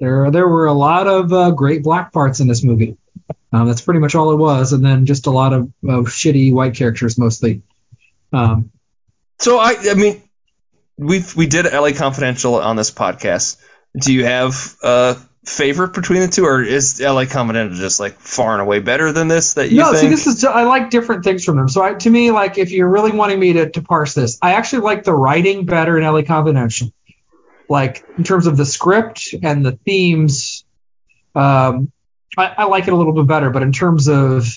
There 0.00 0.30
there 0.30 0.48
were 0.48 0.66
a 0.66 0.72
lot 0.72 1.06
of 1.06 1.32
uh, 1.32 1.50
great 1.52 1.82
black 1.82 2.12
parts 2.12 2.40
in 2.40 2.48
this 2.48 2.64
movie. 2.64 2.96
Um, 3.52 3.68
that's 3.68 3.80
pretty 3.80 4.00
much 4.00 4.14
all 4.14 4.32
it 4.32 4.36
was, 4.36 4.72
and 4.72 4.84
then 4.84 5.06
just 5.06 5.26
a 5.26 5.30
lot 5.30 5.52
of, 5.52 5.62
of 5.88 6.06
shitty 6.06 6.52
white 6.52 6.74
characters 6.74 7.16
mostly. 7.16 7.62
Um, 8.32 8.72
So 9.38 9.58
I, 9.58 9.76
I 9.90 9.94
mean, 9.94 10.22
we 10.96 11.22
we 11.36 11.46
did 11.46 11.72
LA 11.72 11.92
Confidential 11.92 12.56
on 12.56 12.76
this 12.76 12.90
podcast. 12.90 13.56
Do 13.96 14.12
you 14.12 14.24
have 14.24 14.74
a 14.82 15.16
favorite 15.44 15.92
between 15.92 16.20
the 16.20 16.28
two, 16.28 16.44
or 16.44 16.62
is 16.62 17.00
LA 17.00 17.26
Confidential 17.26 17.76
just 17.76 18.00
like 18.00 18.18
far 18.18 18.52
and 18.52 18.60
away 18.60 18.80
better 18.80 19.12
than 19.12 19.28
this? 19.28 19.54
That 19.54 19.70
you 19.70 19.78
no, 19.78 19.92
think? 19.92 20.00
see, 20.00 20.08
this 20.08 20.26
is 20.26 20.44
I 20.44 20.64
like 20.64 20.90
different 20.90 21.22
things 21.22 21.44
from 21.44 21.56
them. 21.56 21.68
So 21.68 21.82
I, 21.82 21.94
to 21.94 22.10
me, 22.10 22.32
like 22.32 22.58
if 22.58 22.72
you're 22.72 22.88
really 22.88 23.12
wanting 23.12 23.38
me 23.38 23.52
to, 23.52 23.70
to 23.70 23.82
parse 23.82 24.14
this, 24.14 24.38
I 24.42 24.54
actually 24.54 24.82
like 24.82 25.04
the 25.04 25.14
writing 25.14 25.64
better 25.64 25.96
in 25.96 26.04
LA 26.04 26.22
Confidential. 26.22 26.92
Like 27.68 28.04
in 28.18 28.24
terms 28.24 28.46
of 28.46 28.56
the 28.56 28.66
script 28.66 29.34
and 29.42 29.64
the 29.64 29.72
themes, 29.72 30.64
um, 31.34 31.90
I, 32.36 32.46
I 32.58 32.64
like 32.64 32.86
it 32.86 32.92
a 32.92 32.96
little 32.96 33.12
bit 33.12 33.26
better. 33.26 33.50
But 33.50 33.62
in 33.62 33.72
terms 33.72 34.08
of 34.08 34.48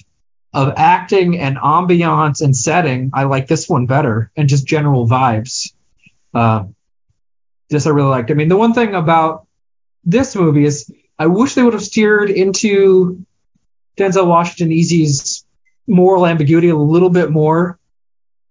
of 0.54 0.74
acting 0.78 1.40
and 1.40 1.58
ambiance 1.58 2.42
and 2.42 2.56
setting, 2.56 3.12
I 3.14 3.24
like 3.24 3.48
this 3.48 3.70
one 3.70 3.86
better 3.86 4.32
and 4.36 4.50
just 4.50 4.66
general 4.66 5.08
vibes. 5.08 5.74
Uh, 6.34 6.66
just 7.70 7.86
I 7.86 7.92
really 7.92 8.10
liked. 8.10 8.32
I 8.32 8.34
mean, 8.34 8.48
the 8.48 8.58
one 8.58 8.74
thing 8.74 8.96
about 8.96 9.48
this 10.04 10.36
movie 10.36 10.66
is 10.66 10.92
I 11.20 11.28
wish 11.28 11.56
they 11.56 11.64
would 11.64 11.74
have 11.74 11.84
steered 11.84 12.30
into 12.30 13.26
Denzel 13.98 14.28
Washington 14.28 14.72
Easy's 14.72 15.46
moral 15.88 16.26
ambiguity 16.26 16.70
a 16.70 16.76
little 16.76 17.10
bit 17.10 17.32
more. 17.32 17.80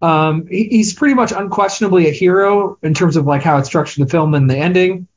Um, 0.03 0.47
he, 0.47 0.65
he's 0.65 0.95
pretty 0.95 1.15
much 1.15 1.33
unquestionably 1.33 2.09
a 2.09 2.13
hero 2.13 2.79
in 2.83 2.95
terms 2.95 3.17
of 3.17 3.27
like 3.27 3.43
how 3.43 3.59
it's 3.59 3.69
structured 3.69 4.07
the 4.07 4.11
film 4.11 4.35
and 4.35 4.49
the 4.49 4.57
ending. 4.57 5.09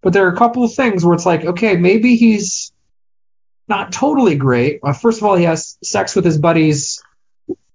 But 0.00 0.12
there 0.12 0.26
are 0.26 0.32
a 0.32 0.36
couple 0.36 0.62
of 0.62 0.74
things 0.74 1.04
where 1.04 1.14
it's 1.14 1.26
like, 1.26 1.44
okay, 1.44 1.76
maybe 1.76 2.16
he's 2.16 2.72
not 3.68 3.92
totally 3.92 4.36
great. 4.36 4.80
Uh, 4.82 4.92
first 4.92 5.18
of 5.18 5.24
all, 5.24 5.34
he 5.34 5.44
has 5.44 5.76
sex 5.82 6.14
with 6.14 6.24
his 6.24 6.38
buddy's 6.38 7.02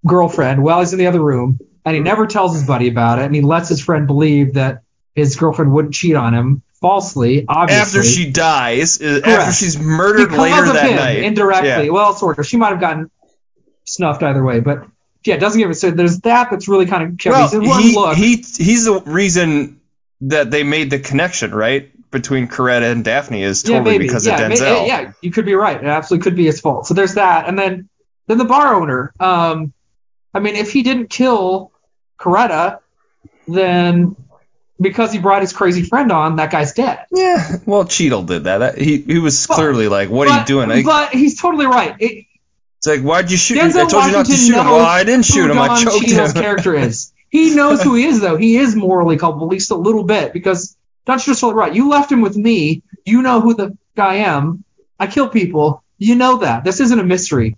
girlfriend 0.05 0.63
while 0.63 0.79
he's 0.79 0.93
in 0.93 0.99
the 0.99 1.07
other 1.07 1.21
room, 1.21 1.59
and 1.85 1.95
he 1.95 2.01
never 2.01 2.27
tells 2.27 2.53
his 2.53 2.65
buddy 2.65 2.87
about 2.87 3.19
it, 3.19 3.25
and 3.25 3.35
he 3.35 3.41
lets 3.41 3.69
his 3.69 3.81
friend 3.81 4.07
believe 4.07 4.53
that 4.53 4.83
his 5.15 5.35
girlfriend 5.35 5.71
wouldn't 5.71 5.93
cheat 5.93 6.15
on 6.15 6.33
him 6.33 6.63
falsely, 6.81 7.45
obviously. 7.47 7.99
after 7.99 8.03
she 8.03 8.31
dies, 8.31 9.01
uh, 9.01 9.21
after 9.23 9.53
she's 9.53 9.79
murdered 9.79 10.29
because 10.29 10.41
later 10.41 10.65
of 10.65 10.73
that 10.73 10.89
him, 10.89 10.95
night. 10.95 11.23
indirectly. 11.23 11.85
Yeah. 11.85 11.91
Well, 11.91 12.13
sort 12.13 12.39
of. 12.39 12.47
She 12.47 12.57
might 12.57 12.69
have 12.69 12.79
gotten 12.79 13.11
snuffed 13.85 14.23
either 14.23 14.43
way, 14.43 14.59
but 14.59 14.85
yeah, 15.25 15.35
it 15.35 15.39
doesn't 15.39 15.59
give 15.59 15.69
it. 15.69 15.75
So 15.75 15.91
there's 15.91 16.19
that 16.21 16.49
that's 16.51 16.67
really 16.67 16.85
kind 16.85 17.03
of 17.03 17.19
Well, 17.25 17.49
one 17.61 17.81
he, 17.81 17.95
look. 17.95 18.15
he 18.15 18.35
he's 18.37 18.85
the 18.85 19.01
reason 19.05 19.79
that 20.21 20.51
they 20.51 20.63
made 20.63 20.89
the 20.89 20.99
connection, 20.99 21.53
right, 21.53 21.89
between 22.11 22.47
Coretta 22.47 22.91
and 22.91 23.03
Daphne 23.03 23.43
is 23.43 23.63
yeah, 23.67 23.77
totally 23.77 23.95
maybe. 23.95 24.05
because 24.07 24.25
yeah, 24.25 24.39
of 24.41 24.49
may- 24.49 24.55
Denzel. 24.55 24.87
yeah, 24.87 25.11
you 25.21 25.31
could 25.31 25.45
be 25.45 25.55
right. 25.55 25.77
It 25.77 25.85
absolutely 25.85 26.23
could 26.23 26.35
be 26.35 26.45
his 26.45 26.61
fault. 26.61 26.87
So 26.87 26.93
there's 26.93 27.15
that, 27.15 27.47
and 27.47 27.57
then 27.57 27.89
then 28.27 28.37
the 28.37 28.45
bar 28.45 28.75
owner. 28.75 29.13
Um, 29.19 29.73
I 30.33 30.39
mean, 30.39 30.55
if 30.55 30.71
he 30.71 30.81
didn't 30.83 31.09
kill 31.09 31.71
Coretta, 32.19 32.79
then 33.47 34.15
because 34.79 35.11
he 35.13 35.19
brought 35.19 35.41
his 35.41 35.53
crazy 35.53 35.83
friend 35.83 36.11
on, 36.11 36.37
that 36.37 36.51
guy's 36.51 36.73
dead. 36.73 37.05
Yeah, 37.11 37.57
well, 37.65 37.85
Cheadle 37.85 38.23
did 38.23 38.45
that. 38.45 38.57
that 38.59 38.77
he 38.77 38.97
he 39.01 39.19
was 39.19 39.45
clearly 39.47 39.87
like, 39.87 40.09
"What 40.09 40.27
are 40.27 40.39
you 40.39 40.45
doing?" 40.45 40.69
Like, 40.69 40.85
but 40.85 41.13
he's 41.13 41.39
totally 41.39 41.65
right. 41.67 41.95
It, 41.99 42.25
it's 42.83 42.87
like, 42.87 43.01
"Why'd 43.01 43.31
you 43.31 43.37
shoot? 43.37 43.57
him? 43.57 43.67
I 43.67 43.69
Denzel 43.69 43.89
told 43.89 44.05
you 44.05 44.11
not 44.11 44.25
to 44.25 44.31
Washington 44.31 44.35
shoot 44.35 44.59
him." 44.59 44.65
Well, 44.65 44.85
I 44.85 45.03
didn't 45.05 45.25
shoot 45.25 45.49
him. 45.49 45.57
I 45.57 45.81
choked 45.81 46.05
Cheadle's 46.05 46.35
him. 46.35 46.41
character 46.41 46.75
is. 46.75 47.13
He 47.29 47.55
knows 47.55 47.81
who 47.81 47.95
he 47.95 48.05
is, 48.05 48.21
though. 48.21 48.37
He 48.37 48.57
is 48.57 48.75
morally 48.75 49.17
culpable, 49.17 49.47
at 49.47 49.51
least 49.51 49.71
a 49.71 49.75
little 49.75 50.03
bit, 50.03 50.33
because 50.33 50.77
Don 51.05 51.17
totally 51.17 51.55
right. 51.55 51.73
You 51.73 51.89
left 51.89 52.11
him 52.11 52.21
with 52.21 52.37
me. 52.37 52.83
You 53.05 53.23
know 53.23 53.41
who 53.41 53.55
the 53.55 53.75
guy 53.95 54.17
am. 54.17 54.63
I 54.99 55.07
kill 55.07 55.29
people. 55.29 55.83
You 55.97 56.13
know 56.13 56.37
that. 56.37 56.63
This 56.63 56.79
isn't 56.79 56.99
a 56.99 57.03
mystery. 57.03 57.57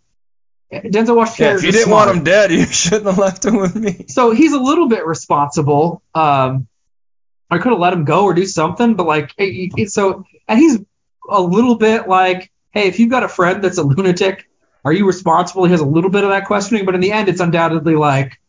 Denzel 0.71 1.17
Washington. 1.17 1.45
Yeah, 1.45 1.55
if 1.55 1.63
you 1.63 1.73
didn't 1.73 1.91
want 1.91 2.09
him 2.09 2.23
dead, 2.23 2.51
you 2.53 2.65
shouldn't 2.67 3.07
have 3.07 3.17
left 3.17 3.43
him 3.43 3.57
with 3.57 3.75
me. 3.75 4.05
So 4.07 4.31
he's 4.31 4.53
a 4.53 4.59
little 4.59 4.87
bit 4.87 5.05
responsible. 5.05 6.01
Um, 6.13 6.67
I 7.51 7.57
could 7.57 7.73
have 7.73 7.79
let 7.79 7.91
him 7.91 8.05
go 8.05 8.23
or 8.23 8.33
do 8.33 8.45
something, 8.45 8.93
but 8.93 9.05
like, 9.05 9.33
so, 9.87 10.25
and 10.47 10.57
he's 10.57 10.79
a 11.29 11.41
little 11.41 11.75
bit 11.75 12.07
like, 12.07 12.49
hey, 12.71 12.87
if 12.87 12.99
you've 12.99 13.09
got 13.09 13.23
a 13.23 13.27
friend 13.27 13.61
that's 13.61 13.77
a 13.77 13.83
lunatic, 13.83 14.47
are 14.85 14.93
you 14.93 15.05
responsible? 15.05 15.65
He 15.65 15.71
has 15.71 15.81
a 15.81 15.85
little 15.85 16.09
bit 16.11 16.23
of 16.23 16.29
that 16.29 16.45
questioning, 16.45 16.85
but 16.85 16.95
in 16.95 17.01
the 17.01 17.11
end, 17.11 17.27
it's 17.27 17.41
undoubtedly 17.41 17.95
like, 17.95 18.39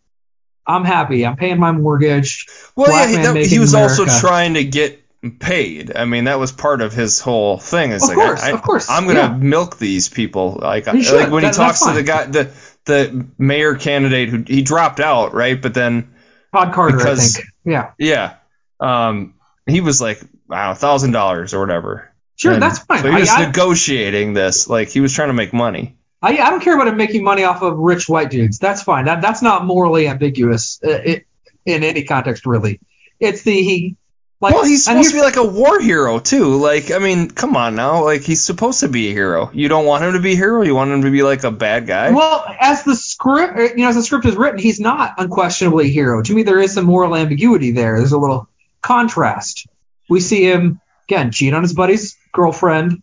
I'm 0.66 0.84
happy. 0.84 1.24
I'm 1.26 1.36
paying 1.36 1.58
my 1.58 1.72
mortgage. 1.72 2.46
Well, 2.76 2.86
Black 2.88 3.08
yeah, 3.10 3.16
he, 3.32 3.40
that- 3.40 3.46
he 3.46 3.58
was 3.58 3.74
also 3.74 4.04
trying 4.06 4.54
to 4.54 4.64
get 4.64 5.02
paid. 5.40 5.96
I 5.96 6.04
mean, 6.04 6.24
that 6.24 6.38
was 6.38 6.52
part 6.52 6.82
of 6.82 6.92
his 6.92 7.18
whole 7.20 7.58
thing. 7.58 7.90
It's 7.92 8.04
Of 8.04 8.10
like, 8.10 8.16
course, 8.16 8.42
I, 8.42 8.50
of 8.50 8.62
course, 8.62 8.90
I'm 8.90 9.06
gonna 9.06 9.18
yeah. 9.20 9.36
milk 9.36 9.78
these 9.78 10.08
people. 10.08 10.58
Like, 10.62 10.86
like 10.86 11.30
when 11.30 11.42
he 11.44 11.50
talks 11.50 11.80
to 11.84 11.92
the 11.92 12.02
guy, 12.02 12.26
the 12.26 12.52
the 12.84 13.26
mayor 13.38 13.74
candidate 13.74 14.28
who 14.28 14.44
he 14.46 14.62
dropped 14.62 15.00
out, 15.00 15.34
right? 15.34 15.60
But 15.60 15.74
then 15.74 16.14
Todd 16.52 16.74
Carter, 16.74 16.98
Because- 16.98 17.36
I 17.36 17.40
think. 17.40 17.48
Yeah. 17.64 17.90
Yeah. 17.98 18.34
Um, 18.78 19.34
he 19.66 19.80
was 19.80 20.00
like, 20.00 20.20
wow, 20.48 20.74
thousand 20.74 21.12
dollars 21.12 21.54
or 21.54 21.60
whatever. 21.60 22.12
Sure, 22.36 22.52
And 22.52 22.62
that's 22.62 22.78
fine. 22.80 23.02
So 23.02 23.10
he 23.10 23.20
was 23.20 23.28
I- 23.30 23.42
I- 23.42 23.46
negotiating 23.46 24.34
this, 24.34 24.68
like 24.68 24.88
he 24.90 25.00
was 25.00 25.12
trying 25.12 25.28
to 25.28 25.34
make 25.34 25.52
money. 25.52 25.96
I, 26.26 26.30
I 26.30 26.50
don't 26.50 26.60
care 26.60 26.74
about 26.74 26.88
him 26.88 26.96
making 26.96 27.22
money 27.22 27.44
off 27.44 27.62
of 27.62 27.78
rich 27.78 28.08
white 28.08 28.30
dudes. 28.30 28.58
That's 28.58 28.82
fine. 28.82 29.04
That 29.04 29.20
that's 29.20 29.42
not 29.42 29.64
morally 29.64 30.08
ambiguous 30.08 30.80
uh, 30.84 30.90
it, 30.90 31.26
in 31.64 31.84
any 31.84 32.02
context, 32.02 32.46
really. 32.46 32.80
It's 33.20 33.42
the 33.42 33.52
he 33.52 33.96
Like, 34.40 34.54
well, 34.54 34.64
he's 34.64 34.84
supposed 34.84 35.10
to 35.10 35.14
be 35.14 35.22
like 35.22 35.36
a 35.36 35.44
war 35.44 35.80
hero 35.80 36.18
too. 36.18 36.56
Like, 36.56 36.90
I 36.90 36.98
mean, 36.98 37.30
come 37.30 37.56
on 37.56 37.74
now. 37.74 38.04
Like, 38.04 38.22
he's 38.22 38.44
supposed 38.44 38.80
to 38.80 38.88
be 38.88 39.08
a 39.08 39.12
hero. 39.12 39.50
You 39.54 39.68
don't 39.68 39.86
want 39.86 40.04
him 40.04 40.12
to 40.12 40.20
be 40.20 40.32
a 40.32 40.36
hero. 40.36 40.62
You 40.62 40.74
want 40.74 40.90
him 40.90 41.02
to 41.02 41.10
be 41.10 41.22
like 41.22 41.44
a 41.44 41.50
bad 41.50 41.86
guy. 41.86 42.10
Well, 42.10 42.44
as 42.60 42.84
the 42.84 42.96
script, 42.96 43.56
you 43.56 43.84
know, 43.84 43.88
as 43.88 43.94
the 43.94 44.02
script 44.02 44.26
is 44.26 44.36
written, 44.36 44.58
he's 44.58 44.78
not 44.78 45.14
unquestionably 45.18 45.86
a 45.86 45.90
hero. 45.90 46.22
To 46.22 46.34
me, 46.34 46.42
there 46.42 46.60
is 46.60 46.74
some 46.74 46.84
moral 46.84 47.16
ambiguity 47.16 47.70
there. 47.70 47.96
There's 47.96 48.12
a 48.12 48.18
little 48.18 48.48
contrast. 48.82 49.66
We 50.08 50.20
see 50.20 50.42
him 50.42 50.80
again 51.08 51.30
cheat 51.30 51.54
on 51.54 51.62
his 51.62 51.72
buddy's 51.72 52.16
girlfriend, 52.32 53.02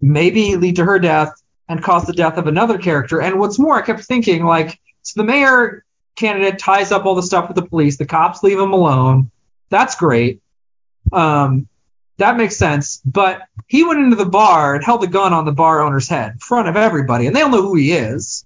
maybe 0.00 0.56
lead 0.56 0.76
to 0.76 0.84
her 0.84 0.98
death, 0.98 1.32
and 1.68 1.82
cause 1.82 2.06
the 2.06 2.12
death 2.12 2.38
of 2.38 2.46
another 2.46 2.78
character. 2.78 3.20
And 3.20 3.38
what's 3.38 3.58
more, 3.58 3.76
I 3.76 3.82
kept 3.82 4.04
thinking 4.04 4.44
like, 4.44 4.80
so 5.02 5.20
the 5.20 5.26
mayor 5.26 5.84
candidate 6.14 6.58
ties 6.58 6.92
up 6.92 7.04
all 7.04 7.14
the 7.14 7.22
stuff 7.22 7.48
with 7.48 7.56
the 7.56 7.66
police. 7.66 7.96
The 7.96 8.06
cops 8.06 8.42
leave 8.42 8.58
him 8.58 8.72
alone. 8.72 9.30
That's 9.68 9.96
great. 9.96 10.40
Um, 11.12 11.68
that 12.18 12.36
makes 12.36 12.56
sense. 12.56 13.00
But 13.04 13.42
he 13.66 13.84
went 13.84 14.00
into 14.00 14.16
the 14.16 14.24
bar 14.26 14.74
and 14.74 14.84
held 14.84 15.04
a 15.04 15.08
gun 15.08 15.32
on 15.32 15.44
the 15.44 15.52
bar 15.52 15.82
owner's 15.82 16.08
head 16.08 16.32
in 16.32 16.38
front 16.38 16.68
of 16.68 16.76
everybody, 16.76 17.26
and 17.26 17.36
they 17.36 17.42
all 17.42 17.50
know 17.50 17.62
who 17.62 17.76
he 17.76 17.92
is. 17.92 18.44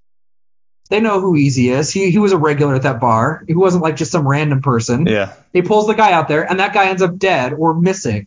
They 0.88 1.00
know 1.00 1.20
who 1.20 1.37
Easy 1.37 1.68
is. 1.68 1.92
He 1.92 2.11
he 2.11 2.18
was 2.18 2.33
a 2.33 2.37
regular 2.37 2.74
at 2.74 2.83
that 2.83 3.00
bar. 3.00 3.44
He 3.46 3.54
wasn't 3.54 3.85
like 3.85 3.94
just 3.94 4.11
some 4.11 4.26
random 4.26 4.61
person. 4.61 5.06
yeah. 5.06 5.35
He 5.52 5.62
pulls 5.62 5.87
the 5.87 5.94
guy 5.94 6.11
out 6.11 6.26
there, 6.26 6.42
and 6.42 6.59
that 6.59 6.74
guy 6.74 6.88
ends 6.88 7.00
up 7.00 7.16
dead 7.16 7.52
or 7.52 7.74
missing. 7.74 8.26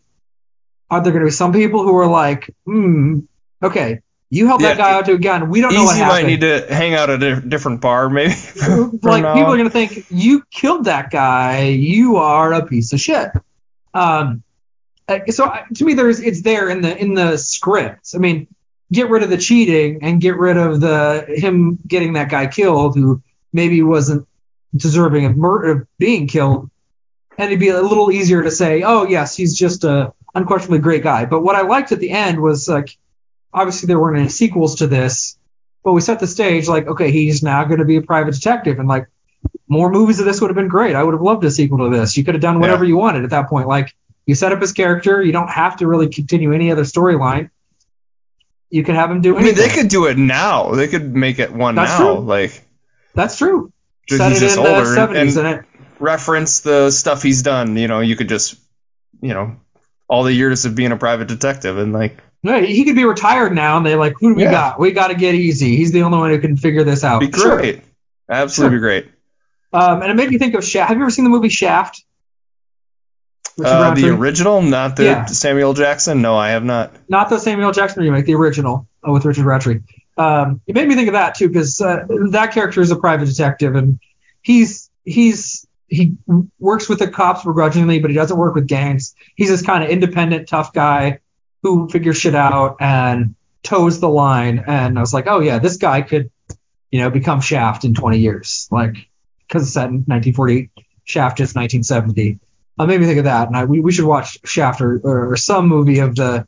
Are 0.90 1.02
there 1.04 1.12
going 1.12 1.24
to 1.24 1.28
be 1.28 1.32
some 1.32 1.52
people 1.52 1.84
who 1.84 1.94
are 1.98 2.08
like, 2.08 2.50
hmm, 2.66 3.20
okay, 3.62 4.00
you 4.30 4.48
held 4.48 4.62
that 4.62 4.78
guy 4.78 4.94
out 4.94 5.06
to 5.06 5.14
a 5.14 5.18
gun. 5.18 5.50
We 5.50 5.62
don't 5.62 5.74
know 5.74 5.84
what 5.84 5.92
Easy 5.92 6.04
happened. 6.04 6.24
might 6.24 6.30
need 6.32 6.42
to 6.42 6.74
hang 6.74 6.96
out 6.96 7.10
at 7.10 7.22
a 7.22 7.40
different 7.40 7.82
bar, 7.82 8.10
maybe. 8.10 8.34
like 9.04 9.24
people 9.36 9.52
are 9.52 9.58
going 9.58 9.66
to 9.66 9.70
think 9.70 10.06
you 10.10 10.44
killed 10.50 10.86
that 10.86 11.12
guy. 11.12 11.68
You 11.68 12.18
are 12.18 12.52
a 12.54 12.66
piece 12.66 12.94
of 12.94 13.00
shit. 13.00 13.30
Um, 13.94 14.44
uh, 15.08 15.20
so 15.30 15.52
to 15.76 15.86
me, 15.86 15.94
there's 15.94 16.20
it's 16.20 16.42
there 16.42 16.70
in 16.70 16.82
the 16.82 16.98
in 16.98 17.14
the 17.14 17.38
script. 17.38 18.14
I 18.16 18.18
mean, 18.18 18.48
get 18.92 19.10
rid 19.10 19.24
of 19.24 19.30
the 19.30 19.38
cheating 19.38 20.00
and 20.02 20.22
get 20.22 20.38
rid 20.38 20.58
of 20.58 20.80
the 20.80 21.26
him 21.28 21.78
getting 21.86 22.14
that 22.14 22.30
guy 22.30 22.48
killed 22.48 22.96
who 22.96 23.22
maybe 23.52 23.82
wasn't 23.84 24.28
deserving 24.76 25.26
of 25.26 25.38
murder 25.38 25.72
of 25.72 25.88
being 26.00 26.28
killed, 26.28 26.72
and 27.38 27.48
it'd 27.48 27.60
be 27.60 27.70
a 27.70 27.82
little 27.82 28.12
easier 28.12 28.44
to 28.44 28.52
say, 28.52 28.84
oh 28.84 29.06
yes, 29.06 29.36
he's 29.36 29.58
just 29.58 29.84
a 29.84 30.14
unquestionably 30.34 30.80
great 30.80 31.04
guy. 31.04 31.26
But 31.26 31.42
what 31.42 31.56
I 31.56 31.62
liked 31.62 31.92
at 31.92 32.00
the 32.00 32.10
end 32.10 32.42
was 32.42 32.68
like, 32.68 32.98
obviously 33.54 33.88
there 33.88 34.00
weren't 34.00 34.18
any 34.20 34.30
sequels 34.30 34.76
to 34.78 34.88
this, 34.88 35.38
but 35.84 35.94
we 35.94 36.02
set 36.02 36.20
the 36.20 36.28
stage 36.28 36.68
like, 36.68 36.88
okay, 36.88 37.12
he's 37.12 37.44
now 37.44 37.64
going 37.66 37.80
to 37.80 37.86
be 37.86 37.98
a 37.98 38.02
private 38.02 38.34
detective, 38.34 38.80
and 38.80 38.88
like 38.88 39.08
more 39.68 39.90
movies 39.92 40.20
of 40.20 40.26
this 40.26 40.40
would 40.42 40.50
have 40.50 40.56
been 40.56 40.68
great. 40.68 40.96
I 40.96 41.04
would 41.04 41.14
have 41.14 41.22
loved 41.22 41.44
a 41.44 41.52
sequel 41.52 41.90
to 41.90 41.96
this. 41.96 42.16
You 42.18 42.24
could 42.24 42.36
have 42.36 42.42
done 42.42 42.60
whatever 42.60 42.84
Yeah. 42.84 42.90
you 42.90 42.98
wanted 42.98 43.24
at 43.24 43.30
that 43.32 43.50
point. 43.50 43.68
Like 43.68 43.94
you 44.26 44.36
set 44.36 44.52
up 44.52 44.62
his 44.62 44.72
character, 44.72 45.22
you 45.22 45.32
don't 45.32 45.50
have 45.50 45.78
to 45.78 45.88
really 45.88 46.08
continue 46.10 46.54
any 46.54 46.72
other 46.72 46.84
storyline. 46.84 47.50
You 48.70 48.84
can 48.84 48.96
have 48.96 49.12
him 49.12 49.22
do 49.22 49.38
I 49.38 49.44
mean, 49.44 49.56
they 49.56 49.70
could 49.70 49.88
do 49.88 50.06
it 50.08 50.18
now. 50.18 50.72
They 50.74 50.88
could 50.88 51.14
make 51.16 51.40
it 51.40 51.54
one 51.54 51.76
That's 51.76 52.00
now. 52.00 52.16
true. 52.16 52.24
Like, 52.26 52.64
That's 53.14 53.38
true. 53.38 53.72
Set 54.10 54.32
he's 54.32 54.42
it 54.42 54.46
just 54.46 54.58
in 54.58 54.66
older 54.66 54.90
the 54.90 55.02
and- 55.02 55.10
70s 55.30 55.38
and- 55.38 55.48
and 55.48 55.60
it, 55.60 55.66
reference 56.00 56.62
the 56.62 56.90
stuff 56.92 57.22
he's 57.22 57.44
done. 57.44 57.78
You 57.78 57.88
know, 57.88 58.00
you 58.00 58.16
could 58.16 58.30
just, 58.30 58.56
you 59.22 59.34
know, 59.34 59.58
all 60.08 60.24
the 60.24 60.34
years 60.34 60.66
of 60.66 60.76
being 60.76 60.92
a 60.92 60.98
private 60.98 61.28
detective 61.28 61.78
and 61.78 61.94
like, 61.94 62.18
he 62.44 62.84
could 62.84 62.96
be 62.96 63.06
retired 63.06 63.54
now, 63.56 63.78
and 63.78 63.86
they're 63.86 63.98
like, 63.98 64.14
who 64.20 64.30
do 64.32 64.36
we 64.36 64.44
Yeah. 64.44 64.52
got? 64.52 64.80
We 64.80 64.92
got 64.92 65.08
to 65.08 65.16
get 65.16 65.34
easy. 65.36 65.76
He's 65.78 65.92
the 65.92 66.04
only 66.04 66.18
one 66.18 66.30
who 66.30 66.40
can 66.40 66.58
figure 66.58 66.84
this 66.84 67.04
out. 67.04 67.22
be 67.22 67.32
Sure. 67.32 67.58
great. 67.58 67.82
Absolutely 68.30 68.76
Sure. 68.76 68.80
great. 68.82 69.08
Um, 69.72 70.02
and 70.02 70.12
it 70.12 70.16
made 70.16 70.30
me 70.30 70.38
think 70.38 70.54
of 70.54 70.64
Shaft. 70.64 70.90
Have 70.90 70.98
you 70.98 71.04
ever 71.04 71.10
seen 71.12 71.24
the 71.26 71.32
movie 71.32 71.50
Shaft? 71.50 72.04
Uh, 73.64 73.94
the 73.94 74.10
original, 74.10 74.62
not 74.62 74.96
the 74.96 75.04
Yeah. 75.04 75.26
Samuel 75.26 75.74
Jackson. 75.74 76.22
No, 76.22 76.36
I 76.36 76.50
have 76.50 76.64
not. 76.64 76.92
not 77.08 77.30
the 77.30 77.38
Samuel 77.40 77.72
Jackson 77.72 78.04
remake, 78.04 78.26
the 78.26 78.34
original 78.36 78.88
uh, 79.08 79.12
with 79.12 79.26
Richard 79.26 79.46
Roundtree. 79.46 79.82
Um, 80.18 80.62
it 80.68 80.76
made 80.76 80.88
me 80.88 80.96
think 80.96 81.08
of 81.08 81.14
that 81.14 81.36
too 81.36 81.48
because 81.50 81.80
uh, 81.80 82.06
that 82.32 82.52
character 82.52 82.82
is 82.82 82.92
a 82.92 82.96
private 82.96 83.26
detective 83.26 83.76
and 83.76 84.00
he's 84.42 84.90
he's 85.06 85.68
he 85.88 86.14
works 86.60 86.90
with 86.90 87.00
the 87.00 87.08
cops 87.08 87.44
begrudgingly, 87.44 88.00
but 88.00 88.10
he 88.10 88.16
doesn't 88.16 88.38
work 88.38 88.56
with 88.56 88.68
gangs. 88.68 89.14
He's 89.36 89.50
this 89.50 89.62
kind 89.62 89.84
of 89.84 89.90
independent, 89.92 90.48
tough 90.48 90.74
guy 90.74 91.20
who 91.64 91.90
figures 91.90 92.18
shit 92.18 92.36
out 92.36 92.78
and 92.80 93.34
toes 93.64 94.00
the 94.00 94.10
line. 94.10 94.64
And 94.68 94.98
I 94.98 95.02
was 95.02 95.14
like, 95.14 95.26
oh 95.28 95.40
yeah, 95.40 95.58
this 95.60 95.78
guy 95.78 96.02
could, 96.04 96.30
you 96.92 97.00
know, 97.00 97.10
become 97.10 97.42
Shaft 97.42 97.86
in 97.86 97.94
20 97.96 98.20
years, 98.20 98.68
like 98.70 98.96
because 99.48 99.64
it's 99.64 99.74
set 99.74 99.88
in 99.90 100.04
1948. 100.06 100.70
Shaft 101.06 101.40
is 101.40 101.56
1970. 101.56 102.40
Uh, 102.78 102.86
made 102.86 103.00
me 103.00 103.06
think 103.06 103.20
of 103.20 103.26
that, 103.26 103.48
and 103.48 103.56
I, 103.58 103.66
we, 103.66 103.80
we 103.82 103.92
should 103.92 104.06
watch 104.06 104.40
Shaft 104.46 104.82
or, 104.82 105.00
or 105.04 105.36
some 105.38 105.68
movie 105.68 106.00
of 106.00 106.16
the 106.16 106.48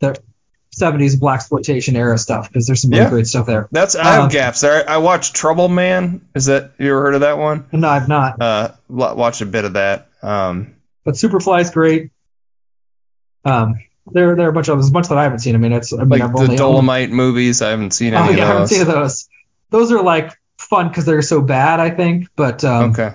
the 0.00 0.16
70s 0.76 1.16
blaxploitation 1.16 1.94
era 1.94 2.18
stuff 2.18 2.48
because 2.48 2.66
there's 2.66 2.82
some 2.82 2.90
really 2.90 3.02
Yeah. 3.04 3.10
great 3.10 3.26
stuff 3.28 3.46
there. 3.46 3.68
That's 3.70 3.94
I 3.94 4.04
have 4.04 4.22
Um, 4.24 4.28
gaps 4.28 4.60
there. 4.60 4.88
I 4.88 4.96
watched 4.98 5.34
Trouble 5.34 5.68
Man. 5.68 6.26
Is 6.34 6.46
that 6.46 6.72
you 6.78 6.90
ever 6.90 7.00
heard 7.02 7.14
of 7.14 7.20
that 7.20 7.38
one? 7.38 7.66
No, 7.72 7.88
I've 7.88 8.08
not. 8.08 8.40
Uh, 8.42 8.72
wa- 8.88 9.14
watched 9.14 9.40
a 9.40 9.46
bit 9.46 9.64
of 9.64 9.74
that. 9.74 10.08
Um, 10.22 10.74
But 11.04 11.14
Superfly's 11.14 11.70
great. 11.70 12.10
Um, 13.44 13.74
there 14.12 14.36
there 14.36 14.46
are 14.46 14.50
a 14.50 14.52
bunch 14.52 14.68
of 14.68 14.78
there's 14.78 14.88
a 14.88 14.92
bunch 14.92 15.08
that 15.08 15.18
I 15.18 15.22
haven't 15.24 15.40
seen. 15.40 15.54
I 15.54 15.58
mean, 15.58 15.72
it's 15.72 15.92
I 15.92 16.04
mean, 16.04 16.08
like 16.08 16.22
I've 16.22 16.32
the 16.32 16.38
only 16.38 16.56
Dolemite 16.56 17.10
movies. 17.10 17.62
I 17.62 17.70
haven't 17.70 17.92
seen 17.92 18.14
Oh 18.14 18.24
any 18.24 18.38
yeah, 18.38 18.44
I 18.44 18.48
haven't 18.48 18.68
seen 18.68 18.84
those. 18.84 18.86
those. 18.86 19.28
Those 19.70 19.92
are 19.92 20.02
like 20.02 20.32
fun 20.58 20.88
because 20.88 21.04
they're 21.04 21.22
so 21.22 21.40
bad, 21.40 21.80
I 21.80 21.90
think. 21.90 22.28
But 22.36 22.64
um, 22.64 22.90
Okay. 22.90 23.14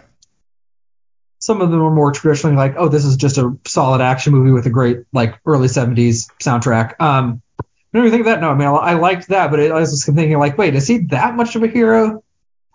some 1.39 1.62
of 1.62 1.71
them 1.71 1.82
are 1.82 1.91
more 1.91 2.12
traditionally 2.12 2.56
like, 2.56 2.75
oh, 2.78 2.89
this 2.89 3.06
is 3.06 3.15
just 3.17 3.38
a 3.38 3.58
solid 3.65 4.02
action 4.02 4.34
movie 4.34 4.52
with 4.52 4.65
a 4.65 4.69
great 4.69 4.99
like 5.13 5.39
early 5.45 5.67
'70s 5.67 6.30
soundtrack. 6.41 6.99
Um, 6.99 7.41
I 7.60 7.63
don't 7.97 8.08
even 8.08 8.12
think 8.12 8.28
of 8.28 8.34
that. 8.34 8.41
No, 8.41 8.49
I 8.52 8.56
mean, 8.56 8.67
I, 8.67 8.71
I 8.71 8.93
liked 8.93 9.30
that, 9.30 9.49
but 9.52 9.60
I 9.60 9.71
was 9.80 9.91
just 9.91 10.06
thinking 10.06 10.38
like, 10.38 10.58
wait, 10.58 10.75
is 10.75 10.88
he 10.88 10.99
that 11.10 11.36
much 11.36 11.56
of 11.56 11.63
a 11.63 11.67
hero? 11.67 12.23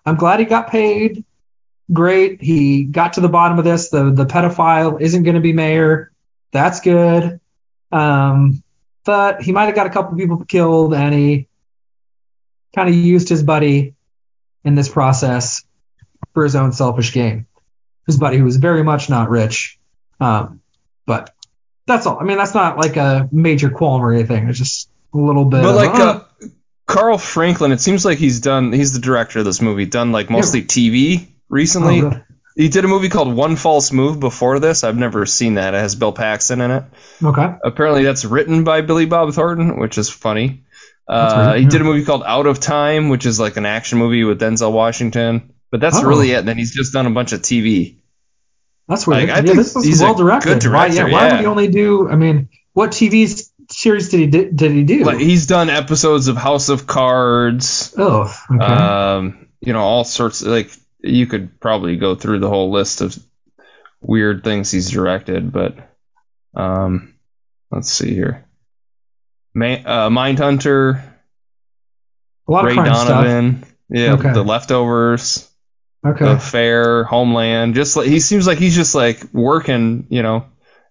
I'm 0.06 0.16
glad 0.16 0.40
he 0.40 0.46
got 0.46 0.68
paid. 0.68 1.24
Great, 1.92 2.40
he 2.42 2.84
got 2.84 3.14
to 3.14 3.20
the 3.20 3.28
bottom 3.28 3.58
of 3.58 3.64
this. 3.64 3.90
The 3.90 4.10
the 4.10 4.24
pedophile 4.24 5.00
isn't 5.00 5.22
going 5.22 5.34
to 5.34 5.40
be 5.40 5.52
mayor. 5.52 6.10
That's 6.52 6.80
good. 6.80 7.40
Um, 7.92 8.62
but 9.04 9.42
he 9.42 9.52
might 9.52 9.66
have 9.66 9.74
got 9.74 9.86
a 9.86 9.90
couple 9.90 10.16
people 10.16 10.44
killed, 10.44 10.94
and 10.94 11.14
he 11.14 11.48
kind 12.74 12.88
of 12.88 12.94
used 12.94 13.28
his 13.28 13.42
buddy 13.42 13.94
in 14.64 14.74
this 14.74 14.88
process 14.88 15.64
for 16.32 16.44
his 16.44 16.56
own 16.56 16.72
selfish 16.72 17.12
gain. 17.12 17.46
His 18.06 18.18
buddy, 18.18 18.38
who 18.38 18.44
was 18.44 18.56
very 18.56 18.82
much 18.82 19.08
not 19.08 19.30
rich. 19.30 19.78
Um, 20.20 20.60
but 21.06 21.34
that's 21.86 22.06
all. 22.06 22.18
I 22.18 22.24
mean, 22.24 22.38
that's 22.38 22.54
not 22.54 22.78
like 22.78 22.96
a 22.96 23.28
major 23.30 23.70
qualm 23.70 24.02
or 24.02 24.12
anything. 24.12 24.48
It's 24.48 24.58
just 24.58 24.90
a 25.12 25.18
little 25.18 25.44
bit. 25.44 25.62
But 25.62 25.70
of, 25.70 25.76
like 25.76 25.94
uh, 25.94 26.20
uh, 26.42 26.48
Carl 26.86 27.18
Franklin, 27.18 27.72
it 27.72 27.80
seems 27.80 28.04
like 28.04 28.18
he's 28.18 28.40
done. 28.40 28.72
He's 28.72 28.92
the 28.92 29.00
director 29.00 29.38
of 29.38 29.44
this 29.44 29.60
movie. 29.60 29.86
Done 29.86 30.12
like 30.12 30.30
mostly 30.30 30.62
TV 30.62 31.28
recently. 31.48 32.02
Oh. 32.02 32.20
He 32.54 32.68
did 32.68 32.84
a 32.84 32.88
movie 32.88 33.08
called 33.08 33.34
One 33.34 33.56
False 33.56 33.92
Move 33.92 34.20
before 34.20 34.58
this. 34.60 34.84
I've 34.84 34.96
never 34.96 35.26
seen 35.26 35.54
that. 35.54 35.74
It 35.74 35.78
has 35.78 35.94
Bill 35.94 36.12
Paxton 36.12 36.60
in 36.60 36.70
it. 36.70 36.84
okay. 37.22 37.54
Apparently, 37.64 38.04
that's 38.04 38.24
written 38.24 38.64
by 38.64 38.80
Billy 38.80 39.06
Bob 39.06 39.32
Thornton, 39.32 39.78
which 39.78 39.98
is 39.98 40.08
funny. 40.10 40.62
Uh, 41.08 41.46
weird, 41.48 41.56
he 41.58 41.62
yeah. 41.64 41.68
did 41.68 41.80
a 41.80 41.84
movie 41.84 42.04
called 42.04 42.22
Out 42.24 42.46
of 42.46 42.60
Time, 42.60 43.08
which 43.08 43.26
is 43.26 43.38
like 43.40 43.56
an 43.56 43.66
action 43.66 43.98
movie 43.98 44.24
with 44.24 44.40
Denzel 44.40 44.72
Washington. 44.72 45.52
But 45.70 45.80
that's 45.80 45.96
Oh. 45.98 46.04
really 46.04 46.30
it. 46.30 46.44
Then 46.46 46.56
he's 46.56 46.72
just 46.72 46.92
done 46.92 47.06
a 47.06 47.10
bunch 47.10 47.32
of 47.32 47.42
TV. 47.42 47.96
That's 48.88 49.06
weird. 49.06 49.28
Like, 49.28 49.30
I 49.30 49.36
yeah, 49.40 49.42
think 49.42 49.56
this 49.56 50.00
a 50.00 50.04
well 50.04 50.14
directed. 50.14 50.60
good 50.62 50.72
why, 50.72 50.86
yeah, 50.86 50.92
director, 50.94 51.12
why 51.12 51.26
yeah. 51.26 51.32
would 51.32 51.40
he 51.40 51.46
only 51.46 51.68
do? 51.68 52.08
I 52.08 52.16
mean, 52.16 52.48
what 52.74 52.90
TV 52.90 53.42
series 53.70 54.10
did 54.10 54.20
he 54.20 54.26
did, 54.26 54.56
did 54.56 54.72
he 54.72 54.84
do? 54.84 55.04
Like 55.04 55.18
he's 55.18 55.46
done 55.46 55.70
episodes 55.70 56.28
of 56.28 56.36
House 56.36 56.68
of 56.68 56.86
Cards. 56.86 57.94
oh, 57.98 58.32
okay. 58.50 58.64
Um, 58.64 59.48
you 59.60 59.72
know, 59.72 59.80
all 59.80 60.04
sorts. 60.04 60.42
Like 60.42 60.70
you 61.04 61.26
could 61.26 61.60
probably 61.60 61.96
go 61.96 62.14
through 62.14 62.40
the 62.40 62.48
whole 62.48 62.70
list 62.70 63.00
of 63.00 63.16
weird 64.00 64.44
things 64.44 64.70
he's 64.70 64.90
directed, 64.90 65.52
but 65.52 65.76
um, 66.54 67.14
let's 67.70 67.90
see 67.90 68.14
here. 68.14 68.44
Ma- 69.54 69.66
uh, 69.84 70.08
Mindhunter, 70.10 71.02
a 72.48 72.52
lot 72.52 72.64
Ray 72.64 72.72
of 72.72 72.78
crime 72.78 72.94
stuff. 72.94 73.08
Donovan, 73.08 73.64
yeah, 73.88 74.14
Okay. 74.14 74.32
The 74.32 74.42
Leftovers, 74.42 75.50
Okay. 76.06 76.24
The 76.24 76.32
Affair, 76.32 77.04
Homeland. 77.04 77.74
Just 77.74 77.96
like 77.96 78.06
he 78.06 78.20
seems 78.20 78.46
like 78.46 78.58
he's 78.58 78.74
just 78.76 78.94
like 78.94 79.22
working, 79.32 80.06
you 80.10 80.22
know, 80.22 80.44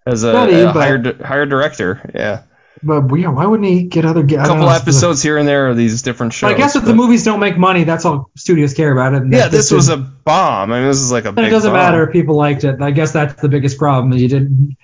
as 0.08 0.24
a, 0.24 0.34
a 0.34 0.72
hired 0.72 1.22
hired 1.22 1.50
director. 1.50 2.12
Yeah, 2.16 2.44
But 2.82 3.14
yeah, 3.16 3.30
why 3.30 3.46
wouldn't 3.46 3.70
he 3.70 3.84
get 3.84 4.06
other? 4.06 4.24
A 4.24 4.28
couple 4.28 4.58
know, 4.58 4.70
episodes 4.70 5.22
here 5.22 5.38
and 5.38 5.48
there 5.48 5.70
of 5.70 5.78
these 5.78 6.02
different 6.02 6.34
shows. 6.34 6.50
But 6.50 6.56
I 6.56 6.58
guess 6.58 6.76
if 6.76 6.84
the 6.84 6.96
movies 6.96 7.24
don't 7.24 7.40
make 7.40 7.58
money, 7.58 7.84
that's 7.84 8.04
all 8.04 8.32
studios 8.36 8.74
care 8.74 8.92
about. 8.92 9.14
It. 9.14 9.32
Yeah, 9.32 9.48
this 9.48 9.72
was 9.72 9.90
a 9.90 9.98
bomb. 9.98 10.72
I 10.72 10.80
mean, 10.80 10.88
this 10.88 11.00
is 11.00 11.12
like 11.12 11.26
a 11.26 11.30
it 11.30 11.50
doesn't 11.50 11.72
bomb. 11.72 11.80
matter 11.80 12.04
if 12.08 12.12
people 12.12 12.36
liked 12.36 12.64
it. 12.64 12.82
I 12.82 12.92
guess 12.92 13.12
that's 13.12 13.42
the 13.42 13.50
biggest 13.50 13.78
problem. 13.78 14.12
You 14.14 14.28
didn't. 14.28 14.78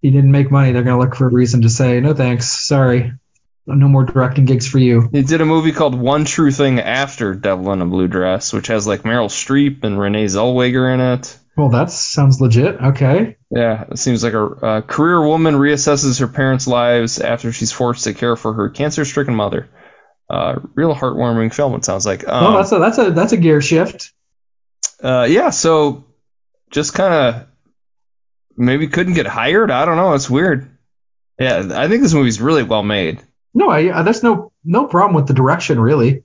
You 0.00 0.10
didn't 0.10 0.32
make 0.32 0.50
money. 0.50 0.72
They're 0.72 0.82
gonna 0.82 0.98
look 0.98 1.14
for 1.14 1.26
a 1.26 1.30
reason 1.32 1.62
to 1.62 1.70
say 1.70 2.00
no 2.00 2.12
thanks. 2.14 2.50
Sorry, 2.50 3.12
no 3.66 3.88
more 3.88 4.04
directing 4.04 4.44
gigs 4.44 4.66
for 4.66 4.78
you. 4.78 5.08
He 5.12 5.22
did 5.22 5.40
a 5.40 5.46
movie 5.46 5.72
called 5.72 5.94
One 5.94 6.24
True 6.24 6.50
Thing 6.50 6.80
after 6.80 7.34
Devil 7.34 7.72
in 7.72 7.82
a 7.82 7.86
Blue 7.86 8.08
Dress, 8.08 8.52
which 8.52 8.66
has 8.66 8.86
like 8.86 9.02
Meryl 9.02 9.28
Streep 9.28 9.84
and 9.84 9.98
Renee 9.98 10.26
Zellweger 10.26 10.92
in 10.92 11.00
it. 11.00 11.38
Well, 11.56 11.68
that 11.68 11.90
sounds 11.90 12.40
legit. 12.40 12.80
Okay. 12.80 13.36
Yeah, 13.50 13.84
it 13.90 13.98
seems 13.98 14.24
like 14.24 14.32
a, 14.32 14.44
a 14.44 14.82
career 14.82 15.24
woman 15.24 15.54
reassesses 15.54 16.18
her 16.20 16.26
parents' 16.26 16.66
lives 16.66 17.20
after 17.20 17.52
she's 17.52 17.70
forced 17.70 18.04
to 18.04 18.14
care 18.14 18.34
for 18.34 18.52
her 18.54 18.70
cancer-stricken 18.70 19.34
mother. 19.34 19.68
Uh, 20.28 20.58
real 20.74 20.94
heartwarming 20.94 21.54
film. 21.54 21.74
It 21.74 21.84
sounds 21.84 22.06
like. 22.06 22.26
Um, 22.26 22.44
well, 22.44 22.56
that's 22.56 22.72
a 22.72 22.78
that's 22.78 22.98
a 22.98 23.10
that's 23.10 23.32
a 23.32 23.36
gear 23.36 23.60
shift. 23.60 24.12
uh, 25.02 25.26
yeah, 25.30 25.50
so 25.50 26.06
just 26.70 26.94
kind 26.94 27.14
of 27.14 27.46
maybe 28.56 28.88
couldn't 28.88 29.14
get 29.14 29.26
hired. 29.26 29.70
I 29.70 29.84
don't 29.84 29.96
know. 29.96 30.14
It's 30.14 30.30
weird. 30.30 30.76
Yeah, 31.38 31.68
I 31.74 31.88
think 31.88 32.02
this 32.02 32.14
movie's 32.14 32.40
really 32.40 32.62
well 32.62 32.82
made. 32.82 33.22
No, 33.52 33.68
I, 33.68 33.88
uh, 33.90 34.02
there's 34.02 34.22
no 34.22 34.50
no 34.64 34.86
problem 34.86 35.14
with 35.14 35.28
the 35.28 35.34
direction 35.34 35.78
really. 35.78 36.24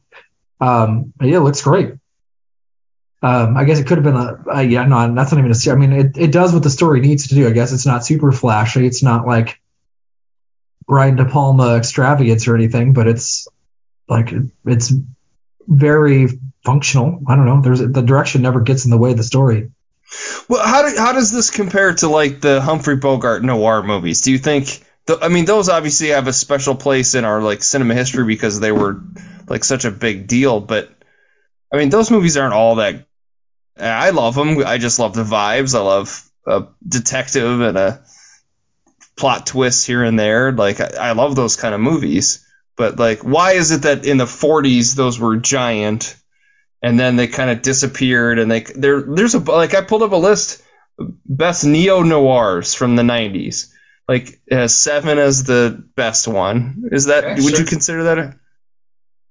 Um, 0.62 1.14
yeah, 1.22 1.38
it 1.38 1.42
looks 1.42 1.62
great. 1.62 1.94
Um, 3.22 3.58
I 3.58 3.66
guess 3.66 3.80
it 3.80 3.88
could 3.88 3.98
have 3.98 4.06
been 4.06 4.16
a, 4.16 4.44
a 4.50 4.64
yeah, 4.64 4.86
no, 4.86 5.14
that's 5.14 5.32
not 5.32 5.40
even 5.40 5.52
a. 5.52 5.72
I 5.72 5.76
mean, 5.76 5.92
it, 5.92 6.18
it 6.18 6.32
does 6.32 6.54
what 6.54 6.64
the 6.64 6.70
story 6.70 7.02
needs 7.02 7.28
to 7.28 7.36
do. 7.36 7.48
I 7.48 7.52
guess 7.52 7.74
it's 7.74 7.86
not 7.86 8.06
super 8.06 8.32
flashy. 8.32 8.86
It's 8.86 9.04
not 9.04 9.28
like 9.28 9.60
Brian 10.88 11.18
De 11.18 11.26
Palma 11.26 11.76
extravagance 11.76 12.48
or 12.48 12.56
anything, 12.56 12.94
but 12.94 13.08
it's 13.08 13.48
like 14.08 14.34
it's 14.66 14.94
very 15.68 16.28
functional. 16.64 17.22
I 17.28 17.36
don't 17.36 17.46
know. 17.46 17.62
There's 17.62 17.80
the 17.80 18.02
direction 18.02 18.42
never 18.42 18.62
gets 18.62 18.86
in 18.86 18.92
the 18.92 18.98
way 18.98 19.12
of 19.12 19.18
the 19.18 19.24
story. 19.24 19.72
Well, 20.48 20.66
how 20.66 20.88
do, 20.88 20.98
how 20.98 21.14
does 21.14 21.32
this 21.32 21.52
compare 21.52 21.94
to 21.96 22.08
like 22.08 22.42
the 22.42 22.62
Humphrey 22.62 22.96
Bogart 22.96 23.44
noir 23.44 23.84
movies? 23.84 24.22
Do 24.22 24.32
you 24.32 24.40
think? 24.40 24.84
th- 25.10 25.20
I 25.22 25.28
mean, 25.28 25.46
those 25.46 25.70
obviously 25.70 26.10
have 26.10 26.28
a 26.28 26.34
special 26.34 26.76
place 26.76 27.16
in 27.16 27.26
our 27.26 27.42
like 27.42 27.64
cinema 27.64 27.94
history 27.94 28.26
because 28.26 28.60
they 28.60 28.72
were 28.72 29.02
like 29.48 29.64
such 29.64 29.86
a 29.86 29.92
big 29.92 30.28
deal. 30.28 30.60
But 30.60 30.90
I 31.74 31.78
mean, 31.78 31.90
those 31.90 32.12
movies 32.12 32.38
aren't 32.38 32.54
all 32.54 32.76
that. 32.76 33.06
I 33.80 34.10
love 34.12 34.36
them. 34.36 34.66
I 34.66 34.78
just 34.78 35.00
love 35.00 35.14
the 35.14 35.24
vibes. 35.24 35.76
I 35.76 35.82
love 35.82 36.30
a 36.48 36.68
detective 36.88 37.62
and 37.62 37.78
a 37.78 38.04
plot 39.18 39.46
twist 39.48 39.86
here 39.88 40.04
and 40.04 40.18
there. 40.20 40.52
Like 40.52 40.80
I, 40.82 41.10
I 41.10 41.12
love 41.14 41.36
those 41.36 41.56
kind 41.56 41.74
of 41.76 41.82
movies. 41.82 42.46
But 42.78 42.98
like, 42.98 43.20
why 43.24 43.54
is 43.54 43.72
it 43.72 43.82
that 43.84 44.06
in 44.06 44.18
the 44.18 44.26
40s 44.26 44.96
those 44.96 45.20
were 45.20 45.36
giant, 45.38 46.16
and 46.82 46.98
then 47.00 47.16
they 47.18 47.28
kind 47.28 47.50
of 47.50 47.62
disappeared? 47.62 48.40
And 48.40 48.50
they 48.50 48.62
there 48.62 49.02
there's 49.02 49.36
a 49.36 49.40
like 49.40 49.74
I 49.76 49.82
pulled 49.82 50.04
up 50.04 50.12
a 50.12 50.16
list 50.16 50.64
best 51.26 51.66
neo 51.66 52.02
noirs 52.04 52.74
from 52.74 52.96
the 52.96 53.04
90s. 53.04 53.72
Like 54.08 54.42
has 54.50 54.76
seven 54.76 55.18
as 55.20 55.44
the 55.44 55.84
best 55.96 56.28
one. 56.28 56.86
Is 56.92 57.06
that 57.06 57.24
Okay, 57.24 57.42
would 57.42 57.52
sure. 57.52 57.60
you 57.60 57.66
consider 57.66 58.04
that 58.04 58.18
a 58.18 58.40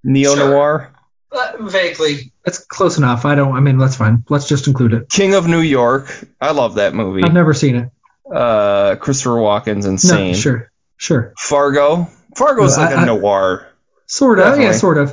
neo 0.04 0.34
Sure. 0.34 0.94
Uh, 1.30 1.52
vaguely. 1.60 2.32
That's 2.44 2.58
close 2.58 2.96
enough. 2.98 3.24
I 3.24 3.34
don't. 3.34 3.54
I 3.54 3.60
mean, 3.60 3.76
that's 3.78 3.96
fine. 3.96 4.24
Let's 4.28 4.48
just 4.48 4.66
include 4.66 4.94
it. 4.94 5.10
King 5.10 5.34
of 5.34 5.46
New 5.46 5.60
York. 5.60 6.24
I 6.40 6.52
love 6.52 6.76
that 6.76 6.94
movie. 6.94 7.22
I've 7.22 7.34
never 7.34 7.52
seen 7.54 7.76
it. 7.76 7.90
Uh, 8.34 8.96
Christopher 8.96 9.36
Walken's 9.36 9.84
insane. 9.86 10.32
No, 10.32 10.38
sure, 10.38 10.72
sure. 10.96 11.34
Fargo. 11.36 12.08
Fargo's 12.36 12.76
No, 12.76 12.84
like 12.84 12.94
a 12.94 12.98
I- 12.98 13.02
I- 13.02 13.06
noir. 13.06 13.66
Sort 14.06 14.38
of, 14.38 14.58
yeah, 14.58 14.72
sort 14.72 14.96
of. 14.96 15.12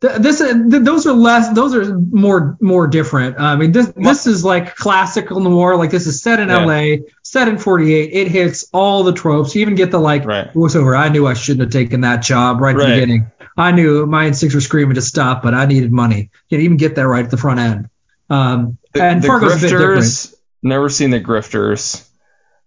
Th- 0.00 0.16
This, 0.18 0.40
uh, 0.40 0.52
th- 0.52 0.82
those 0.82 1.06
are 1.06 1.12
less. 1.12 1.54
Those 1.54 1.74
are 1.74 1.96
more, 1.98 2.56
more 2.60 2.86
different. 2.88 3.38
I 3.40 3.54
mean, 3.56 3.70
this, 3.72 3.92
this 3.96 4.26
is 4.26 4.44
like 4.44 4.74
classical 4.76 5.38
noir. 5.40 5.76
Like 5.76 5.90
this 5.92 6.06
is 6.08 6.20
set 6.20 6.40
in 6.40 6.48
Yeah. 6.48 6.62
L.A., 6.62 7.04
set 7.22 7.46
in 7.48 7.58
'48. 7.58 8.10
It 8.12 8.28
hits 8.28 8.66
all 8.72 9.04
the 9.04 9.12
tropes. 9.12 9.54
You 9.54 9.62
even 9.62 9.76
get 9.76 9.90
the 9.92 10.00
like 10.00 10.24
Right. 10.26 10.52
voiceover. 10.52 10.98
I 10.98 11.08
knew 11.10 11.26
I 11.28 11.34
shouldn't 11.34 11.60
have 11.62 11.70
taken 11.70 12.00
that 12.02 12.22
job 12.22 12.60
right 12.60 12.74
at 12.74 12.78
the 12.80 12.92
beginning. 12.94 13.26
I 13.56 13.72
knew 13.72 14.06
my 14.06 14.26
instincts 14.26 14.54
were 14.54 14.60
screaming 14.60 14.96
to 14.96 15.02
stop, 15.02 15.42
but 15.42 15.54
I 15.54 15.66
needed 15.66 15.92
money. 15.92 16.30
You 16.48 16.58
even 16.58 16.76
get 16.76 16.96
that 16.96 17.06
right 17.06 17.24
at 17.24 17.30
the 17.30 17.36
front 17.36 17.60
end. 17.60 17.88
Um, 18.30 18.78
The, 18.92 19.02
and 19.02 19.22
the 19.22 19.26
Fargo's 19.26 19.52
a 19.52 19.56
bit 19.56 19.70
different. 19.70 20.02
Grifters. 20.02 20.34
Never 20.62 20.88
seen 20.88 21.10
the 21.10 21.20
Grifters. 21.20 22.08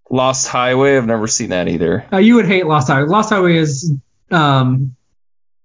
Lost 0.10 0.48
Highway. 0.48 0.96
I've 0.96 1.06
never 1.06 1.28
seen 1.28 1.50
that 1.50 1.68
either. 1.68 2.06
Uh, 2.14 2.18
you 2.18 2.36
would 2.36 2.46
hate 2.46 2.66
Lost 2.66 2.88
Highway. 2.88 3.08
Lost 3.10 3.30
Highway 3.32 3.58
is 3.58 3.92
um, 4.32 4.96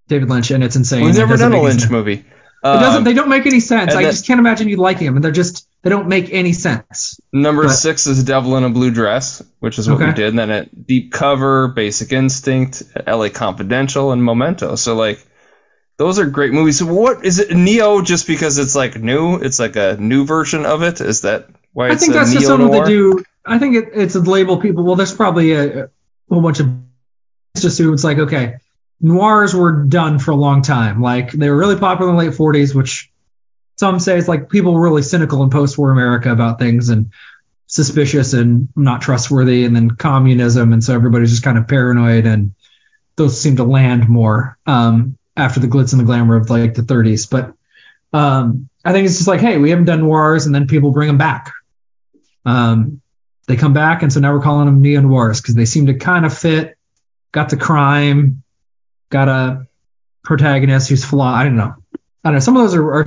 David 0.08 0.28
Lynch, 0.28 0.50
and 0.50 0.64
it's 0.64 0.74
insane. 0.76 1.04
We've 1.04 1.14
never 1.16 1.36
done 1.36 1.52
a 1.52 1.62
Lynch 1.62 1.80
sense. 1.80 1.92
movie. 1.92 2.14
It 2.14 2.24
doesn't. 2.64 2.98
Um, 2.98 3.04
They 3.04 3.14
don't 3.14 3.28
make 3.28 3.46
any 3.46 3.60
sense. 3.60 3.94
I 3.94 4.02
that- 4.02 4.10
just 4.10 4.26
can't 4.26 4.40
imagine 4.40 4.68
you'd 4.68 4.78
like 4.80 4.98
them, 4.98 5.14
and 5.16 5.24
they're 5.24 5.30
just 5.30 5.68
they 5.82 5.90
don't 5.90 6.08
make 6.08 6.32
any 6.32 6.52
sense. 6.52 7.20
Number 7.32 7.64
but- 7.64 7.72
six 7.72 8.06
is 8.06 8.22
Devil 8.22 8.56
in 8.56 8.64
a 8.64 8.70
Blue 8.70 8.90
Dress, 8.90 9.42
which 9.58 9.78
is 9.78 9.88
what 9.88 9.98
we 9.98 10.12
did. 10.12 10.28
And 10.28 10.38
then 10.38 10.50
at 10.50 10.86
Deep 10.86 11.12
Cover, 11.12 11.68
Basic 11.68 12.12
Instinct, 12.12 12.82
L.A. 13.06 13.30
Confidential, 13.30 14.12
and 14.12 14.24
Memento. 14.24 14.76
So 14.76 14.94
like, 14.94 15.24
those 15.98 16.18
are 16.18 16.26
great 16.26 16.52
movies. 16.52 16.78
So 16.78 16.86
what 16.86 17.24
is 17.24 17.38
it? 17.38 17.54
Neo 17.54 18.00
just 18.00 18.26
because 18.26 18.58
it's 18.58 18.74
like 18.74 18.96
new? 18.96 19.36
It's 19.36 19.58
like 19.58 19.76
a 19.76 19.96
new 19.98 20.24
version 20.24 20.66
of 20.66 20.82
it. 20.82 21.00
Is 21.00 21.22
that 21.22 21.48
why 21.72 21.90
it's 21.90 22.02
a 22.02 22.06
good 22.06 22.12
thing? 22.12 22.20
I 22.20 22.24
think 22.24 22.32
that's 22.32 22.32
just 22.32 22.46
something 22.46 22.70
they 22.70 22.88
do. 22.88 23.24
I 23.44 23.58
think 23.58 23.76
it, 23.76 23.88
it's 23.94 24.14
a 24.14 24.20
label 24.20 24.60
people. 24.60 24.84
Well, 24.84 24.96
there's 24.96 25.14
probably 25.14 25.52
a, 25.52 25.84
a 25.84 25.88
whole 26.28 26.42
bunch 26.42 26.60
of 26.60 26.68
it's 27.54 27.62
just 27.62 27.78
who 27.78 27.92
it's 27.92 28.04
like 28.04 28.18
okay, 28.18 28.54
noirs 29.00 29.54
were 29.54 29.84
done 29.84 30.18
for 30.18 30.30
a 30.30 30.36
long 30.36 30.62
time. 30.62 31.02
Like 31.02 31.32
they 31.32 31.50
were 31.50 31.56
really 31.56 31.78
popular 31.78 32.10
in 32.10 32.16
the 32.16 32.24
late 32.24 32.32
40s, 32.32 32.74
which 32.74 33.11
some 33.76 33.98
say 33.98 34.18
it's 34.18 34.28
like 34.28 34.48
people 34.48 34.74
were 34.74 34.82
really 34.82 35.02
cynical 35.02 35.42
in 35.42 35.50
post-war 35.50 35.90
America 35.90 36.30
about 36.30 36.58
things 36.58 36.88
and 36.88 37.10
suspicious 37.66 38.34
and 38.34 38.68
not 38.76 39.00
trustworthy, 39.00 39.64
and 39.64 39.74
then 39.74 39.90
communism, 39.90 40.72
and 40.72 40.84
so 40.84 40.94
everybody's 40.94 41.30
just 41.30 41.42
kind 41.42 41.56
of 41.56 41.66
paranoid, 41.66 42.26
and 42.26 42.54
those 43.16 43.40
seem 43.40 43.56
to 43.56 43.64
land 43.64 44.08
more 44.08 44.58
um, 44.66 45.16
after 45.36 45.58
the 45.58 45.66
glitz 45.66 45.92
and 45.92 46.00
the 46.00 46.04
glamour 46.04 46.36
of 46.36 46.50
like 46.50 46.74
the 46.74 46.82
30s. 46.82 47.30
But 47.30 47.54
um, 48.16 48.68
I 48.84 48.92
think 48.92 49.06
it's 49.06 49.16
just 49.16 49.28
like, 49.28 49.40
hey, 49.40 49.56
we 49.56 49.70
haven't 49.70 49.86
done 49.86 50.00
noirs, 50.00 50.44
and 50.44 50.54
then 50.54 50.66
people 50.66 50.92
bring 50.92 51.08
them 51.08 51.18
back. 51.18 51.50
Um, 52.44 53.00
they 53.48 53.56
come 53.56 53.72
back, 53.72 54.02
and 54.02 54.12
so 54.12 54.20
now 54.20 54.34
we're 54.34 54.42
calling 54.42 54.66
them 54.66 54.82
neo 54.82 55.00
noirs 55.00 55.40
because 55.40 55.54
they 55.54 55.64
seem 55.64 55.86
to 55.86 55.94
kind 55.94 56.26
of 56.26 56.36
fit. 56.36 56.76
Got 57.32 57.48
the 57.48 57.56
crime, 57.56 58.42
got 59.08 59.28
a 59.28 59.66
protagonist 60.22 60.90
who's 60.90 61.04
flawed. 61.04 61.34
I 61.34 61.44
don't 61.44 61.56
know. 61.56 61.74
I 62.22 62.28
don't 62.28 62.34
know. 62.34 62.40
Some 62.40 62.56
of 62.56 62.64
those 62.64 62.74
are. 62.74 62.92
are 62.92 63.06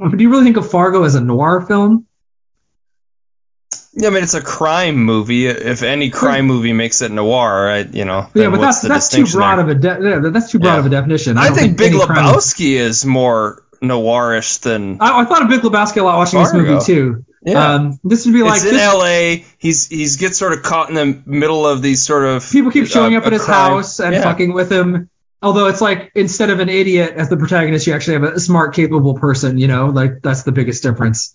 do 0.00 0.16
you 0.22 0.30
really 0.30 0.44
think 0.44 0.56
of 0.56 0.70
Fargo 0.70 1.04
as 1.04 1.14
a 1.14 1.20
noir 1.20 1.60
film? 1.62 2.06
Yeah, 3.94 4.08
I 4.08 4.10
mean 4.10 4.22
it's 4.22 4.34
a 4.34 4.42
crime 4.42 4.96
movie. 4.96 5.46
If 5.46 5.82
any 5.82 6.10
crime 6.10 6.46
movie 6.46 6.74
makes 6.74 7.00
it 7.00 7.10
noir, 7.10 7.70
I, 7.70 7.78
you 7.80 8.04
know. 8.04 8.28
Yeah, 8.34 8.50
but 8.50 8.60
that's 8.60 8.82
that's 8.82 9.08
too 9.08 9.24
broad 9.26 9.56
there? 9.56 9.64
of 9.64 9.68
a 9.70 9.74
de- 10.20 10.30
that's 10.30 10.50
too 10.50 10.58
broad 10.58 10.74
Yeah. 10.74 10.78
of 10.80 10.86
a 10.86 10.90
definition. 10.90 11.38
I 11.38 11.48
don't 11.48 11.56
think 11.56 11.78
Big 11.78 11.94
any 11.94 12.04
crime- 12.04 12.26
Lebowski 12.34 12.72
is 12.76 13.06
more 13.06 13.64
noirish 13.82 14.60
than. 14.60 14.98
I, 15.00 15.20
I 15.20 15.24
thought 15.24 15.42
of 15.42 15.48
Big 15.48 15.60
Lebowski 15.62 15.96
a 16.00 16.02
lot 16.04 16.18
watching 16.18 16.40
this 16.42 16.52
movie 16.52 16.84
too. 16.84 17.24
Yeah. 17.42 17.74
Um, 17.74 17.98
this 18.04 18.26
would 18.26 18.34
be 18.34 18.42
like 18.42 18.56
it's 18.56 18.64
in 18.66 18.74
this- 18.74 18.82
L.A. 18.82 19.46
He's 19.56 19.88
he's 19.88 20.16
gets 20.16 20.36
sort 20.36 20.52
of 20.52 20.62
caught 20.62 20.90
in 20.90 20.94
the 20.94 21.22
middle 21.24 21.66
of 21.66 21.80
these 21.80 22.04
sort 22.04 22.24
of 22.26 22.48
people 22.50 22.70
keep 22.70 22.86
showing 22.88 23.14
uh, 23.14 23.18
up 23.20 23.26
at 23.26 23.32
his 23.32 23.44
crime. 23.44 23.70
house 23.72 23.98
and 23.98 24.12
Yeah. 24.14 24.22
fucking 24.22 24.52
with 24.52 24.70
him. 24.70 25.08
Although 25.42 25.66
it's 25.68 25.80
like 25.80 26.10
instead 26.14 26.50
of 26.50 26.60
an 26.60 26.68
idiot 26.68 27.12
as 27.16 27.28
the 27.28 27.36
protagonist, 27.36 27.86
you 27.86 27.92
actually 27.94 28.14
have 28.14 28.22
a 28.24 28.40
smart, 28.40 28.74
capable 28.74 29.14
person. 29.14 29.58
You 29.58 29.68
know, 29.68 29.86
like 29.86 30.22
that's 30.22 30.42
the 30.44 30.52
biggest 30.52 30.82
difference. 30.82 31.34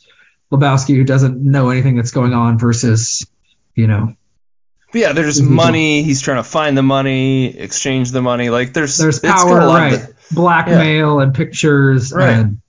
Lebowski, 0.51 0.95
who 0.95 1.03
doesn't 1.03 1.37
know 1.41 1.69
anything 1.69 1.95
that's 1.95 2.11
going 2.11 2.33
on, 2.33 2.57
versus, 2.59 3.25
you 3.75 3.87
know, 3.87 4.13
But 4.91 4.99
yeah, 5.01 5.13
there's 5.13 5.41
money. 5.41 6.03
He's 6.03 6.19
trying 6.21 6.37
to 6.37 6.43
find 6.43 6.77
the 6.77 6.81
money, 6.83 7.57
exchange 7.57 8.11
the 8.11 8.21
money. 8.21 8.49
Like 8.49 8.73
there's 8.73 8.97
there's 8.97 9.19
it's 9.23 9.25
power, 9.33 9.59
right? 9.59 9.91
the- 9.99 10.15
Blackmail 10.33 11.19
and 11.19 11.33
pictures 11.35 12.11
Right. 12.13 12.29
and 12.31 12.61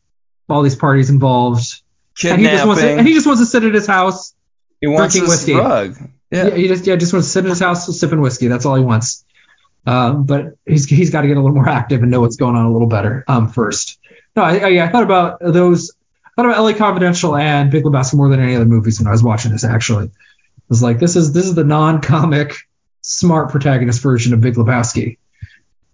all 0.48 0.62
these 0.62 0.76
parties 0.76 1.10
involved. 1.10 1.80
And 2.24 2.40
he 2.40 2.46
just 2.46 2.66
wants 2.66 2.80
to, 2.82 2.86
kidnapping. 2.86 2.98
and 2.98 3.08
he 3.08 3.14
just 3.14 3.26
wants 3.26 3.40
to 3.40 3.46
sit 3.46 3.62
at 3.64 3.72
his 3.72 3.86
house 3.86 4.34
He 4.80 4.86
wants 4.88 5.14
drinking 5.14 5.30
his 5.30 5.38
whiskey. 5.46 5.54
rug. 5.54 5.96
Yeah. 6.30 6.48
Yeah, 6.48 6.54
he 6.56 6.68
just 6.68 6.86
yeah 6.86 6.96
just 6.96 7.12
wants 7.12 7.28
to 7.28 7.32
sit 7.32 7.44
in 7.44 7.50
his 7.50 7.60
house 7.60 7.98
sipping 7.98 8.20
whiskey. 8.20 8.48
That's 8.48 8.66
all 8.66 8.74
he 8.76 8.82
wants. 8.82 9.24
Um, 9.84 10.24
but 10.24 10.56
he's 10.64 10.88
he's 10.88 11.10
got 11.10 11.22
to 11.22 11.28
get 11.28 11.36
a 11.36 11.40
little 11.40 11.54
more 11.56 11.68
active 11.68 12.02
and 12.02 12.10
know 12.10 12.20
what's 12.20 12.36
going 12.36 12.54
on 12.56 12.66
a 12.66 12.72
little 12.72 12.86
better 12.88 13.24
um, 13.26 13.48
first. 13.48 13.98
No, 14.36 14.42
I, 14.42 14.58
I, 14.58 14.68
yeah, 14.68 14.84
I 14.84 14.88
thought 14.88 15.02
about 15.02 15.40
those. 15.40 15.92
I 16.24 16.30
thought 16.36 16.46
about 16.46 16.58
L.A. 16.58 16.74
Confidential 16.74 17.36
and 17.36 17.70
Big 17.70 17.84
Lebowski 17.84 18.14
more 18.14 18.28
than 18.28 18.40
any 18.40 18.54
other 18.54 18.64
movies 18.64 18.98
when 19.00 19.08
I 19.08 19.10
was 19.10 19.22
watching 19.22 19.50
this. 19.52 19.64
Actually, 19.64 20.06
I 20.06 20.10
was 20.68 20.82
like, 20.82 20.98
this 20.98 21.16
is 21.16 21.32
this 21.32 21.46
is 21.46 21.54
the 21.54 21.64
non-comic, 21.64 22.54
smart 23.02 23.50
protagonist 23.50 24.00
version 24.02 24.32
of 24.32 24.40
Big 24.40 24.54
Lebowski. 24.54 25.18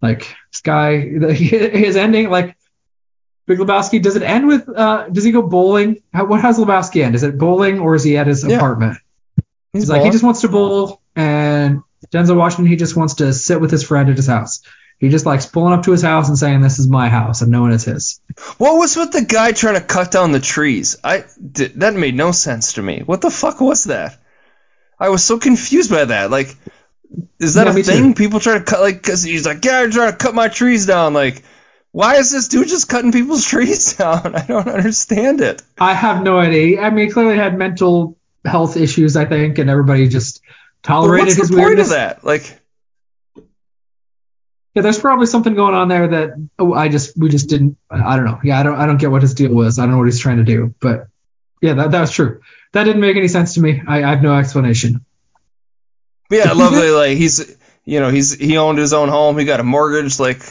Like 0.03 0.21
this 0.53 0.61
guy, 0.61 1.01
his 1.33 1.97
ending, 1.97 2.29
like 2.31 2.57
Big 3.47 3.59
Lebowski, 3.59 4.03
does 4.03 4.15
it 4.17 4.23
end 4.23 4.47
with? 4.47 4.69
Uh, 4.69 5.09
does 5.09 5.25
he 5.25 5.33
go 5.33 5.43
bowling? 5.43 6.03
How, 6.13 6.27
what 6.27 6.43
has 6.43 6.59
Lebowski 6.59 7.03
end? 7.03 7.15
Is 7.15 7.23
it 7.23 7.39
bowling 7.39 7.81
or 7.81 7.95
is 7.95 8.05
he 8.05 8.19
at 8.19 8.27
his 8.27 8.45
Yeah. 8.45 8.57
apartment? 8.57 8.99
He's, 9.73 9.85
He's 9.85 9.91
like, 9.91 10.03
he 10.03 10.11
just 10.11 10.23
wants 10.25 10.43
to 10.43 10.49
bowl, 10.49 11.01
and 11.17 11.83
Denzel 12.13 12.37
Washington, 12.37 12.67
he 12.67 12.77
just 12.77 12.97
wants 12.97 13.15
to 13.15 13.33
sit 13.33 13.61
with 13.61 13.71
his 13.71 13.83
friend 13.83 14.09
at 14.09 14.17
his 14.17 14.27
house. 14.27 14.63
He 14.99 15.09
just 15.11 15.27
likes 15.27 15.47
pulling 15.47 15.75
up 15.75 15.85
to 15.85 15.93
his 15.93 16.03
house 16.03 16.29
and 16.29 16.37
saying, 16.39 16.61
"This 16.61 16.79
is 16.81 16.89
my 16.89 17.09
house," 17.09 17.41
and 17.41 17.53
knowing 17.53 17.73
it's 17.73 17.85
his. 17.85 18.21
What 18.59 18.79
was 18.79 18.97
with 18.97 19.13
the 19.13 19.23
guy 19.25 19.53
trying 19.53 19.75
to 19.75 19.81
cut 19.81 20.11
down 20.11 20.33
the 20.33 20.41
trees? 20.41 20.97
I 21.05 21.25
d- 21.53 21.73
that 21.77 21.95
made 21.95 22.17
no 22.17 22.33
sense 22.33 22.73
to 22.75 22.83
me. 22.83 23.03
What 23.07 23.21
the 23.21 23.31
fuck 23.31 23.61
was 23.61 23.85
that? 23.85 24.19
I 24.99 25.11
was 25.11 25.23
so 25.23 25.39
confused 25.39 25.91
by 25.91 26.05
that. 26.07 26.33
Like, 26.33 26.57
is 27.39 27.55
that 27.55 27.69
Yeah, 27.69 27.77
a 27.79 27.83
thing? 27.85 28.15
too. 28.15 28.19
People 28.19 28.41
try 28.41 28.59
to 28.59 28.65
cut 28.65 28.81
like 28.81 28.97
because 28.97 29.23
he's 29.23 29.47
like, 29.47 29.65
yeah, 29.65 29.81
I'm 29.81 29.91
trying 29.93 30.11
to 30.11 30.17
cut 30.17 30.35
my 30.35 30.49
trees 30.49 30.87
down. 30.87 31.15
Like, 31.15 31.45
why 31.93 32.17
is 32.17 32.33
this 32.33 32.49
dude 32.49 32.67
just 32.67 32.89
cutting 32.89 33.13
people's 33.13 33.45
trees 33.53 33.95
down? 33.95 34.35
I 34.35 34.45
don't 34.47 34.67
understand 34.69 35.41
it. 35.41 35.63
I 35.79 35.95
have 35.95 36.25
no 36.25 36.41
idea. 36.41 36.81
I 36.81 36.91
mean, 36.91 37.07
he 37.07 37.13
clearly 37.13 37.37
had 37.37 37.57
mental 37.57 38.19
health 38.45 38.77
issues, 38.77 39.17
I 39.17 39.27
think, 39.27 39.59
and 39.59 39.71
everybody 39.71 40.09
just 40.09 40.41
tolerated 40.83 41.27
What's 41.29 41.39
his 41.39 41.49
the 41.49 41.57
point 41.57 41.67
weirdness. 41.67 41.89
of 41.89 41.93
that? 41.95 42.25
Like, 42.25 42.61
Yeah, 44.75 44.83
there's 44.83 44.99
probably 44.99 45.27
something 45.27 45.55
going 45.55 45.75
on 45.75 45.89
there 45.89 46.09
that 46.09 46.49
oh, 46.59 46.73
I 46.73 46.89
just 46.89 47.17
we 47.17 47.29
just 47.29 47.49
didn't. 47.49 47.77
I 47.91 48.17
don't 48.17 48.27
know. 48.27 48.41
Yeah, 48.45 48.61
I 48.61 48.63
don't 48.63 48.79
I 48.79 48.87
don't 48.87 48.99
get 48.99 49.11
what 49.11 49.23
his 49.23 49.35
deal 49.35 49.53
was. 49.53 49.79
I 49.79 49.83
don't 49.83 49.93
know 49.93 49.99
what 49.99 50.07
he's 50.07 50.21
trying 50.21 50.37
to 50.39 50.45
do. 50.45 50.75
But 50.81 51.09
yeah, 51.61 51.75
that 51.75 51.91
that 51.91 52.01
was 52.01 52.11
true. 52.11 52.41
That 52.73 52.85
didn't 52.85 53.01
make 53.01 53.17
any 53.17 53.29
sense 53.29 53.55
to 53.55 53.61
me. 53.61 53.83
I, 53.87 54.05
I 54.05 54.11
have 54.11 54.23
no 54.23 54.37
explanation. 54.37 55.05
yeah, 56.31 56.51
I 56.51 56.53
love 56.53 56.73
that. 56.75 56.93
Like, 56.93 57.17
he's, 57.17 57.57
you 57.85 57.99
know, 58.01 58.11
he's 58.11 58.35
he 58.35 58.57
owned 58.59 58.79
his 58.79 58.93
own 58.93 59.09
home. 59.09 59.39
He 59.39 59.47
got 59.47 59.59
a 59.59 59.65
mortgage, 59.65 60.21
like, 60.21 60.43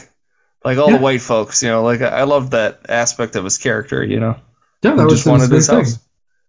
like 0.64 0.76
all 0.78 0.90
Yeah. 0.90 0.96
the 0.98 1.02
white 1.02 1.22
folks. 1.22 1.62
You 1.62 1.68
know, 1.70 1.82
like 1.84 2.02
I, 2.02 2.08
I 2.08 2.22
love 2.24 2.50
that 2.50 2.80
aspect 2.88 3.36
of 3.36 3.44
his 3.44 3.56
character. 3.56 4.02
You 4.04 4.18
know, 4.20 4.36
Yeah, 4.82 4.94
that 4.96 4.98
He 4.98 5.04
was 5.04 5.14
just 5.14 5.26
wanted 5.26 5.50
his 5.50 5.68
house. 5.68 5.98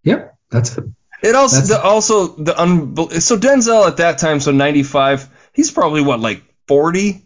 Yep, 0.03 0.35
that's 0.49 0.77
it. 0.77 0.85
It 1.21 1.35
also 1.35 1.61
That's- 1.61 1.69
the, 1.69 1.81
also 1.81 2.27
the 2.27 2.53
unbel- 2.53 3.21
so 3.21 3.37
Denzel 3.37 3.87
at 3.87 3.97
that 3.97 4.17
time, 4.19 4.39
so 4.39 4.51
ninety 4.51 4.83
five, 4.83 5.27
he's 5.53 5.71
probably 5.71 6.01
what 6.01 6.19
like 6.19 6.43
forty, 6.67 7.25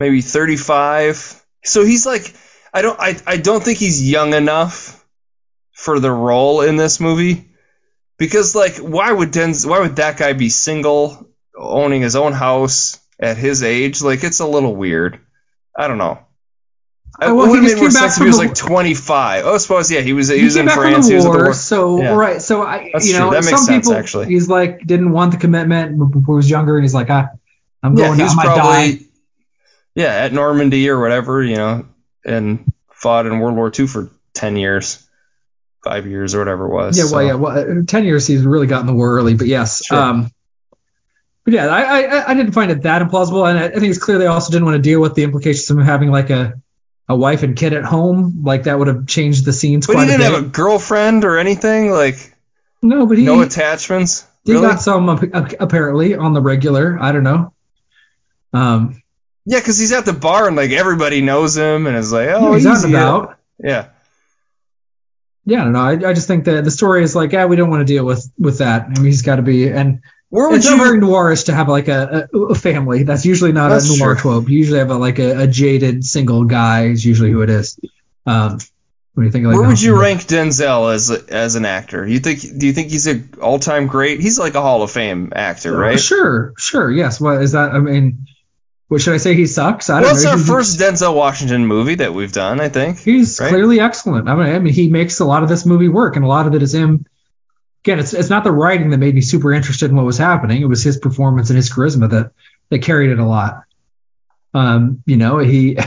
maybe 0.00 0.20
thirty 0.22 0.56
five. 0.56 1.40
So 1.64 1.84
he's 1.84 2.04
like, 2.06 2.34
I 2.72 2.82
don't 2.82 2.98
I, 2.98 3.16
I 3.26 3.36
don't 3.36 3.62
think 3.62 3.78
he's 3.78 4.08
young 4.10 4.34
enough 4.34 5.04
for 5.72 6.00
the 6.00 6.10
role 6.10 6.62
in 6.62 6.76
this 6.76 6.98
movie 6.98 7.48
because 8.18 8.54
like 8.56 8.78
why 8.78 9.12
would 9.12 9.30
Denzel 9.32 9.70
why 9.70 9.80
would 9.80 9.96
that 9.96 10.16
guy 10.18 10.32
be 10.32 10.48
single 10.48 11.28
owning 11.56 12.02
his 12.02 12.16
own 12.16 12.32
house 12.32 12.98
at 13.20 13.36
his 13.36 13.62
age? 13.62 14.02
Like 14.02 14.24
it's 14.24 14.40
a 14.40 14.46
little 14.46 14.74
weird. 14.74 15.20
I 15.76 15.86
don't 15.86 15.98
know. 15.98 16.18
Oh, 17.20 17.34
well, 17.34 17.46
it 17.46 17.48
he 17.48 17.50
would 17.50 17.56
have 17.56 17.64
made 17.72 17.76
more 17.80 17.88
came 17.88 17.94
back 17.94 18.02
sense 18.12 18.16
if 18.18 18.22
he 18.22 18.26
was 18.28 18.36
the- 18.38 18.42
like 18.46 18.54
25. 18.54 19.44
Oh, 19.44 19.54
I 19.54 19.58
suppose, 19.58 19.90
yeah, 19.90 20.00
he 20.00 20.12
was, 20.12 20.28
he 20.28 20.38
He 20.38 20.44
was 20.44 20.54
came 20.54 20.60
in 20.62 20.66
back 20.66 20.76
France. 20.76 21.06
from 21.06 21.10
he 21.10 21.14
was 21.16 21.24
the 21.24 21.30
the 21.32 21.36
war, 21.36 21.44
war. 21.46 21.52
so 21.54 22.00
Yeah. 22.00 22.14
right. 22.14 22.40
So 22.40 22.62
I, 22.62 22.90
That's 22.92 23.06
you 23.08 23.14
true. 23.14 23.24
know, 23.24 23.30
That 23.32 23.44
makes 23.44 23.48
some 23.50 23.58
sense, 23.58 23.86
people 23.86 23.98
actually. 23.98 24.26
he's 24.26 24.48
like 24.48 24.86
didn't 24.86 25.10
want 25.10 25.32
the 25.32 25.38
commitment 25.38 25.98
before 26.12 26.36
he 26.36 26.36
was 26.36 26.48
younger, 26.50 26.76
and 26.76 26.84
he's 26.84 26.94
like, 26.94 27.10
ah, 27.10 27.28
I'm 27.82 27.96
Yeah, 27.98 28.06
going. 28.06 28.18
he 28.18 28.22
was 28.24 28.36
I 28.38 28.42
probably 28.44 28.92
die. 28.96 28.98
yeah 29.96 30.12
at 30.24 30.32
Normandy 30.32 30.88
or 30.90 31.00
whatever, 31.00 31.42
you 31.42 31.56
know, 31.56 31.86
and 32.24 32.72
fought 32.92 33.26
in 33.26 33.38
World 33.40 33.56
War 33.56 33.72
II 33.76 33.86
for 33.88 34.10
ten 34.32 34.56
years, 34.56 35.04
five 35.82 36.06
years 36.06 36.36
or 36.36 36.38
whatever 36.38 36.66
it 36.66 36.72
was. 36.72 36.96
Yeah, 36.96 37.04
so- 37.06 37.16
well, 37.16 37.24
yeah, 37.26 37.34
well, 37.34 37.58
uh, 37.58 37.82
ten 37.86 38.04
years 38.04 38.28
he's 38.28 38.42
really 38.44 38.68
got 38.68 38.80
in 38.82 38.86
the 38.86 38.94
war 38.94 39.16
early, 39.16 39.34
but 39.34 39.48
yes. 39.48 39.84
Sure. 39.84 39.98
Um, 39.98 40.30
but 41.44 41.54
yeah, 41.54 41.66
I, 41.66 42.02
I 42.02 42.30
I 42.30 42.34
didn't 42.34 42.52
find 42.52 42.70
it 42.70 42.82
that 42.82 43.02
implausible, 43.02 43.48
and 43.48 43.58
I, 43.58 43.64
I 43.64 43.70
think 43.70 43.86
it's 43.86 43.98
clear 43.98 44.18
they 44.18 44.26
also 44.26 44.52
didn't 44.52 44.66
want 44.66 44.76
to 44.76 44.82
deal 44.82 45.00
with 45.00 45.14
the 45.14 45.24
implications 45.24 45.68
of 45.70 45.78
having 45.84 46.10
like 46.12 46.30
a 46.30 46.60
a 47.08 47.16
wife 47.16 47.42
and 47.42 47.56
kid 47.56 47.72
at 47.72 47.84
home. 47.84 48.42
Like 48.44 48.64
that 48.64 48.78
would 48.78 48.88
have 48.88 49.06
changed 49.06 49.44
the 49.44 49.52
scenes 49.52 49.86
But 49.86 49.94
quite 49.94 50.04
he 50.08 50.16
didn't 50.16 50.26
a 50.26 50.30
bit. 50.30 50.34
have 50.34 50.44
a 50.44 50.48
girlfriend 50.48 51.24
or 51.24 51.38
anything, 51.38 51.90
like 51.90 52.34
no, 52.82 53.06
but 53.06 53.18
he 53.18 53.24
no 53.24 53.40
attachments. 53.42 54.26
he 54.44 54.52
really? 54.52 54.66
got 54.68 54.80
some 54.80 55.08
apparently 55.08 56.14
on 56.14 56.32
the 56.34 56.40
regular. 56.42 56.98
I 57.00 57.12
don't 57.12 57.24
know. 57.24 57.52
Um, 58.52 59.02
Yeah, 59.46 59.58
because 59.58 59.78
he's 59.78 59.92
at 59.92 60.04
the 60.06 60.12
bar 60.12 60.46
and 60.46 60.56
like 60.56 60.70
everybody 60.70 61.20
knows 61.22 61.56
him 61.56 61.86
and 61.86 61.96
is 61.96 62.12
like, 62.12 62.28
oh, 62.30 62.54
he's 62.54 62.66
out 62.66 62.84
and 62.84 62.94
about. 62.94 63.38
Yeah, 63.62 63.88
Yeah, 65.44 65.62
I 65.62 65.64
don't 65.64 65.72
know. 65.72 65.80
I, 65.80 66.10
I 66.10 66.12
just 66.12 66.28
think 66.28 66.44
that 66.44 66.62
the 66.64 66.70
story 66.70 67.02
is 67.02 67.16
like, 67.16 67.32
yeah, 67.32 67.46
we 67.46 67.56
don't 67.56 67.70
want 67.70 67.80
to 67.80 67.92
deal 67.92 68.04
with 68.04 68.30
with 68.38 68.58
that. 68.58 68.82
I 68.84 68.88
mean, 68.88 69.04
he's 69.06 69.22
got 69.22 69.36
to 69.36 69.42
be 69.42 69.68
and. 69.68 70.02
Where 70.30 70.48
would 70.48 70.56
it's 70.56 70.68
you? 70.68 70.76
not 70.76 70.84
very 70.84 70.98
noirish 70.98 71.46
to 71.46 71.54
have 71.54 71.68
like 71.68 71.88
a, 71.88 72.28
a, 72.32 72.38
a 72.38 72.54
family. 72.54 73.02
That's 73.04 73.24
usually 73.24 73.52
not 73.52 73.70
That's 73.70 73.94
a 73.94 73.98
noir 73.98 74.14
true. 74.14 74.32
trope. 74.32 74.48
You 74.48 74.58
usually 74.58 74.78
have 74.78 74.90
a, 74.90 74.96
like 74.96 75.18
a, 75.18 75.42
a 75.42 75.46
jaded 75.46 76.04
single 76.04 76.44
guy 76.44 76.86
is 76.86 77.04
usually 77.04 77.30
who 77.30 77.42
it 77.42 77.50
is. 77.50 77.78
Um, 78.26 78.58
when 79.14 79.26
you 79.26 79.32
think 79.32 79.46
like 79.46 79.56
where 79.56 79.66
would 79.66 79.82
you 79.82 80.00
rank 80.00 80.20
Denzel 80.20 80.94
as 80.94 81.10
as 81.10 81.56
an 81.56 81.64
actor? 81.64 82.06
You 82.06 82.20
think? 82.20 82.40
Do 82.40 82.68
you 82.68 82.72
think 82.72 82.90
he's 82.90 83.08
a 83.08 83.20
all 83.40 83.58
time 83.58 83.88
great? 83.88 84.20
He's 84.20 84.38
like 84.38 84.54
a 84.54 84.60
Hall 84.60 84.82
of 84.82 84.92
Fame 84.92 85.32
actor, 85.34 85.76
right? 85.76 85.98
Sure, 85.98 86.54
sure, 86.56 86.88
yes. 86.88 87.20
What 87.20 87.42
is 87.42 87.52
that? 87.52 87.72
I 87.72 87.80
mean, 87.80 88.28
what 88.86 89.00
should 89.00 89.14
I 89.14 89.16
say? 89.16 89.34
He 89.34 89.46
sucks. 89.46 89.90
I 89.90 90.02
don't 90.02 90.12
it's 90.12 90.22
know. 90.22 90.30
our 90.30 90.38
first 90.38 90.78
Denzel 90.78 91.16
Washington 91.16 91.66
movie 91.66 91.96
that 91.96 92.14
we've 92.14 92.30
done, 92.30 92.60
I 92.60 92.68
think. 92.68 93.00
He's 93.00 93.40
right? 93.40 93.48
clearly 93.48 93.80
excellent. 93.80 94.28
I 94.28 94.36
mean, 94.36 94.54
I 94.54 94.58
mean, 94.60 94.72
he 94.72 94.88
makes 94.88 95.18
a 95.18 95.24
lot 95.24 95.42
of 95.42 95.48
this 95.48 95.66
movie 95.66 95.88
work, 95.88 96.14
and 96.14 96.24
a 96.24 96.28
lot 96.28 96.46
of 96.46 96.54
it 96.54 96.62
is 96.62 96.72
him. 96.72 97.04
Again, 97.84 97.98
it's 97.98 98.12
it's 98.12 98.30
not 98.30 98.44
the 98.44 98.52
writing 98.52 98.90
that 98.90 98.98
made 98.98 99.14
me 99.14 99.20
super 99.20 99.52
interested 99.52 99.90
in 99.90 99.96
what 99.96 100.04
was 100.04 100.18
happening. 100.18 100.60
It 100.62 100.66
was 100.66 100.82
his 100.82 100.98
performance 100.98 101.50
and 101.50 101.56
his 101.56 101.70
charisma 101.70 102.10
that 102.10 102.32
that 102.70 102.82
carried 102.82 103.10
it 103.10 103.18
a 103.18 103.26
lot. 103.26 103.62
Um, 104.54 105.02
you 105.06 105.16
know, 105.16 105.38
he 105.38 105.78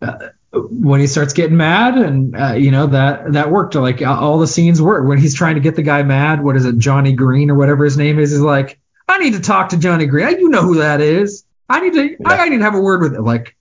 uh, 0.00 0.28
when 0.52 1.00
he 1.00 1.06
starts 1.06 1.32
getting 1.32 1.56
mad, 1.56 1.96
and 1.98 2.36
uh, 2.36 2.52
you 2.52 2.70
know 2.70 2.86
that 2.88 3.32
that 3.32 3.50
worked. 3.50 3.74
Like 3.74 4.02
all 4.02 4.38
the 4.38 4.46
scenes 4.46 4.80
work 4.80 5.06
when 5.06 5.18
he's 5.18 5.34
trying 5.34 5.56
to 5.56 5.60
get 5.60 5.76
the 5.76 5.82
guy 5.82 6.02
mad. 6.02 6.42
What 6.42 6.56
is 6.56 6.64
it, 6.64 6.78
Johnny 6.78 7.12
Green 7.12 7.50
or 7.50 7.54
whatever 7.54 7.84
his 7.84 7.96
name 7.96 8.18
is? 8.18 8.32
Is 8.32 8.40
like, 8.40 8.78
I 9.08 9.18
need 9.18 9.34
to 9.34 9.40
talk 9.40 9.70
to 9.70 9.78
Johnny 9.78 10.06
Green. 10.06 10.38
You 10.38 10.48
know 10.48 10.62
who 10.62 10.76
that 10.76 11.00
is. 11.00 11.44
I 11.68 11.80
need 11.80 11.94
to. 11.94 12.16
I, 12.24 12.36
I 12.38 12.48
need 12.48 12.58
to 12.58 12.64
have 12.64 12.74
a 12.74 12.80
word 12.80 13.02
with 13.02 13.14
it. 13.14 13.22
Like 13.22 13.56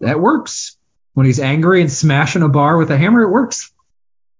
that 0.00 0.20
works 0.20 0.76
when 1.14 1.26
he's 1.26 1.40
angry 1.40 1.80
and 1.80 1.90
smashing 1.90 2.42
a 2.42 2.48
bar 2.48 2.76
with 2.76 2.90
a 2.90 2.96
hammer. 2.96 3.22
It 3.22 3.30
works. 3.30 3.72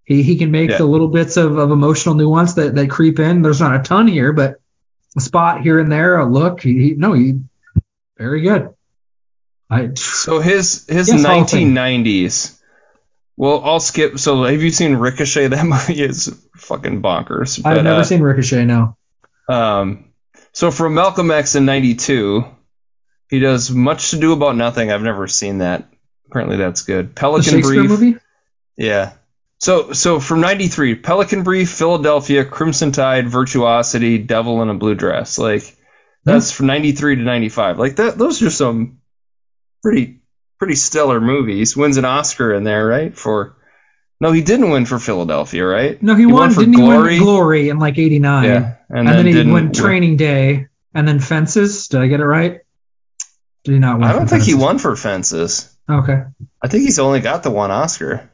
He 0.09 0.23
he 0.23 0.37
can 0.37 0.51
make 0.51 0.71
Yeah. 0.71 0.79
the 0.79 0.87
little 0.87 1.09
bits 1.09 1.37
of, 1.37 1.59
of 1.59 1.71
emotional 1.71 2.15
nuance 2.15 2.55
that 2.55 2.75
that 2.77 2.89
creep 2.89 3.19
in. 3.19 3.43
There's 3.43 3.61
not 3.61 3.79
a 3.79 3.83
ton 3.83 4.07
here, 4.09 4.33
but 4.33 4.59
a 5.15 5.21
spot 5.21 5.61
here 5.61 5.79
and 5.79 5.93
there, 5.93 6.17
a 6.17 6.25
look. 6.25 6.63
He, 6.63 6.73
he 6.83 6.95
no, 6.95 7.13
he 7.13 7.41
very 8.17 8.41
good. 8.41 8.71
I 9.69 9.91
So 9.97 10.41
his 10.41 10.87
his 10.89 11.09
Yes, 11.09 11.25
Hall 11.27 11.43
of 11.43 11.51
Fame. 11.51 11.75
1990s. 11.75 12.59
Well, 13.37 13.63
I'll 13.63 13.81
skip. 13.81 14.19
So 14.19 14.45
have 14.45 14.63
you 14.63 14.71
seen 14.71 14.97
Ricochet? 14.97 15.49
That 15.49 15.67
movie 15.67 16.03
is 16.03 16.35
fucking 16.57 17.03
bonkers. 17.03 17.61
I've 17.67 17.85
never 17.85 18.01
uh, 18.01 18.05
seen 18.05 18.23
Ricochet. 18.23 18.65
No. 18.65 18.97
Um, 19.47 20.07
so 20.53 20.71
from 20.71 20.95
Malcolm 20.95 21.31
X 21.31 21.55
in 21.55 21.67
'92, 21.67 22.47
he 23.29 23.41
does 23.41 23.71
much 23.71 24.13
to 24.13 24.19
do 24.19 24.33
about 24.33 24.57
nothing. 24.57 24.91
I've 24.91 25.03
never 25.03 25.29
seen 25.29 25.59
that. 25.59 25.85
Apparently, 26.29 26.57
that's 26.57 26.81
good. 26.81 27.15
Pelican 27.15 27.61
Brief. 27.61 27.91
movie. 27.91 28.17
Yeah. 28.79 29.13
So 29.59 29.93
so 29.93 30.21
from 30.21 30.41
'93, 30.41 30.97
Pelican 30.97 31.43
Brief, 31.43 31.71
Philadelphia, 31.71 32.45
Crimson 32.45 32.93
Tide, 32.93 33.29
Virtuosity, 33.29 34.19
Devil 34.19 34.63
in 34.63 34.71
a 34.71 34.75
Blue 34.75 34.95
Dress. 34.95 35.39
Like 35.39 35.63
hmm. 35.65 35.75
that's 36.25 36.53
from 36.53 36.67
'93 36.67 37.17
to 37.17 37.23
'95. 37.23 37.79
Like 37.79 37.97
that. 37.97 38.17
Those 38.17 38.43
are 38.43 38.51
some 38.51 38.99
pretty 39.83 40.21
pretty 40.59 40.77
stellar 40.77 41.21
movies. 41.21 41.77
Wins 41.77 41.97
an 41.97 42.05
Oscar 42.05 42.55
in 42.55 42.65
there, 42.65 42.87
right? 42.87 43.17
For 43.17 43.57
no, 44.21 44.33
he 44.33 44.43
didn't 44.43 44.71
win 44.71 44.85
for 44.85 44.99
Philadelphia, 44.99 45.65
right? 45.65 46.03
No, 46.03 46.15
he, 46.15 46.27
won. 46.27 46.51
for 46.51 46.61
Didn't 46.61 46.75
Glory. 46.75 47.15
he 47.15 47.21
win 47.21 47.25
Glory 47.25 47.69
in 47.69 47.79
like 47.79 47.99
'89? 47.99 48.45
Yeah, 48.45 48.75
and, 48.89 48.99
And, 48.99 49.09
then, 49.09 49.17
then, 49.25 49.47
he 49.47 49.53
won 49.53 49.65
win- 49.65 49.73
Training 49.73 50.17
Day, 50.17 50.67
and 50.95 51.07
then 51.07 51.21
Fences. 51.21 51.89
Did 51.89 52.01
I 52.01 52.07
get 52.09 52.21
it 52.21 52.27
right? 52.27 52.61
Did 53.65 53.73
he 53.73 53.79
not 53.79 53.99
win? 53.99 54.09
I 54.09 54.13
don't 54.13 54.29
think 54.29 54.45
he 54.45 54.55
won 54.55 54.79
for 54.79 54.95
Fences. 54.97 55.73
Okay. 55.89 56.23
I 56.61 56.69
think 56.69 56.83
he's 56.85 56.99
only 56.99 57.21
got 57.21 57.43
the 57.43 57.51
one 57.51 57.71
Oscar. 57.71 58.31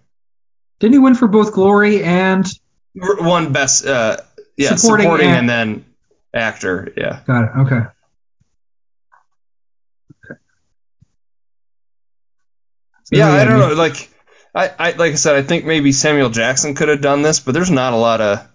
Didn't 0.85 0.97
he 0.97 0.99
win 0.99 1.14
for 1.14 1.28
both 1.28 1.55
Glory 1.55 2.05
and? 2.05 2.47
One 2.95 3.55
best, 3.55 3.87
uh, 3.87 4.18
yeah, 4.59 4.74
Supporting 4.74 5.05
supporting, 5.05 5.28
act- 5.28 5.39
and 5.39 5.49
then 5.49 5.85
actor. 6.35 6.93
Yeah. 6.95 7.20
Got 7.26 7.45
it. 7.45 7.51
Okay. 7.61 7.80
So, 13.05 13.16
yeah, 13.16 13.32
I 13.32 13.47
don't 13.47 13.59
know. 13.61 13.72
Like, 13.72 14.11
I, 14.55 14.68
I, 14.78 14.91
like 14.91 15.12
I 15.12 15.14
said, 15.14 15.37
I 15.37 15.43
think 15.43 15.64
maybe 15.64 15.91
Samuel 15.91 16.28
Jackson 16.28 16.74
could 16.74 16.89
have 16.89 17.01
done 17.01 17.22
this, 17.22 17.41
but 17.41 17.53
there's 17.53 17.70
not 17.70 17.95
a 17.95 17.97
lot 17.97 18.20
of, 18.20 18.47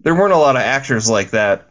there 0.00 0.14
weren't 0.14 0.32
a 0.32 0.38
lot 0.38 0.56
of 0.56 0.62
actors 0.62 1.10
like 1.10 1.32
that 1.32 1.70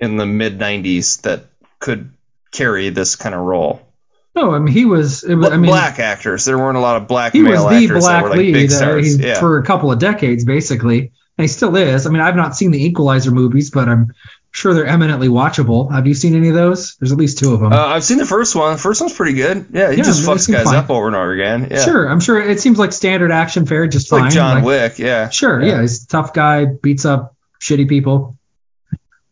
in 0.00 0.16
the 0.16 0.24
mid 0.24 0.58
'90s 0.58 1.20
that 1.22 1.44
could 1.78 2.14
carry 2.52 2.88
this 2.88 3.16
kind 3.16 3.34
of 3.34 3.42
role. 3.42 3.86
No, 4.34 4.54
I 4.54 4.58
mean 4.58 4.72
he 4.72 4.84
was. 4.84 5.24
It 5.24 5.34
was 5.34 5.48
I 5.48 5.56
mean, 5.56 5.70
black 5.70 5.98
actors. 5.98 6.44
There 6.44 6.56
weren't 6.56 6.76
a 6.76 6.80
lot 6.80 6.96
of 7.02 7.08
black 7.08 7.32
he 7.32 7.42
male 7.42 7.64
was 7.64 7.76
the 7.78 7.84
actors 7.84 8.04
black 8.04 8.24
like 8.24 8.38
lead 8.38 8.72
uh, 8.72 8.96
yeah. 8.96 9.40
for 9.40 9.58
a 9.58 9.64
couple 9.64 9.90
of 9.90 9.98
decades, 9.98 10.44
basically, 10.44 11.00
and 11.00 11.42
he 11.42 11.48
still 11.48 11.74
is. 11.76 12.06
I 12.06 12.10
mean, 12.10 12.20
I've 12.20 12.36
not 12.36 12.56
seen 12.56 12.70
the 12.70 12.84
Equalizer 12.84 13.32
movies, 13.32 13.70
but 13.70 13.88
I'm 13.88 14.14
sure 14.52 14.72
they're 14.74 14.86
eminently 14.86 15.28
watchable. 15.28 15.92
Have 15.92 16.06
you 16.06 16.14
seen 16.14 16.36
any 16.36 16.48
of 16.48 16.54
those? 16.54 16.96
There's 16.96 17.10
at 17.12 17.18
least 17.18 17.38
two 17.38 17.54
of 17.54 17.60
them. 17.60 17.72
uh, 17.72 17.86
I've 17.86 18.04
seen 18.04 18.18
the 18.18 18.26
first 18.26 18.54
one. 18.54 18.72
The 18.72 18.78
first 18.78 19.00
one's 19.00 19.12
pretty 19.14 19.34
good. 19.34 19.66
Yeah, 19.70 19.90
he 19.90 19.98
Yeah, 19.98 20.02
just 20.04 20.22
fucks 20.22 20.50
guys 20.50 20.64
fine. 20.64 20.76
up 20.76 20.90
over 20.90 21.06
and 21.08 21.16
over 21.16 21.32
again. 21.32 21.68
Yeah. 21.70 21.84
Sure, 21.84 22.08
I'm 22.08 22.20
sure 22.20 22.40
it 22.40 22.60
seems 22.60 22.78
like 22.78 22.92
standard 22.92 23.30
action 23.32 23.66
fare, 23.66 23.86
just 23.86 24.04
It's 24.04 24.10
fine. 24.10 24.22
like 24.22 24.32
John 24.32 24.56
Like, 24.56 24.64
Wick. 24.64 24.98
Yeah. 24.98 25.28
Sure, 25.28 25.60
yeah. 25.62 25.80
he's 25.80 26.04
a 26.04 26.06
tough 26.08 26.32
guy, 26.34 26.64
beats 26.66 27.04
up 27.04 27.36
shitty 27.60 27.88
people. 27.88 28.36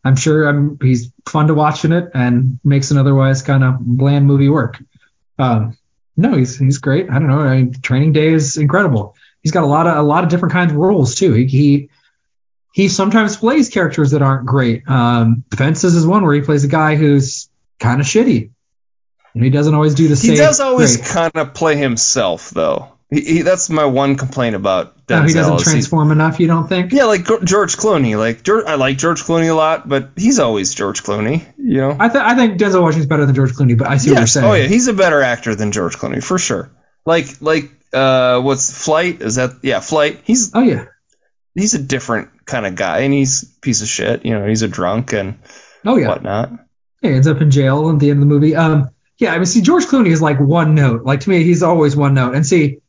I'm 0.04 0.14
sure 0.16 0.48
I'm, 0.48 0.78
he's 0.80 1.10
fun 1.26 1.48
to 1.48 1.54
watch 1.54 1.84
in 1.84 1.92
it 1.92 2.10
and 2.14 2.60
makes 2.64 2.90
an 2.92 2.98
otherwise 2.98 3.42
kind 3.42 3.64
of 3.64 3.78
bland 3.80 4.26
movie 4.26 4.48
work. 4.48 4.78
Um, 5.38 5.76
no, 6.16 6.36
he's 6.36 6.58
he's 6.58 6.78
great. 6.78 7.08
I 7.10 7.14
don't 7.14 7.28
know. 7.28 7.40
I 7.40 7.56
mean, 7.56 7.72
Training 7.80 8.12
Day 8.12 8.28
is 8.28 8.56
incredible. 8.56 9.14
He's 9.42 9.52
got 9.52 9.62
a 9.62 9.66
lot 9.66 9.86
of 9.86 9.96
a 9.96 10.02
lot 10.02 10.24
of 10.24 10.30
different 10.30 10.52
kinds 10.52 10.72
of 10.72 10.78
roles 10.78 11.14
too. 11.14 11.32
He 11.32 11.46
he, 11.46 11.90
he 12.72 12.88
sometimes 12.88 13.36
plays 13.36 13.68
characters 13.68 14.10
that 14.10 14.22
aren't 14.22 14.46
great. 14.46 14.88
Um, 14.88 15.44
Fences 15.56 15.94
is 15.94 16.06
one 16.06 16.24
where 16.24 16.34
he 16.34 16.40
plays 16.40 16.64
a 16.64 16.68
guy 16.68 16.96
who's 16.96 17.48
kind 17.78 18.00
of 18.00 18.06
shitty. 18.06 18.50
Know, 19.34 19.44
he 19.44 19.50
doesn't 19.50 19.74
always 19.74 19.94
do 19.94 20.08
the 20.08 20.16
same. 20.16 20.32
He 20.32 20.36
does 20.36 20.60
always 20.60 20.96
kind 20.96 21.36
of 21.36 21.54
play 21.54 21.76
himself, 21.76 22.50
though. 22.50 22.97
He, 23.10 23.20
he, 23.22 23.42
that's 23.42 23.70
my 23.70 23.86
one 23.86 24.16
complaint 24.16 24.54
about 24.54 25.06
Denzel. 25.06 25.20
No, 25.22 25.26
he 25.28 25.32
doesn't 25.32 25.54
is 25.54 25.64
he- 25.64 25.70
transform 25.70 26.10
enough. 26.12 26.38
You 26.40 26.46
don't 26.46 26.68
think? 26.68 26.92
yeah, 26.92 27.04
like 27.04 27.24
George 27.44 27.76
Clooney. 27.78 28.18
Like 28.18 28.42
George, 28.42 28.64
I 28.66 28.74
like 28.74 28.98
George 28.98 29.22
Clooney 29.22 29.48
a 29.50 29.54
lot, 29.54 29.88
but 29.88 30.10
he's 30.16 30.38
always 30.38 30.74
George 30.74 31.02
Clooney. 31.02 31.46
You 31.56 31.78
know. 31.78 31.96
I, 31.98 32.08
th- 32.08 32.22
I 32.22 32.34
think 32.34 32.58
Denzel 32.60 32.82
Washington's 32.82 33.06
better 33.06 33.24
than 33.24 33.34
George 33.34 33.52
Clooney, 33.52 33.78
but 33.78 33.86
I 33.88 33.96
see 33.96 34.10
what 34.10 34.18
you're 34.18 34.26
saying. 34.26 34.46
Oh 34.46 34.52
yeah, 34.54 34.66
he's 34.66 34.88
a 34.88 34.92
better 34.94 35.22
actor 35.22 35.54
than 35.54 35.72
George 35.72 35.96
Clooney 35.96 36.22
for 36.22 36.38
sure. 36.38 36.70
Like 37.06 37.40
like 37.40 37.70
uh, 37.94 38.40
what's 38.42 38.84
Flight? 38.84 39.22
Is 39.22 39.36
that 39.36 39.52
yeah 39.62 39.80
Flight? 39.80 40.20
He's 40.24 40.54
Oh 40.54 40.60
yeah. 40.60 40.84
he's 41.54 41.72
a 41.72 41.82
different 41.82 42.44
kind 42.44 42.66
of 42.66 42.74
guy, 42.74 42.98
and 43.00 43.14
he's 43.14 43.42
a 43.44 43.60
piece 43.60 43.80
of 43.80 43.88
shit. 43.88 44.26
You 44.26 44.32
know, 44.38 44.46
he's 44.46 44.60
a 44.62 44.68
drunk 44.68 45.14
and 45.14 45.38
Oh 45.86 45.96
yeah. 45.96 46.08
whatnot. 46.08 46.50
He 47.00 47.08
ends 47.08 47.26
up 47.26 47.40
in 47.40 47.50
jail 47.50 47.88
at 47.90 47.98
the 48.00 48.10
end 48.10 48.18
of 48.22 48.28
the 48.28 48.34
movie. 48.34 48.54
Um, 48.54 48.90
yeah, 49.16 49.32
I 49.32 49.36
mean, 49.36 49.46
see, 49.46 49.62
George 49.62 49.84
Clooney 49.86 50.08
is 50.08 50.20
like 50.20 50.38
one 50.38 50.74
note. 50.74 51.04
Like 51.04 51.20
to 51.20 51.30
me, 51.30 51.42
he's 51.44 51.62
always 51.62 51.96
one 51.96 52.12
note. 52.12 52.34
And 52.34 52.44
see, 52.46 52.80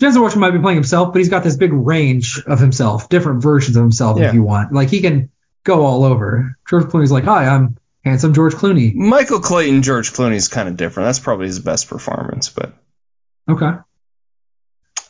Denzel 0.00 0.22
Washington 0.22 0.40
might 0.40 0.50
be 0.50 0.58
playing 0.58 0.76
himself, 0.76 1.12
but 1.12 1.18
he's 1.20 1.28
got 1.28 1.44
this 1.44 1.56
big 1.56 1.72
range 1.72 2.42
of 2.46 2.58
himself, 2.58 3.08
different 3.08 3.42
versions 3.42 3.76
of 3.76 3.82
himself, 3.82 4.18
Yeah. 4.18 4.28
if 4.28 4.34
you 4.34 4.42
want. 4.42 4.72
Like 4.72 4.88
he 4.90 5.00
can 5.00 5.30
go 5.62 5.84
all 5.84 6.04
over. 6.04 6.56
George 6.68 6.84
Clooney's 6.84 7.12
like, 7.12 7.24
hi, 7.24 7.46
I'm 7.46 7.76
handsome 8.04 8.34
George 8.34 8.54
Clooney. 8.54 8.94
Michael 8.94 9.40
Clayton, 9.40 9.82
George 9.82 10.12
Clooney 10.12 10.34
is 10.34 10.48
kind 10.48 10.68
of 10.68 10.76
different. 10.76 11.06
That's 11.08 11.20
probably 11.20 11.46
his 11.46 11.60
best 11.60 11.88
performance, 11.88 12.48
but 12.48 12.72
Okay. 13.48 13.70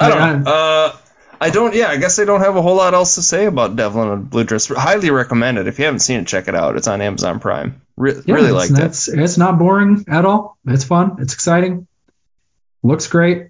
I 0.00 0.08
don't 0.08 0.20
I- 0.20 0.36
know. 0.36 0.50
Uh, 0.50 0.96
I 1.40 1.50
don't. 1.50 1.74
Yeah, 1.74 1.88
I 1.88 1.96
guess 1.96 2.18
I 2.18 2.24
don't 2.24 2.40
have 2.40 2.56
a 2.56 2.62
whole 2.62 2.76
lot 2.76 2.94
else 2.94 3.16
to 3.16 3.22
say 3.22 3.46
about 3.46 3.76
Devil 3.76 4.02
in 4.04 4.08
a 4.08 4.16
Blue 4.16 4.44
Dress. 4.44 4.66
Highly 4.68 5.10
recommend 5.10 5.58
it. 5.58 5.66
If 5.66 5.78
you 5.78 5.84
haven't 5.84 6.00
seen 6.00 6.20
it, 6.20 6.26
check 6.26 6.48
it 6.48 6.54
out. 6.54 6.76
It's 6.76 6.86
on 6.88 7.00
Amazon 7.02 7.40
Prime. 7.40 7.82
Re- 7.96 8.14
Yeah, 8.24 8.34
really 8.36 8.52
like 8.52 8.70
it's, 8.70 9.08
it's 9.08 9.36
not 9.36 9.58
boring 9.58 10.04
at 10.08 10.24
all. 10.24 10.56
It's 10.66 10.84
fun. 10.84 11.16
It's 11.20 11.34
exciting. 11.34 11.86
Looks 12.82 13.08
great. 13.08 13.48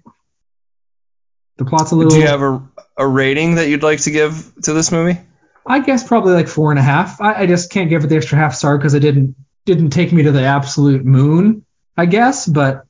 The 1.57 1.65
plot's 1.65 1.91
a 1.91 1.95
little. 1.95 2.11
Do 2.11 2.19
you 2.19 2.27
have 2.27 2.41
a 2.41 2.61
a 2.97 3.07
rating 3.07 3.55
that 3.55 3.67
you'd 3.67 3.83
like 3.83 4.01
to 4.01 4.11
give 4.11 4.53
to 4.63 4.73
this 4.73 4.91
movie? 4.91 5.19
I 5.65 5.79
guess 5.79 6.07
probably 6.07 6.33
like 6.33 6.47
four 6.47 6.71
and 6.71 6.79
a 6.79 6.83
half. 6.83 7.19
I, 7.19 7.41
I 7.41 7.45
just 7.45 7.71
can't 7.71 7.89
give 7.89 8.03
it 8.03 8.07
the 8.07 8.17
extra 8.17 8.37
half 8.37 8.55
star 8.55 8.77
because 8.77 8.93
it 8.93 8.99
didn't 8.99 9.35
didn't 9.65 9.89
take 9.89 10.13
me 10.13 10.23
to 10.23 10.31
the 10.31 10.43
absolute 10.43 11.03
moon. 11.03 11.65
I 11.97 12.05
guess, 12.05 12.45
but 12.45 12.85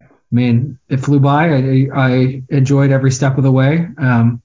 I 0.00 0.06
mean, 0.30 0.78
it 0.88 0.98
flew 0.98 1.20
by. 1.20 1.50
I, 1.50 1.88
I 1.94 2.42
enjoyed 2.48 2.90
every 2.90 3.12
step 3.12 3.36
of 3.36 3.44
the 3.44 3.52
way. 3.52 3.86
Um, 3.98 4.42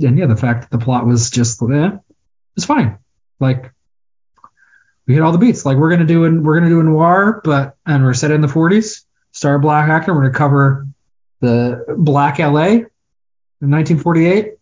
and 0.00 0.18
yeah, 0.18 0.26
the 0.26 0.36
fact 0.36 0.62
that 0.62 0.76
the 0.76 0.84
plot 0.84 1.06
was 1.06 1.30
just 1.30 1.62
eh, 1.62 1.90
it's 2.56 2.66
fine. 2.66 2.98
Like 3.40 3.72
we 5.06 5.14
hit 5.14 5.22
all 5.22 5.32
the 5.32 5.38
beats. 5.38 5.64
Like 5.64 5.78
we're 5.78 5.90
gonna 5.90 6.04
do 6.04 6.24
in 6.24 6.42
we're 6.42 6.58
gonna 6.58 6.68
do 6.68 6.80
a 6.80 6.84
noir, 6.84 7.40
but 7.44 7.76
and 7.86 8.04
we're 8.04 8.14
set 8.14 8.30
in 8.30 8.40
the 8.40 8.48
40s. 8.48 9.04
Star 9.30 9.58
black 9.58 9.88
actor. 9.88 10.12
We're 10.12 10.22
gonna 10.22 10.34
cover 10.34 10.87
the 11.40 11.84
black 11.96 12.38
LA 12.38 12.66
in 13.60 13.70
1948. 13.70 14.54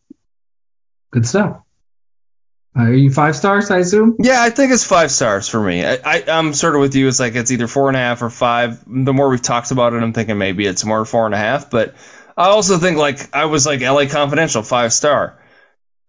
Good 1.11 1.27
stuff. 1.27 1.63
Uh, 2.77 2.83
are 2.83 2.93
you 2.93 3.11
five 3.11 3.35
stars? 3.35 3.71
I 3.71 3.79
assume. 3.79 4.17
Yeah, 4.19 4.43
I 4.43 4.51
think 4.51 4.73
it's 4.73 4.85
five 4.85 5.11
stars 5.11 5.49
for 5.49 5.61
me. 5.61 5.85
I, 5.85 5.99
I, 6.05 6.25
I'm 6.29 6.53
sort 6.53 6.75
of 6.75 6.83
with 6.83 6.95
you. 6.95 7.09
It's 7.09 7.19
like 7.19 7.35
it's 7.35 7.51
either 7.51 7.69
four 7.69 7.89
and 7.89 7.97
a 7.97 8.01
half 8.01 8.21
or 8.21 8.29
five. 8.29 8.85
The 8.87 9.15
more 9.15 9.31
we've 9.31 9.41
talked 9.41 9.71
about 9.71 9.95
it, 9.95 10.03
I'm 10.03 10.13
thinking 10.13 10.37
maybe 10.37 10.67
it's 10.67 10.85
more 10.85 11.05
four 11.07 11.25
and 11.25 11.35
a 11.35 11.39
half. 11.39 11.71
But 11.71 11.95
I 12.37 12.49
also 12.49 12.77
think 12.77 12.99
like 12.99 13.35
I 13.35 13.47
was 13.47 13.65
like 13.65 13.81
LA 13.81 14.07
Confidential, 14.07 14.63
five 14.63 14.93
star, 14.93 15.43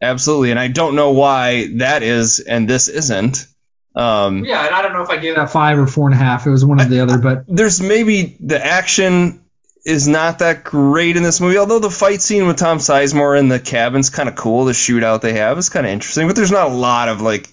absolutely. 0.01 0.51
And 0.51 0.59
I 0.59 0.67
don't 0.67 0.95
know 0.95 1.11
why 1.11 1.69
that 1.77 2.03
is 2.03 2.39
and 2.39 2.69
this 2.69 2.89
isn't. 2.89 3.47
Um, 3.95 4.43
Yeah, 4.43 4.65
and 4.65 4.75
I 4.75 4.81
don't 4.81 4.93
know 4.93 5.01
if 5.01 5.09
I 5.09 5.17
gave 5.17 5.37
that 5.37 5.49
five 5.49 5.79
or 5.79 5.87
four 5.87 6.07
and 6.07 6.13
a 6.13 6.17
half. 6.17 6.45
It 6.45 6.51
was 6.51 6.65
one 6.65 6.81
or 6.81 6.85
the 6.85 6.99
other, 6.99 7.17
but 7.17 7.45
there's 7.47 7.81
maybe 7.81 8.37
the 8.41 8.63
action 8.63 9.46
is 9.87 10.05
not 10.07 10.39
that 10.39 10.65
great 10.65 11.15
in 11.15 11.23
this 11.23 11.39
movie. 11.39 11.57
Although 11.57 11.79
the 11.79 11.89
fight 11.89 12.21
scene 12.21 12.45
with 12.45 12.57
Tom 12.57 12.79
Sizemore 12.79 13.39
in 13.39 13.47
the 13.47 13.57
cabin's 13.59 14.09
kind 14.09 14.27
of 14.27 14.35
cool. 14.35 14.65
The 14.65 14.73
shootout 14.73 15.21
they 15.21 15.33
have 15.33 15.57
is 15.57 15.69
kind 15.69 15.85
of 15.85 15.91
interesting, 15.93 16.27
but 16.27 16.35
there's 16.35 16.51
not 16.51 16.69
a 16.69 16.73
lot 16.73 17.07
of 17.07 17.21
like 17.21 17.47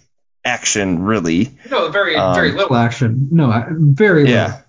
action 0.44 1.02
really. 1.04 1.52
no, 1.70 1.90
very 1.90 2.16
Um, 2.16 2.34
very 2.34 2.50
little 2.52 2.74
action. 2.76 3.28
No, 3.30 3.50
I- 3.50 3.66
very 3.70 4.22
little. 4.24 4.34
Yeah. 4.34 4.60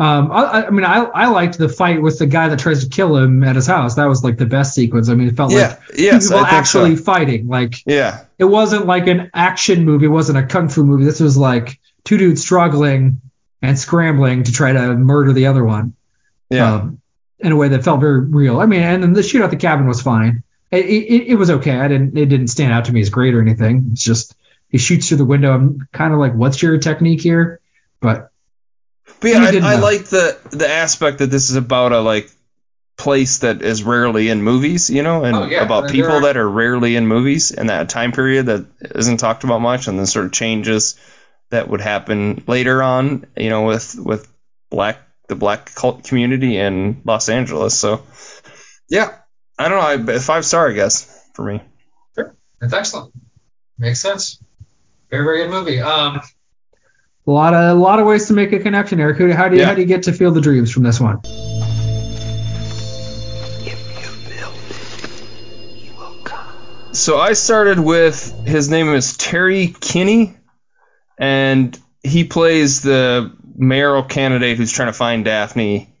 Um, 0.00 0.30
I, 0.30 0.42
I- 0.42 0.66
I 0.66 0.70
mean, 0.70 0.84
I 0.84 0.98
I 1.04 1.26
liked 1.28 1.58
the 1.58 1.68
fight 1.68 2.00
with 2.00 2.18
the 2.20 2.26
guy 2.26 2.48
that 2.50 2.58
tries 2.60 2.84
to 2.84 2.90
kill 2.90 3.16
him 3.16 3.42
at 3.42 3.56
his 3.56 3.66
house. 3.66 3.96
That 3.96 4.04
was 4.06 4.22
like 4.22 4.36
the 4.36 4.46
best 4.46 4.74
sequence. 4.74 5.08
I 5.08 5.14
mean, 5.14 5.26
it 5.28 5.36
felt 5.36 5.50
Yeah, 5.52 5.68
like 5.88 5.98
yes, 5.98 6.28
people 6.28 6.44
I 6.44 6.50
think 6.50 6.66
so. 6.66 6.80
actually 6.84 6.96
fighting. 6.96 7.48
Like 7.48 7.74
Yeah. 7.86 8.20
it 8.38 8.44
wasn't 8.44 8.86
like 8.86 9.08
an 9.08 9.30
action 9.34 9.84
movie. 9.84 10.04
It 10.04 10.10
wasn't 10.10 10.38
a 10.38 10.44
kung 10.46 10.68
fu 10.68 10.84
movie. 10.84 11.04
This 11.04 11.18
was 11.18 11.36
like 11.36 11.80
two 12.04 12.16
dudes 12.18 12.42
struggling 12.42 13.20
and 13.60 13.76
scrambling 13.76 14.44
to 14.44 14.52
try 14.52 14.72
to 14.72 14.94
murder 14.94 15.32
the 15.32 15.46
other 15.46 15.64
one. 15.64 15.94
Yeah. 16.50 16.74
Um, 16.74 17.00
in 17.40 17.52
a 17.52 17.56
way 17.56 17.68
that 17.68 17.84
felt 17.84 18.00
very 18.00 18.20
real. 18.20 18.60
I 18.60 18.66
mean, 18.66 18.82
and 18.82 19.02
then 19.02 19.12
the 19.12 19.22
shoot 19.22 19.42
at 19.42 19.50
the 19.50 19.56
cabin 19.56 19.86
was 19.86 20.02
fine. 20.02 20.42
It, 20.70 20.84
it, 20.86 21.26
it 21.28 21.34
was 21.36 21.50
okay. 21.50 21.78
I 21.78 21.88
didn't. 21.88 22.16
It 22.18 22.26
didn't 22.26 22.48
stand 22.48 22.72
out 22.72 22.86
to 22.86 22.92
me 22.92 23.00
as 23.00 23.10
great 23.10 23.34
or 23.34 23.40
anything. 23.40 23.90
It's 23.92 24.02
just 24.02 24.34
he 24.68 24.78
shoots 24.78 25.08
through 25.08 25.18
the 25.18 25.24
window. 25.24 25.52
I'm 25.54 25.86
kind 25.92 26.12
of 26.12 26.18
like, 26.18 26.34
what's 26.34 26.60
your 26.60 26.78
technique 26.78 27.20
here? 27.22 27.60
But 28.00 28.30
But 29.20 29.28
yeah, 29.30 29.50
I, 29.62 29.74
I 29.74 29.76
like 29.76 30.06
the 30.06 30.36
the 30.50 30.68
aspect 30.68 31.18
that 31.18 31.30
this 31.30 31.48
is 31.50 31.56
about 31.56 31.92
a 31.92 32.00
like 32.00 32.30
place 32.96 33.38
that 33.38 33.62
is 33.62 33.84
rarely 33.84 34.28
in 34.28 34.42
movies, 34.42 34.90
you 34.90 35.04
know, 35.04 35.22
and 35.24 35.36
Oh, 35.36 35.46
yeah, 35.46 35.62
about 35.62 35.84
and 35.84 35.92
people 35.92 36.10
are- 36.10 36.20
that 36.22 36.36
are 36.36 36.48
rarely 36.48 36.96
in 36.96 37.06
movies 37.06 37.52
and 37.52 37.70
that 37.70 37.88
time 37.88 38.10
period 38.12 38.46
that 38.46 38.66
isn't 38.96 39.18
talked 39.18 39.44
about 39.44 39.60
much, 39.60 39.86
and 39.86 39.96
then 39.98 40.06
sort 40.06 40.26
of 40.26 40.32
changes 40.32 40.96
that 41.50 41.68
would 41.68 41.80
happen 41.80 42.42
later 42.48 42.82
on, 42.82 43.26
you 43.36 43.48
know, 43.48 43.64
with 43.66 43.96
with 43.96 44.28
black 44.70 44.98
the 45.28 45.36
black 45.36 45.74
cult 45.74 46.04
community 46.04 46.56
in 46.56 47.02
Los 47.04 47.28
Angeles. 47.28 47.74
So 47.78 48.02
yeah, 48.88 49.16
I 49.58 49.68
don't 49.68 50.06
know, 50.06 50.14
I, 50.14 50.18
five 50.18 50.44
star, 50.44 50.68
I 50.70 50.72
guess, 50.72 51.04
for 51.34 51.44
me. 51.44 51.62
Sure, 52.14 52.34
That's 52.60 52.72
excellent. 52.72 53.12
Makes 53.78 54.00
sense. 54.00 54.42
Very 55.10 55.24
very 55.24 55.38
good 55.44 55.50
movie. 55.50 55.80
Um, 55.80 56.20
a 57.26 57.30
lot 57.30 57.54
of 57.54 57.76
a 57.76 57.80
lot 57.80 57.98
of 58.00 58.06
ways 58.06 58.26
to 58.28 58.32
make 58.32 58.52
a 58.52 58.58
connection, 58.58 59.00
Eric. 59.00 59.18
Who- 59.18 59.32
How 59.32 59.48
do 59.48 59.54
you 59.56 59.62
Yeah. 59.62 59.68
how 59.68 59.74
do 59.74 59.80
you 59.82 59.86
get 59.86 60.02
to 60.04 60.12
Field 60.12 60.36
of 60.36 60.42
Dreams 60.42 60.70
from 60.72 60.82
this 60.82 60.98
one? 60.98 61.20
So 66.92 67.18
I 67.18 67.34
started 67.34 67.78
with 67.78 68.46
his 68.46 68.68
name 68.68 68.88
is 68.92 69.16
Terry 69.16 69.68
Kinney, 69.68 70.36
and 71.18 71.78
he 72.02 72.24
plays 72.24 72.82
the 72.82 73.36
mayoral 73.58 74.04
candidate 74.04 74.56
who's 74.56 74.72
trying 74.72 74.88
to 74.88 74.92
find 74.94 75.24
Daphne. 75.24 75.92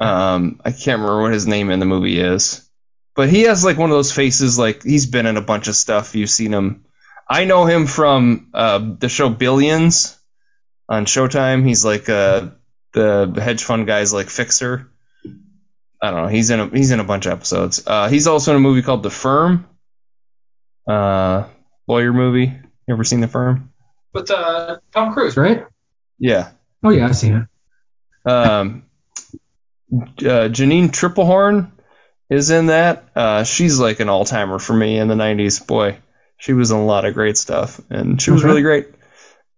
Um, 0.00 0.60
I 0.64 0.70
can't 0.70 1.00
remember 1.00 1.22
what 1.22 1.32
his 1.32 1.46
name 1.46 1.70
in 1.70 1.80
the 1.80 1.86
movie 1.86 2.18
is, 2.18 2.68
but 3.14 3.28
he 3.28 3.42
has 3.42 3.64
like 3.64 3.76
one 3.76 3.90
of 3.90 3.96
those 3.96 4.12
faces. 4.12 4.58
Like 4.58 4.82
he's 4.82 5.06
been 5.06 5.26
in 5.26 5.36
a 5.36 5.42
bunch 5.42 5.68
of 5.68 5.76
stuff. 5.76 6.14
You've 6.14 6.30
seen 6.30 6.52
him. 6.52 6.84
I 7.28 7.44
know 7.44 7.66
him 7.66 7.86
from 7.86 8.50
uh, 8.54 8.94
the 8.98 9.08
show 9.08 9.28
Billions 9.28 10.18
on 10.88 11.06
Showtime. 11.06 11.66
He's 11.66 11.84
like 11.84 12.08
uh, 12.08 12.48
the 12.92 13.32
hedge 13.40 13.64
fund 13.64 13.86
guy's 13.86 14.12
like 14.12 14.28
fixer. 14.28 14.90
I 16.02 16.10
don't 16.10 16.22
know. 16.22 16.28
He's 16.28 16.50
in 16.50 16.60
a 16.60 16.66
he's 16.66 16.90
in 16.90 17.00
a 17.00 17.04
bunch 17.04 17.26
of 17.26 17.32
episodes. 17.32 17.82
Uh, 17.86 18.08
he's 18.08 18.26
also 18.26 18.52
in 18.52 18.56
a 18.56 18.60
movie 18.60 18.82
called 18.82 19.02
The 19.02 19.10
Firm 19.10 19.66
uh, 20.88 21.44
lawyer 21.86 22.12
movie. 22.12 22.46
You 22.86 22.94
ever 22.94 23.04
seen 23.04 23.20
The 23.20 23.28
Firm? 23.28 23.72
With 24.12 24.30
uh, 24.30 24.78
Tom 24.92 25.14
Cruise, 25.14 25.36
right? 25.36 25.64
Yeah. 26.18 26.50
Oh 26.82 26.90
yeah, 26.90 27.06
I've 27.06 27.16
seen 27.16 27.34
it. 28.24 28.30
Um, 28.30 28.84
uh, 30.24 30.48
Jeanne 30.48 30.88
Tripplehorn 30.90 31.70
is 32.30 32.50
in 32.50 32.66
that. 32.66 33.04
Uh, 33.14 33.44
she's 33.44 33.78
like 33.78 34.00
an 34.00 34.08
all 34.08 34.24
timer 34.24 34.58
for 34.58 34.74
me 34.74 34.98
in 34.98 35.08
the 35.08 35.14
'90s. 35.14 35.66
Boy, 35.66 35.98
she 36.38 36.52
was 36.52 36.70
in 36.70 36.78
a 36.78 36.84
lot 36.84 37.04
of 37.04 37.14
great 37.14 37.36
stuff, 37.36 37.80
and 37.90 38.20
she 38.20 38.30
was 38.30 38.44
really 38.44 38.62
great. 38.62 38.88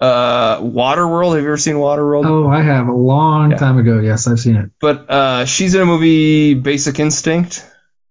Uh, 0.01 0.61
Waterworld. 0.61 1.35
Have 1.35 1.43
you 1.43 1.49
ever 1.49 1.57
seen 1.57 1.77
Waterworld? 1.77 2.27
Oh, 2.27 2.49
I 2.49 2.63
have 2.63 2.89
a 2.89 2.93
long 2.93 3.53
Yeah. 3.53 3.57
time 3.59 3.79
ago. 3.79 4.01
Yes, 4.01 4.27
I've 4.27 4.41
seen 4.41 4.57
it. 4.57 4.71
But 4.81 5.09
uh, 5.09 5.45
she's 5.47 5.75
in 5.75 5.81
a 5.83 5.87
movie 5.87 6.55
Basic 6.55 6.99
Instinct. 6.99 7.65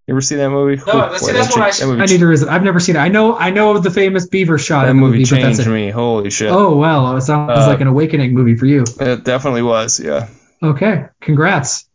You 0.07 0.13
ever 0.15 0.21
see 0.21 0.35
that 0.35 0.49
movie? 0.49 0.75
No, 0.85 1.09
Oh, 1.11 1.17
see, 1.17 1.27
boy, 1.27 1.33
that's 1.33 1.47
that 1.55 1.59
what 1.59 1.67
I, 1.67 1.71
cha- 1.71 1.85
that 1.85 2.01
I 2.01 2.05
need 2.05 2.19
to 2.19 2.27
visit. 2.27 2.49
I've 2.49 2.63
never 2.63 2.79
seen 2.81 2.97
it. 2.97 2.99
I 2.99 3.07
know 3.07 3.37
I 3.37 3.51
know 3.51 3.75
of 3.75 3.83
the 3.83 3.91
famous 3.91 4.27
beaver 4.27 4.57
shot 4.57 4.83
That 4.83 4.89
in 4.91 4.97
the 4.97 5.01
movie 5.01 5.19
movie, 5.19 5.29
but 5.35 5.41
that's 5.41 5.57
changed 5.59 5.71
me. 5.71 5.89
Holy 5.91 6.29
shit! 6.29 6.51
Oh 6.51 6.75
well, 6.75 7.15
it 7.15 7.21
sounds 7.21 7.51
Uh, 7.57 7.67
like 7.67 7.79
an 7.79 7.87
awakening 7.87 8.33
movie 8.33 8.55
for 8.57 8.65
you. 8.65 8.83
It 8.99 9.23
definitely 9.23 9.61
was. 9.61 9.99
Yeah. 10.01 10.27
Okay, 10.61 11.05
congrats. 11.21 11.87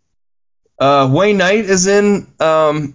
Uh, 0.78 1.08
Wayne 1.12 1.36
Knight 1.36 1.64
is 1.66 1.86
in 1.86 2.26
um, 2.40 2.94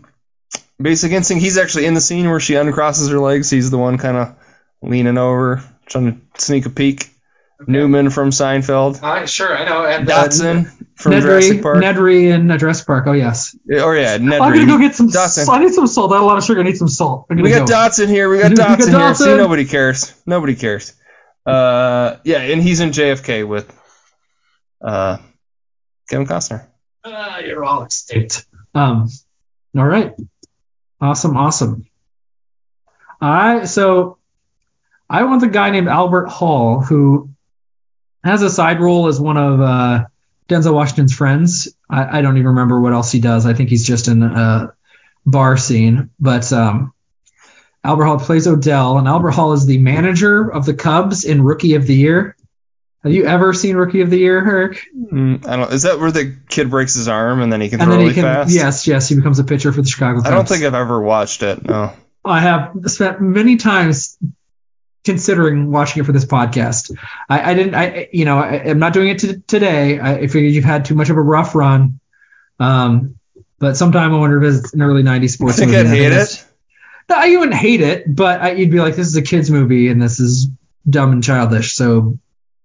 Basic 0.82 1.12
Instinct. 1.12 1.44
He's 1.44 1.58
actually 1.60 1.86
in 1.86 1.94
the 1.94 2.02
scene 2.02 2.28
where 2.30 2.40
she 2.40 2.54
uncrosses 2.54 3.12
her 3.12 3.20
legs. 3.20 3.50
He's 3.52 3.70
the 3.70 3.78
one 3.78 3.98
kind 4.00 4.18
of 4.18 4.36
leaning 4.82 5.18
over, 5.20 5.64
trying 5.86 6.22
to 6.36 6.42
sneak 6.42 6.66
a 6.66 6.70
peek. 6.70 7.10
Newman 7.68 8.10
from 8.10 8.32
Seinfeld. 8.32 9.02
I 9.04 9.26
sure 9.26 9.56
I 9.56 9.64
know. 9.66 9.86
And 9.86 10.06
Dodgson 10.08 10.83
from 11.04 11.12
Nedry, 11.12 11.22
Jurassic 11.22 11.62
Park. 11.62 11.84
Nedry 11.84 12.34
in 12.34 12.50
uh, 12.50 12.58
Jurassic 12.58 12.88
Park. 12.88 13.06
Oh 13.08 13.12
yes. 13.12 13.56
or 13.70 13.96
yeah, 13.96 14.18
Nedry. 14.18 14.42
I'm 14.42 14.54
gonna 14.54 14.66
go 14.66 14.80
get 14.80 14.96
some. 14.96 15.10
Dodgson. 15.10 15.48
I 15.50 15.60
need 15.60 15.74
some 15.74 15.86
salt. 15.86 16.12
I 16.12 16.16
had 16.16 16.24
a 16.24 16.26
lot 16.26 16.38
of 16.38 16.44
sugar. 16.44 16.62
I 16.62 16.64
need 16.64 16.78
some 16.78 16.88
salt. 16.88 17.28
We 17.30 17.50
got 17.50 17.60
go. 17.60 17.66
Dodgson 17.66 18.10
here. 18.10 18.30
We 18.30 18.40
got 18.40 18.52
We 18.52 18.56
got 18.58 18.70
Dodgson 18.78 18.94
here. 18.94 19.14
See, 19.14 19.38
nobody 19.38 19.66
cares. 19.66 20.14
Nobody 20.26 20.56
cares. 20.56 20.94
Uh, 21.46 22.18
yeah, 22.24 22.40
and 22.40 22.64
he's 22.64 22.80
in 22.80 22.92
JFK 22.92 23.48
with 23.48 23.72
uh, 24.82 25.18
Kevin 26.10 26.26
Costner. 26.26 26.68
Uh, 27.04 27.42
you're 27.46 27.64
all 27.64 27.84
extinct. 27.84 28.46
Um, 28.74 29.10
all 29.78 29.86
right. 29.86 30.14
Awesome, 31.02 31.36
awesome. 31.36 31.86
I 33.20 33.66
so 33.66 34.18
I 35.10 35.24
want 35.24 35.42
the 35.42 35.48
guy 35.48 35.70
named 35.70 35.90
Albert 35.90 36.28
Hall 36.28 36.82
who 36.82 37.30
has 38.24 38.42
a 38.42 38.50
side 38.50 38.80
role 38.80 39.08
as 39.08 39.20
one 39.20 39.38
of 39.38 39.60
uh, 39.60 40.06
Denzel 40.54 40.74
Washington's 40.74 41.14
friends. 41.14 41.68
I, 41.90 42.20
I 42.20 42.22
don't 42.22 42.38
even 42.38 42.48
remember 42.50 42.80
what 42.80 42.94
else 42.94 43.12
he 43.12 43.20
does. 43.20 43.46
I 43.46 43.54
think 43.54 43.70
he's 43.70 43.86
just 43.86 44.08
in 44.08 44.22
a 44.24 44.74
bar 45.26 45.58
scene. 45.58 46.10
But 46.20 46.52
um, 46.54 46.94
Albert 47.84 48.06
Hall 48.06 48.20
plays 48.20 48.48
Odell, 48.48 48.98
and 48.98 49.08
Albert 49.08 49.32
Hall 49.32 49.54
is 49.54 49.66
the 49.66 49.78
manager 49.78 50.48
of 50.52 50.66
the 50.66 50.74
Cubs 50.74 51.26
in 51.26 51.42
Rookie 51.44 51.76
of 51.76 51.88
the 51.88 51.96
Year. 51.96 52.36
Have 53.04 53.12
you 53.12 53.26
ever 53.26 53.54
seen 53.54 53.76
Rookie 53.76 54.00
of 54.00 54.10
the 54.10 54.18
Year, 54.18 54.38
Eric? 54.40 54.86
Mm, 54.96 55.46
I 55.46 55.58
don't. 55.58 55.74
Is 55.74 55.84
that 55.84 56.00
where 56.00 56.12
the 56.12 56.38
kid 56.48 56.70
breaks 56.70 56.94
his 56.94 57.10
arm 57.10 57.42
and 57.42 57.52
then 57.52 57.60
he 57.60 57.68
can 57.70 57.82
And 57.82 57.90
throw 57.90 57.98
really 57.98 58.14
can, 58.14 58.24
fast? 58.24 58.52
yes, 58.54 58.88
yes, 58.88 59.10
he 59.10 59.16
becomes 59.16 59.40
a 59.40 59.44
pitcher 59.44 59.74
for 59.74 59.82
the 59.82 59.88
Chicago 59.90 60.20
Cubs. 60.20 60.28
I 60.30 60.32
don't 60.36 60.48
think 60.48 60.64
I've 60.64 60.74
ever 60.74 61.02
watched 61.02 61.44
it. 61.44 61.62
No. 61.66 61.92
I 62.24 62.40
have 62.40 62.72
spent 62.86 63.20
many 63.20 63.58
times 63.58 64.18
considering 65.04 65.72
watching 65.72 66.02
it 66.02 66.06
for 66.06 66.12
this 66.12 66.26
podcast. 66.26 66.98
I, 67.30 67.52
I 67.52 67.54
didn't, 67.54 67.76
I, 67.76 68.10
you 68.14 68.26
know, 68.26 68.40
I, 68.40 68.56
I'm 68.66 68.80
not 68.80 68.94
doing 68.94 69.10
it 69.10 69.20
to, 69.20 69.40
today. 69.40 70.00
I, 70.00 70.14
I 70.20 70.28
figured 70.28 70.54
you've 70.54 70.64
had 70.64 70.86
too 70.86 70.96
much 70.96 71.10
of 71.10 71.18
a 71.18 71.22
rough 71.22 71.56
run. 71.56 72.00
Um, 72.60 73.16
but 73.60 73.78
sometime 73.78 74.14
I 74.14 74.18
wonder 74.18 74.42
if 74.44 74.56
it's 74.64 74.74
an 74.74 74.82
early 74.82 75.04
90s 75.04 75.24
I 75.24 75.28
sports 75.28 75.58
think 75.58 75.72
movie. 75.72 75.88
I'd 75.90 75.96
hate 75.96 76.12
it. 76.12 76.46
No, 77.10 77.16
I 77.18 77.36
wouldn't 77.36 77.54
hate 77.56 77.82
it, 77.82 78.04
but 78.16 78.42
I, 78.42 78.52
you'd 78.54 78.72
be 78.72 78.80
like, 78.80 78.96
this 78.96 79.08
is 79.08 79.16
a 79.18 79.22
kid's 79.22 79.52
movie 79.52 79.90
and 79.90 80.02
this 80.02 80.20
is 80.20 80.48
dumb 80.90 81.12
and 81.12 81.24
childish. 81.24 81.74
So, 81.76 82.18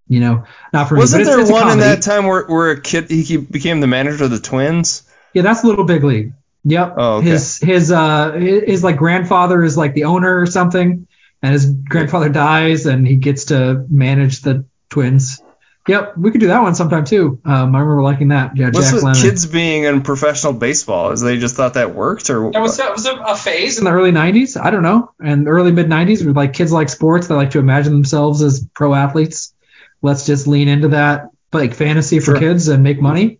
you 0.06 0.20
know, 0.20 0.44
not 0.72 0.88
for 0.88 0.94
me. 0.94 1.00
Wasn't 1.00 1.20
But 1.24 1.30
it's- 1.30 1.36
there 1.36 1.40
it's 1.42 1.50
one 1.50 1.72
in 1.72 1.80
that 1.80 2.02
time 2.02 2.24
where, 2.26 2.44
where 2.46 2.70
a 2.70 2.80
kid 2.80 3.10
he 3.10 3.36
became 3.36 3.80
the 3.80 3.88
manager 3.88 4.24
of 4.24 4.30
the 4.30 4.38
Twins? 4.38 5.02
Yeah, 5.34 5.42
that's 5.42 5.64
Little 5.64 5.84
Big 5.84 6.04
League. 6.04 6.32
Yep. 6.64 6.94
Oh, 6.96 7.16
okay. 7.16 7.30
His 7.30 7.58
his 7.58 7.92
uh 7.92 8.32
his, 8.32 8.62
his 8.64 8.84
like 8.84 8.96
grandfather 8.96 9.62
is 9.62 9.76
like 9.76 9.94
the 9.94 10.04
owner 10.04 10.40
or 10.40 10.46
something, 10.46 11.06
and 11.42 11.52
his 11.52 11.66
grandfather 11.66 12.28
dies, 12.28 12.86
and 12.86 13.06
he 13.06 13.16
gets 13.16 13.46
to 13.46 13.84
manage 13.88 14.40
the 14.42 14.64
twins. 14.90 15.40
Yep, 15.86 16.18
we 16.18 16.30
could 16.30 16.40
do 16.42 16.48
that 16.48 16.60
one 16.60 16.74
sometime 16.74 17.06
too. 17.06 17.40
Um, 17.46 17.74
I 17.74 17.80
remember 17.80 18.02
liking 18.02 18.28
that. 18.28 18.54
Yeah, 18.58 18.66
What's 18.66 18.86
Jack 18.90 18.94
with 18.96 19.04
Lemmon. 19.04 19.22
kids 19.22 19.46
being 19.46 19.84
in 19.84 20.02
professional 20.02 20.52
baseball? 20.52 21.12
Is 21.12 21.22
they 21.22 21.38
just 21.38 21.56
thought 21.56 21.74
that 21.74 21.94
worked, 21.94 22.28
or 22.28 22.50
That 22.52 22.60
was, 22.60 22.76
that 22.76 22.92
was 22.94 23.06
a, 23.06 23.14
a 23.14 23.34
phase 23.34 23.78
in 23.78 23.84
the 23.84 23.90
early 23.90 24.12
90s. 24.12 24.60
I 24.62 24.70
don't 24.70 24.82
know. 24.82 25.12
And 25.18 25.48
early 25.48 25.72
mid 25.72 25.86
90s, 25.86 26.22
where 26.22 26.34
like 26.34 26.52
kids 26.52 26.72
like 26.72 26.90
sports, 26.90 27.26
they 27.28 27.34
like 27.34 27.52
to 27.52 27.58
imagine 27.58 27.94
themselves 27.94 28.42
as 28.42 28.66
pro 28.74 28.92
athletes. 28.94 29.54
Let's 30.02 30.26
just 30.26 30.46
lean 30.46 30.68
into 30.68 30.88
that 30.88 31.30
like 31.54 31.72
fantasy 31.72 32.18
for 32.20 32.32
Sure. 32.32 32.38
kids 32.38 32.68
and 32.68 32.82
make 32.82 33.00
money. 33.00 33.38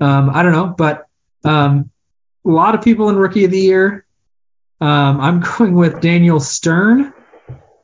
Um, 0.00 0.30
I 0.30 0.42
don't 0.42 0.52
know, 0.52 0.74
but 0.76 1.06
um, 1.44 1.90
a 2.44 2.50
lot 2.50 2.74
of 2.74 2.82
people 2.82 3.08
in 3.08 3.14
Rookie 3.16 3.44
of 3.44 3.52
the 3.52 3.60
Year. 3.60 4.04
Um, 4.80 5.20
I'm 5.20 5.40
going 5.58 5.74
with 5.74 6.00
Daniel 6.00 6.40
Stern, 6.40 7.13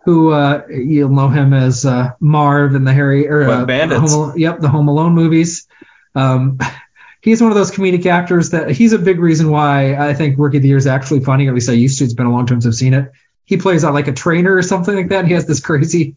who 0.04 0.30
uh, 0.30 0.62
you'll 0.68 1.10
know 1.10 1.28
him 1.28 1.52
as 1.52 1.84
uh, 1.84 2.12
Marv 2.20 2.74
in 2.74 2.84
the 2.84 2.92
Harry 2.92 3.28
or 3.28 3.48
uh, 3.48 3.64
Bandits. 3.64 4.12
Home 4.12 4.32
yep, 4.36 4.60
the 4.60 4.68
Home 4.68 4.88
Alone 4.88 5.14
movies. 5.14 5.66
Um, 6.14 6.58
he's 7.20 7.42
one 7.42 7.50
of 7.50 7.56
those 7.56 7.70
comedic 7.70 8.06
actors 8.06 8.50
that 8.50 8.70
he's 8.70 8.92
a 8.92 8.98
big 8.98 9.20
reason 9.20 9.50
why 9.50 9.94
I 9.94 10.14
think 10.14 10.38
Rookie 10.38 10.56
of 10.56 10.62
the 10.62 10.68
Year 10.68 10.78
is 10.78 10.86
actually 10.86 11.20
funny. 11.20 11.48
At 11.48 11.54
least 11.54 11.68
I 11.68 11.74
used 11.74 11.98
to. 11.98 12.04
It's 12.04 12.14
been 12.14 12.26
a 12.26 12.32
long 12.32 12.46
time 12.46 12.60
since 12.60 12.74
I've 12.74 12.78
seen 12.78 12.94
it. 12.94 13.12
He 13.44 13.56
plays 13.56 13.84
out 13.84 13.94
like 13.94 14.08
a 14.08 14.12
trainer 14.12 14.54
or 14.54 14.62
something 14.62 14.94
like 14.94 15.08
that. 15.08 15.26
He 15.26 15.34
has 15.34 15.46
this 15.46 15.60
crazy, 15.60 16.16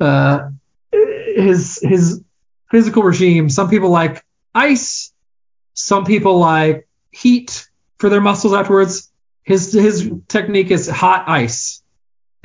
uh, 0.00 0.50
his 0.92 1.78
his 1.82 2.22
physical 2.70 3.02
regime. 3.02 3.48
Some 3.48 3.70
people 3.70 3.90
like 3.90 4.24
ice. 4.54 5.12
Some 5.74 6.04
people 6.04 6.38
like 6.38 6.88
heat 7.10 7.68
for 7.98 8.10
their 8.10 8.20
muscles 8.20 8.52
afterwards. 8.52 9.10
His 9.42 9.72
his 9.72 10.10
technique 10.28 10.70
is 10.70 10.88
hot 10.88 11.28
ice. 11.28 11.82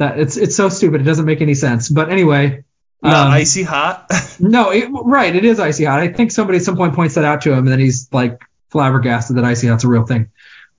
That 0.02 0.20
it's 0.20 0.36
it's 0.36 0.56
so 0.56 0.68
stupid. 0.68 1.02
It 1.02 1.04
doesn't 1.04 1.26
make 1.26 1.41
any 1.41 1.54
sense. 1.54 1.88
But 1.88 2.10
anyway, 2.10 2.64
not 3.04 3.28
um, 3.28 3.34
icy 3.34 3.62
hot? 3.62 4.12
no, 4.39 4.72
it, 4.72 4.89
right. 4.91 5.36
It 5.36 5.45
is 5.45 5.60
icy 5.60 5.86
hot. 5.86 5.99
I 5.99 6.08
think 6.08 6.32
somebody 6.32 6.58
at 6.58 6.64
some 6.64 6.76
point 6.76 6.95
points 6.95 7.14
that 7.14 7.24
out 7.24 7.41
to 7.41 7.52
him, 7.52 7.60
and 7.60 7.68
then 7.68 7.80
he's 7.80 8.10
like 8.12 8.41
flabbergasted 8.72 9.38
that 9.38 9.45
icy 9.45 9.68
hot's 9.68 9.84
a 9.84 9.88
real 9.88 10.04
thing. 10.04 10.32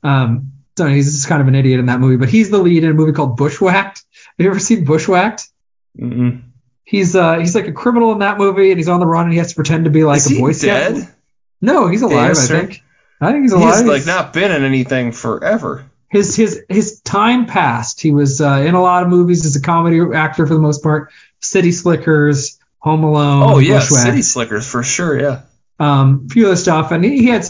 Um, 0.02 0.54
so 0.76 0.86
he's 0.86 1.12
just 1.12 1.28
kind 1.28 1.40
of 1.40 1.46
an 1.46 1.54
idiot 1.54 1.78
in 1.78 1.86
that 1.86 2.00
movie. 2.00 2.16
But 2.16 2.30
he's 2.30 2.50
the 2.50 2.58
lead 2.58 2.82
in 2.82 2.90
a 2.90 2.94
movie 2.94 3.12
called 3.12 3.36
Bushwhacked. 3.36 4.02
Have 4.38 4.44
you 4.44 4.50
ever 4.50 4.58
seen 4.58 4.84
Bushwhacked? 4.84 5.48
Mm-mm. 5.96 6.42
He's 6.82 7.14
uh 7.14 7.38
he's 7.38 7.54
like 7.54 7.68
a 7.68 7.72
criminal 7.72 8.10
in 8.10 8.18
that 8.18 8.38
movie, 8.38 8.72
and 8.72 8.78
he's 8.80 8.88
on 8.88 8.98
the 8.98 9.06
run, 9.06 9.26
and 9.26 9.32
he 9.32 9.38
has 9.38 9.50
to 9.50 9.54
pretend 9.54 9.84
to 9.84 9.90
be 9.90 10.02
like 10.02 10.16
Is 10.16 10.36
a 10.36 10.40
Boy 10.40 10.50
Scout. 10.50 10.94
dead? 10.94 11.14
No, 11.60 11.86
he's 11.86 12.02
alive. 12.02 12.36
I 12.36 12.46
think. 12.46 12.82
I 13.20 13.30
think 13.30 13.44
he's 13.44 13.52
alive. 13.52 13.78
He's 13.78 13.86
like 13.86 14.04
not 14.04 14.32
been 14.32 14.50
in 14.50 14.64
anything 14.64 15.12
forever. 15.12 15.88
His 16.12 16.36
his 16.36 16.62
his 16.68 17.00
time 17.00 17.46
passed. 17.46 18.00
He 18.00 18.12
was 18.12 18.40
uh, 18.40 18.62
in 18.66 18.74
a 18.74 18.82
lot 18.82 19.02
of 19.02 19.08
movies 19.08 19.46
as 19.46 19.56
a 19.56 19.62
comedy 19.62 19.98
actor 20.14 20.46
for 20.46 20.52
the 20.54 20.60
most 20.60 20.82
part. 20.82 21.10
City 21.40 21.72
Slickers, 21.72 22.60
Home 22.80 23.02
Alone. 23.02 23.42
Oh 23.42 23.58
yeah, 23.58 23.78
Bushwhacked. 23.80 24.06
City 24.06 24.22
Slickers 24.22 24.66
for 24.70 24.82
sure. 24.82 25.18
Yeah. 25.18 25.40
um, 25.80 26.26
a 26.26 26.32
few 26.32 26.46
other 26.46 26.56
stuff, 26.56 26.92
and 26.92 27.02
he, 27.02 27.16
he 27.18 27.26
had 27.28 27.46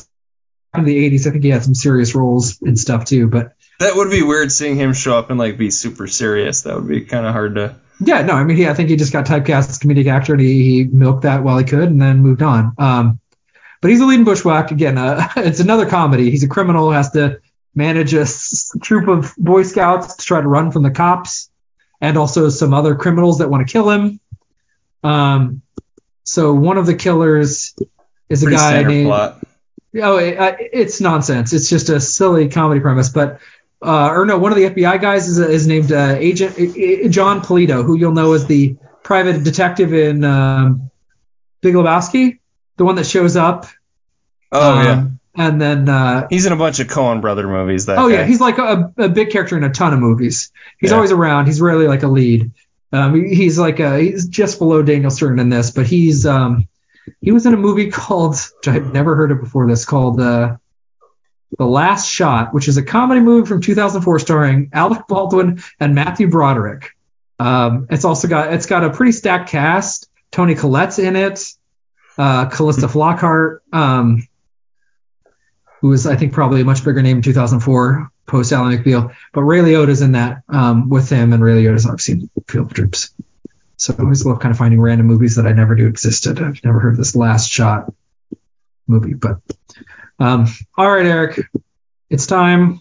in 0.77 0.85
the 0.85 1.11
80s. 1.11 1.27
I 1.27 1.31
think 1.33 1.43
he 1.45 1.51
had 1.51 1.65
some 1.65 1.75
serious 1.75 2.15
roles 2.15 2.63
and 2.63 2.79
stuff 2.79 3.05
too. 3.05 3.27
But 3.29 3.55
That 3.81 3.97
would 3.97 4.11
be 4.11 4.23
weird 4.23 4.51
seeing 4.53 4.77
him 4.77 4.95
show 4.95 5.19
up 5.19 5.29
and 5.31 5.39
like 5.39 5.59
be 5.59 5.71
super 5.71 6.07
serious. 6.07 6.63
That 6.63 6.77
would 6.77 6.89
be 6.89 7.03
kind 7.03 7.27
of 7.27 7.33
hard 7.33 7.57
to. 7.57 7.75
yeah, 8.01 8.23
no, 8.23 8.35
I 8.35 8.45
mean, 8.45 8.57
he, 8.57 8.69
I 8.69 8.75
think 8.75 8.89
he 8.89 8.97
just 8.97 9.13
got 9.13 9.27
typecast 9.27 9.69
as 9.71 9.79
comedic 9.81 10.07
actor, 10.07 10.33
and 10.35 10.41
he, 10.41 10.63
he 10.63 10.85
milked 10.85 11.23
that 11.25 11.43
while 11.43 11.59
he 11.59 11.65
could, 11.65 11.91
and 11.91 12.01
then 12.01 12.21
moved 12.21 12.43
on. 12.43 12.75
Um, 12.79 13.19
but 13.81 13.91
he's 13.91 14.01
a 14.01 14.07
leading 14.07 14.25
bushwhack 14.25 14.71
again. 14.71 14.97
Uh, 14.97 15.29
it's 15.37 15.59
another 15.61 15.87
comedy. 15.87 16.31
He's 16.31 16.45
a 16.45 16.49
criminal 16.49 16.87
who 16.87 16.93
has 16.93 17.11
to 17.11 17.41
manage 17.75 18.15
a 18.15 18.23
s- 18.23 18.71
troop 18.83 19.09
of 19.09 19.35
Boy 19.37 19.63
Scouts 19.63 20.17
to 20.17 20.25
try 20.25 20.41
to 20.41 20.49
run 20.49 20.71
from 20.71 20.83
the 20.83 20.91
cops, 20.91 21.51
and 22.01 22.17
also 22.17 22.49
some 22.49 22.75
other 22.75 22.95
criminals 22.95 23.39
that 23.39 23.49
want 23.51 23.67
to 23.67 23.73
kill 23.73 23.89
him. 23.91 24.21
Um, 25.03 25.63
so 26.25 26.55
one 26.55 26.79
of 26.79 26.87
the 26.87 26.95
killers 26.95 27.75
is 28.29 28.43
a 28.43 28.47
Pretty 28.47 28.57
guy 28.57 28.83
named. 28.83 29.09
plot. 29.09 29.39
Oh, 30.03 30.17
it, 30.17 30.39
uh, 30.39 30.57
it's 30.59 31.01
nonsense. 31.01 31.53
It's 31.53 31.69
just 31.69 31.91
a 31.91 32.01
silly 32.01 32.49
comedy 32.49 32.81
premise. 32.81 33.11
But 33.11 33.41
uh, 33.83 34.09
or 34.11 34.25
no, 34.25 34.39
one 34.39 34.53
of 34.53 34.57
the 34.57 34.71
FBI 34.71 35.01
guys 35.01 35.29
is, 35.29 35.39
is 35.39 35.67
named 35.67 35.93
uh, 35.93 36.15
Agent 36.19 36.53
uh, 36.59 37.09
Jon 37.09 37.43
Polito, 37.43 37.85
who 37.85 37.99
you'll 37.99 38.13
know 38.13 38.33
as 38.33 38.47
the 38.47 38.77
private 39.03 39.43
detective 39.45 39.93
in 39.93 40.25
um, 40.25 40.91
Big 41.61 41.75
Lebowski, 41.75 42.39
the 42.77 42.85
one 42.85 42.95
that 42.95 43.07
shows 43.07 43.37
up. 43.37 43.67
Oh 44.51 44.73
um, 44.79 44.85
yeah. 44.85 45.07
And 45.35 45.61
then 45.61 45.89
uh, 45.89 46.27
He's 46.29 46.45
in 46.47 46.53
a 46.53 46.57
bunch 46.57 46.79
of 46.81 46.89
Coen 46.89 47.21
brother 47.23 47.47
movies. 47.49 47.87
That 47.87 47.99
oh 47.99 48.09
guy. 48.09 48.17
yeah, 48.17 48.25
he's 48.25 48.41
like 48.41 48.59
a, 48.59 48.93
a 48.99 49.09
big 49.09 49.31
character 49.31 49.57
in 49.57 49.65
a 49.65 49.71
ton 49.73 49.95
of 49.95 49.99
movies. 50.01 50.53
He's 50.79 50.91
Yeah. 50.91 50.97
always 50.97 51.11
around. 51.13 51.47
He's 51.47 51.61
rarely 51.61 51.87
like 51.87 52.03
a 52.03 52.09
lead. 52.09 52.51
Um, 52.93 53.15
he's 53.25 53.59
like 53.59 53.81
a, 53.81 53.99
he's 53.99 54.29
just 54.29 54.59
below 54.59 54.83
Daniel 54.83 55.11
Stern 55.11 55.39
in 55.39 55.49
this, 55.49 55.71
but 55.71 55.87
he's 55.87 56.27
um, 56.27 56.69
he 57.23 57.33
was 57.33 57.47
in 57.47 57.55
a 57.55 57.57
movie 57.57 57.91
called 57.91 58.35
which 58.59 58.69
I've 58.69 58.93
never 58.93 59.17
heard 59.17 59.31
of 59.33 59.41
before 59.41 59.67
this 59.67 59.87
called 59.87 60.21
uh, 60.21 60.57
The 61.59 61.65
Last 61.67 62.11
Shot, 62.11 62.53
which 62.53 62.69
is 62.69 62.77
a 62.77 62.83
comedy 62.83 63.21
movie 63.23 63.47
from 63.49 63.63
2004 63.63 64.19
starring 64.19 64.69
Alec 64.75 65.07
Baldwin 65.09 65.63
and 65.81 65.95
Matthew 65.95 66.29
Broderick. 66.29 66.91
Um, 67.39 67.87
it's 67.91 68.05
also 68.05 68.29
got 68.29 68.53
it's 68.53 68.67
got 68.67 68.85
a 68.85 68.91
pretty 68.91 69.13
stacked 69.13 69.49
cast. 69.49 70.11
Toni 70.31 70.55
Collette's 70.55 70.99
in 70.99 71.17
it. 71.17 71.43
Uh, 72.19 72.45
Calista 72.51 72.87
Flockhart, 72.89 73.61
um, 73.73 74.29
who 75.83 75.89
was 75.89 76.07
I 76.07 76.17
think 76.17 76.33
probably 76.33 76.61
a 76.63 76.65
much 76.65 76.85
bigger 76.85 77.03
name 77.03 77.19
in 77.19 77.23
2004 77.23 78.11
post 78.27 78.53
Ally 78.53 78.77
McBeal. 78.77 79.15
But 79.33 79.43
Ray 79.43 79.59
Liotta's 79.59 80.01
in 80.01 80.13
that 80.13 80.43
um, 80.49 80.89
with 80.89 81.11
him, 81.11 81.33
and 81.33 81.43
Ray 81.43 81.55
Liotta's 81.55 81.85
obviously 81.85 82.31
Field 82.47 82.69
of 82.69 82.73
Dreams. 82.73 83.11
So 83.77 83.93
I 83.99 84.03
always 84.03 84.25
love 84.25 84.39
kind 84.39 84.53
of 84.53 84.59
finding 84.59 84.81
random 84.81 85.09
movies 85.09 85.37
that 85.37 85.47
I 85.47 85.53
never 85.53 85.75
knew 85.75 85.89
existed. 85.89 86.41
I've 86.41 86.65
never 86.65 86.79
heard 86.79 86.93
of 86.93 86.99
this 86.99 87.17
Last 87.17 87.51
Shot 87.51 87.93
movie, 88.87 89.15
but 89.15 89.39
um, 90.21 90.47
all 90.79 90.89
right, 90.89 91.05
Eric, 91.05 91.41
it's 92.09 92.27
time 92.27 92.81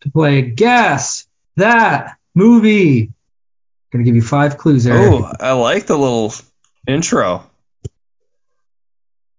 to 0.00 0.10
play 0.10 0.40
Guess 0.40 1.26
That 1.56 2.16
Movie. 2.34 3.12
gonna 3.92 4.04
give 4.04 4.16
you 4.16 4.22
five 4.22 4.56
clues, 4.56 4.86
Eric. 4.86 5.22
Oh, 5.22 5.32
I 5.38 5.52
like 5.52 5.84
the 5.84 5.98
little 5.98 6.32
intro. 6.88 7.49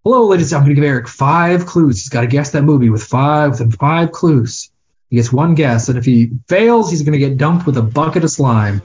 Hello, 0.04 0.26
ladies. 0.28 0.52
I'm 0.52 0.62
going 0.62 0.70
to 0.72 0.76
give 0.76 0.84
Eric 0.84 1.08
five 1.08 1.66
clues. 1.66 1.99
He's 1.99 2.10
got 2.10 2.22
to 2.22 2.28
guess 2.28 2.52
that 2.52 2.64
movie 2.64 2.89
with 2.89 3.04
five 3.04 3.52
within 3.52 3.72
five 3.72 4.12
clues. 4.12 4.72
He 5.10 5.18
gets 5.18 5.32
one 5.32 5.54
guess, 5.56 5.89
and 5.89 5.97
if 5.97 6.06
he 6.06 6.32
fails, 6.47 6.89
he's 6.89 7.04
going 7.04 7.14
to 7.14 7.20
get 7.20 7.38
dumped 7.38 7.66
with 7.66 7.78
a 7.78 7.82
bucket 7.82 8.24
of 8.24 8.32
slime, 8.32 8.82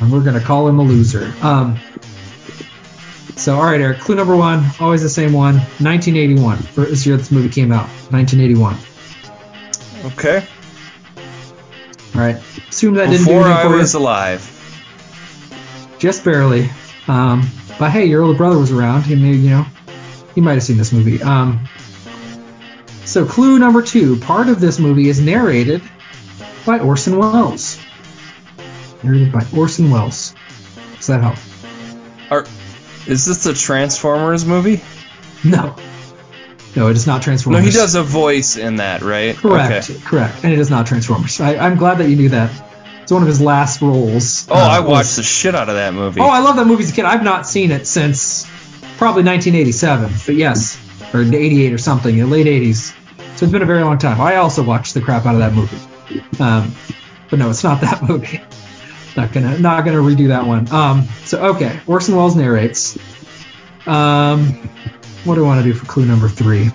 and 0.00 0.10
we're 0.10 0.22
going 0.24 0.38
to 0.38 0.44
call 0.44 0.66
him 0.66 0.78
a 0.78 0.82
loser. 0.82 1.32
Um. 1.42 1.78
So, 3.36 3.54
all 3.54 3.62
right, 3.62 3.80
Eric. 3.80 4.00
Clue 4.00 4.16
number 4.16 4.36
one, 4.36 4.64
always 4.80 5.02
the 5.02 5.08
same 5.08 5.32
one. 5.32 5.54
1981. 5.78 6.56
First 6.58 7.06
year 7.06 7.16
this 7.16 7.30
movie 7.30 7.48
came 7.50 7.70
out. 7.70 7.86
1981. 8.10 8.76
Okay. 10.12 10.44
All 12.16 12.20
right. 12.20 12.36
Assume 12.68 12.94
that 12.94 13.10
didn't 13.10 13.18
do 13.18 13.24
Before 13.26 13.42
anything 13.46 13.52
I 13.52 13.62
for 13.70 13.76
was 13.76 13.94
you. 13.94 14.00
alive. 14.00 15.94
Just 16.00 16.24
barely. 16.24 16.68
Um. 17.06 17.48
But 17.78 17.92
hey, 17.92 18.06
your 18.06 18.22
older 18.22 18.36
brother 18.36 18.58
was 18.58 18.72
around. 18.72 19.02
He 19.04 19.14
may, 19.14 19.34
you 19.34 19.50
know, 19.50 19.66
you 20.38 20.44
might 20.44 20.52
have 20.54 20.62
seen 20.62 20.76
this 20.76 20.92
movie. 20.92 21.20
Um, 21.20 21.66
so 23.04 23.26
clue 23.26 23.58
number 23.58 23.82
two. 23.82 24.18
Part 24.20 24.48
of 24.48 24.60
this 24.60 24.78
movie 24.78 25.08
is 25.08 25.20
narrated 25.20 25.82
by 26.64 26.78
Orson 26.78 27.18
Welles. 27.18 27.76
Narrated 29.02 29.32
by 29.32 29.44
Orson 29.56 29.90
Welles. 29.90 30.36
Does 30.96 31.08
that 31.08 31.20
help? 31.22 31.36
Are, 32.30 32.46
is 33.08 33.26
this 33.26 33.42
the 33.42 33.52
Transformers 33.52 34.44
movie? 34.44 34.80
No. 35.44 35.74
No, 36.76 36.86
it 36.88 36.96
is 36.96 37.06
not 37.08 37.20
Transformers. 37.22 37.60
No, 37.60 37.66
he 37.66 37.72
does 37.72 37.96
a 37.96 38.02
voice 38.04 38.56
in 38.56 38.76
that, 38.76 39.02
right? 39.02 39.34
Correct. 39.34 39.90
Okay. 39.90 40.00
Correct. 40.04 40.44
And 40.44 40.52
it 40.52 40.58
is 40.60 40.70
not 40.70 40.86
Transformers. 40.86 41.40
I, 41.40 41.56
I'm 41.56 41.76
glad 41.76 41.98
that 41.98 42.08
you 42.08 42.14
knew 42.14 42.28
that. 42.28 42.52
It's 43.02 43.10
one 43.10 43.22
of 43.22 43.28
his 43.28 43.40
last 43.40 43.80
roles. 43.82 44.46
Oh, 44.48 44.54
Uh, 44.54 44.58
I 44.58 44.78
was- 44.78 44.88
watched 44.88 45.16
the 45.16 45.24
shit 45.24 45.56
out 45.56 45.68
of 45.68 45.74
that 45.74 45.94
movie. 45.94 46.20
Oh, 46.20 46.28
I 46.28 46.38
love 46.40 46.54
that 46.56 46.66
movie 46.68 46.84
as 46.84 46.90
a 46.90 46.92
kid. 46.92 47.06
I've 47.06 47.24
not 47.24 47.44
seen 47.48 47.72
it 47.72 47.88
since 47.88 48.46
probably 48.98 49.22
1987, 49.22 50.12
but 50.26 50.34
yes, 50.34 50.78
or 51.14 51.22
88 51.22 51.72
or 51.72 51.78
something, 51.78 52.16
the 52.16 52.26
late 52.26 52.46
80s. 52.46 52.92
So 53.36 53.44
it's 53.44 53.52
been 53.52 53.62
a 53.62 53.66
very 53.66 53.82
long 53.82 53.98
time. 53.98 54.20
I 54.20 54.36
also 54.36 54.62
watched 54.64 54.94
the 54.94 55.00
crap 55.00 55.24
out 55.24 55.34
of 55.34 55.40
that 55.40 55.54
movie. 55.54 55.78
Um, 56.42 56.74
but 57.30 57.38
no, 57.38 57.48
it's 57.48 57.62
not 57.62 57.80
that 57.82 58.02
movie. 58.02 58.40
Not 59.16 59.32
gonna, 59.32 59.58
not 59.58 59.84
gonna 59.84 59.98
redo 59.98 60.28
that 60.28 60.46
one. 60.46 60.70
Um, 60.72 61.04
so 61.24 61.54
okay, 61.54 61.80
Orson 61.86 62.16
Welles 62.16 62.36
narrates. 62.36 62.98
Um, 63.86 64.54
what 65.24 65.36
do 65.36 65.44
I 65.44 65.46
want 65.46 65.64
to 65.64 65.72
do 65.72 65.72
for 65.72 65.86
clue 65.86 66.04
number 66.04 66.28
three? 66.28 66.70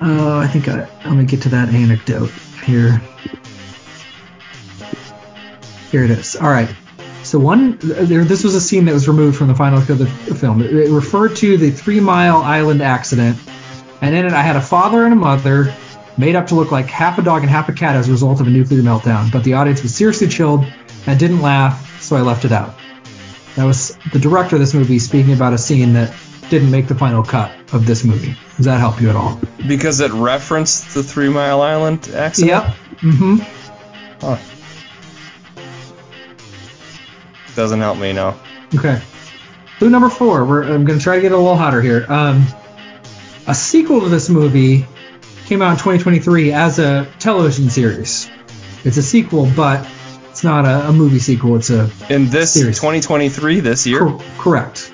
Oh, 0.00 0.38
I 0.38 0.46
think 0.46 0.68
I, 0.68 0.88
let 1.04 1.12
me 1.12 1.24
get 1.24 1.42
to 1.42 1.48
that 1.50 1.68
anecdote 1.68 2.30
here. 2.64 3.02
Here 5.90 6.04
it 6.04 6.10
is. 6.10 6.36
All 6.36 6.50
right. 6.50 6.68
So 7.28 7.38
one, 7.38 7.76
there, 7.82 8.24
this 8.24 8.42
was 8.42 8.54
a 8.54 8.60
scene 8.60 8.86
that 8.86 8.94
was 8.94 9.06
removed 9.06 9.36
from 9.36 9.48
the 9.48 9.54
final 9.54 9.82
cut 9.82 9.90
of 9.90 9.98
the 9.98 10.34
film. 10.34 10.62
It, 10.62 10.72
it 10.72 10.90
referred 10.90 11.36
to 11.36 11.58
the 11.58 11.70
Three 11.70 12.00
Mile 12.00 12.38
Island 12.38 12.80
accident, 12.80 13.38
and 14.00 14.14
in 14.14 14.24
it, 14.24 14.32
I 14.32 14.40
had 14.40 14.56
a 14.56 14.62
father 14.62 15.04
and 15.04 15.12
a 15.12 15.16
mother 15.16 15.74
made 16.16 16.36
up 16.36 16.46
to 16.46 16.54
look 16.54 16.72
like 16.72 16.86
half 16.86 17.18
a 17.18 17.22
dog 17.22 17.42
and 17.42 17.50
half 17.50 17.68
a 17.68 17.74
cat 17.74 17.96
as 17.96 18.08
a 18.08 18.12
result 18.12 18.40
of 18.40 18.46
a 18.46 18.50
nuclear 18.50 18.80
meltdown. 18.80 19.30
But 19.30 19.44
the 19.44 19.52
audience 19.52 19.82
was 19.82 19.94
seriously 19.94 20.26
chilled 20.26 20.64
and 21.06 21.20
didn't 21.20 21.42
laugh, 21.42 22.00
so 22.00 22.16
I 22.16 22.22
left 22.22 22.46
it 22.46 22.52
out. 22.52 22.74
That 23.56 23.64
was 23.64 23.98
the 24.10 24.18
director 24.18 24.56
of 24.56 24.60
this 24.60 24.72
movie 24.72 24.98
speaking 24.98 25.34
about 25.34 25.52
a 25.52 25.58
scene 25.58 25.92
that 25.92 26.14
didn't 26.48 26.70
make 26.70 26.88
the 26.88 26.94
final 26.94 27.22
cut 27.22 27.52
of 27.74 27.84
this 27.84 28.04
movie. 28.04 28.34
Does 28.56 28.64
that 28.64 28.80
help 28.80 29.02
you 29.02 29.10
at 29.10 29.16
all? 29.16 29.38
Because 29.66 30.00
it 30.00 30.12
referenced 30.12 30.94
the 30.94 31.02
Three 31.02 31.28
Mile 31.28 31.60
Island 31.60 32.08
accident? 32.14 32.64
Yep. 32.64 32.74
Mm-hmm. 33.02 34.24
Huh. 34.24 34.38
Doesn't 37.58 37.80
help 37.80 37.98
me, 37.98 38.12
no. 38.12 38.38
Okay. 38.72 39.02
Clue 39.78 39.90
number 39.90 40.08
four. 40.08 40.44
We're, 40.44 40.62
I'm 40.62 40.84
going 40.84 40.96
to 40.96 41.02
try 41.02 41.16
to 41.16 41.20
get 41.20 41.32
a 41.32 41.36
little 41.36 41.56
hotter 41.56 41.82
here. 41.82 42.06
Um, 42.08 42.46
a 43.48 43.54
sequel 43.54 44.00
to 44.02 44.08
this 44.08 44.28
movie 44.28 44.86
came 45.46 45.60
out 45.60 45.72
in 45.72 45.76
2023 45.78 46.52
as 46.52 46.78
a 46.78 47.08
television 47.18 47.68
series. 47.68 48.30
It's 48.84 48.96
a 48.96 49.02
sequel, 49.02 49.50
but 49.56 49.84
it's 50.30 50.44
not 50.44 50.66
a, 50.66 50.88
a 50.88 50.92
movie 50.92 51.18
sequel. 51.18 51.56
It's 51.56 51.70
a 51.70 51.90
In 52.08 52.30
this 52.30 52.52
Series. 52.52 52.76
2023, 52.76 53.58
this 53.58 53.88
year, 53.88 53.98
cor- 54.06 54.20
correct. 54.38 54.92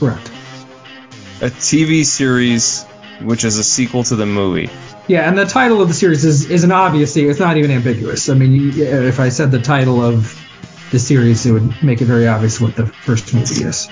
Correct. 0.00 0.28
a 1.42 1.50
TV 1.50 2.06
series 2.06 2.84
which 3.20 3.44
is 3.44 3.58
a 3.58 3.64
sequel 3.64 4.04
to 4.04 4.16
the 4.16 4.24
movie. 4.24 4.70
Yeah, 5.06 5.28
and 5.28 5.36
the 5.36 5.44
title 5.44 5.82
of 5.82 5.88
the 5.88 5.94
series 5.94 6.24
is, 6.24 6.50
is 6.50 6.64
an 6.64 6.72
obvious. 6.72 7.14
It's 7.14 7.40
not 7.40 7.58
even 7.58 7.70
ambiguous. 7.72 8.30
I 8.30 8.34
mean, 8.34 8.72
if 8.74 9.20
I 9.20 9.28
said 9.28 9.50
the 9.50 9.60
title 9.60 10.02
of 10.02 10.42
the 10.90 10.98
series, 10.98 11.44
it 11.46 11.52
would 11.52 11.82
make 11.82 12.00
it 12.00 12.04
very 12.06 12.28
obvious 12.28 12.60
what 12.60 12.76
the 12.76 12.86
first 12.86 13.32
movie 13.34 13.64
is. 13.64 13.88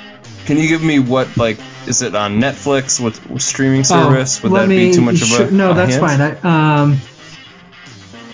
Can 0.47 0.59
you 0.59 0.69
give 0.69 0.83
me 0.83 0.99
what 0.99 1.37
like 1.37 1.59
is 1.87 2.03
it 2.03 2.15
on 2.15 2.41
Netflix 2.41 3.01
with, 3.01 3.29
with 3.29 3.43
streaming 3.43 3.85
service? 3.85 4.43
Would 4.43 4.53
Oh, 4.53 4.55
let 4.55 4.63
that 4.63 4.69
me 4.69 4.89
be 4.91 4.95
too 4.95 5.01
much 5.01 5.23
of 5.23 5.29
sh- 5.29 5.39
a 5.41 5.51
no? 5.51 5.75
that's 5.75 5.97
fine. 5.97 6.21
I, 6.21 6.81
um, 6.83 6.99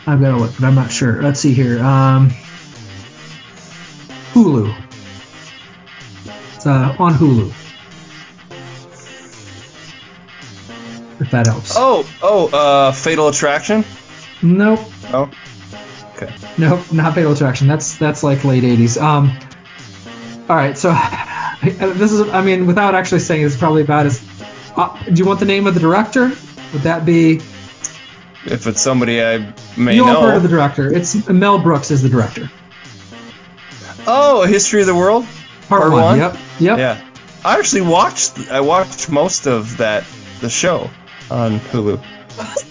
I've 0.07 0.21
got 0.21 0.31
to 0.33 0.37
look, 0.37 0.53
but 0.59 0.65
I'm 0.65 0.75
not 0.75 0.91
sure. 0.91 1.23
Let's 1.23 1.39
see 1.41 1.53
here. 1.55 1.83
Um, 1.83 2.31
Hulu. 4.33 4.75
It's 6.57 6.67
uh, 6.67 6.95
on 6.99 7.15
Hulu. 7.15 7.53
If 11.21 11.31
that 11.33 11.47
helps. 11.47 11.73
Oh, 11.77 12.09
oh, 12.23 12.49
uh, 12.49 12.93
Fatal 12.93 13.29
Attraction. 13.29 13.85
Nope. 14.43 14.81
Oh, 15.13 15.31
okay. 16.21 16.35
Nope, 16.59 16.93
not 16.93 17.15
Fatal 17.15 17.33
Attraction. 17.33 17.67
That's 17.69 17.97
that's 17.97 18.23
like 18.23 18.45
late 18.45 18.63
'80s. 18.63 19.01
Um, 19.01 19.37
all 20.49 20.57
right, 20.57 20.77
so 20.77 20.91
this 21.63 22.13
is, 22.13 22.29
I 22.31 22.43
mean, 22.43 22.67
without 22.67 22.95
actually 22.95 23.21
saying, 23.21 23.45
it's 23.45 23.57
probably 23.57 23.83
about 23.83 24.07
as. 24.07 24.23
Uh, 24.77 25.03
do 25.05 25.15
you 25.15 25.27
want 25.27 25.41
the 25.41 25.47
name 25.47 25.67
of 25.67 25.75
the 25.75 25.81
director? 25.81 26.29
Would 26.73 26.83
that 26.83 27.05
be? 27.05 27.37
If 28.47 28.67
it's 28.67 28.81
somebody 28.81 29.23
I 29.23 29.53
may 29.77 29.97
have 29.97 30.07
know. 30.07 30.23
heard 30.23 30.37
of 30.37 30.43
the 30.43 30.49
director. 30.49 30.93
It's 30.93 31.29
Mel 31.29 31.59
Brooks 31.59 31.91
is 31.91 32.03
the 32.03 32.09
director. 32.09 32.51
Oh, 34.07 34.43
A 34.43 34.49
History 34.49 34.81
of 34.81 34.87
the 34.87 34.95
World. 34.95 35.27
Part, 35.69 35.93
one. 35.93 36.19
Yep. 36.19 36.37
Yep. 36.59 36.79
Yeah, 36.79 37.11
I 37.45 37.59
actually 37.59 37.83
watched. 37.83 38.51
I 38.51 38.61
watched 38.61 39.11
most 39.11 39.47
of 39.47 39.77
that 39.77 40.05
the 40.41 40.49
show 40.49 40.91
on 41.31 41.61
Hulu. 41.61 42.03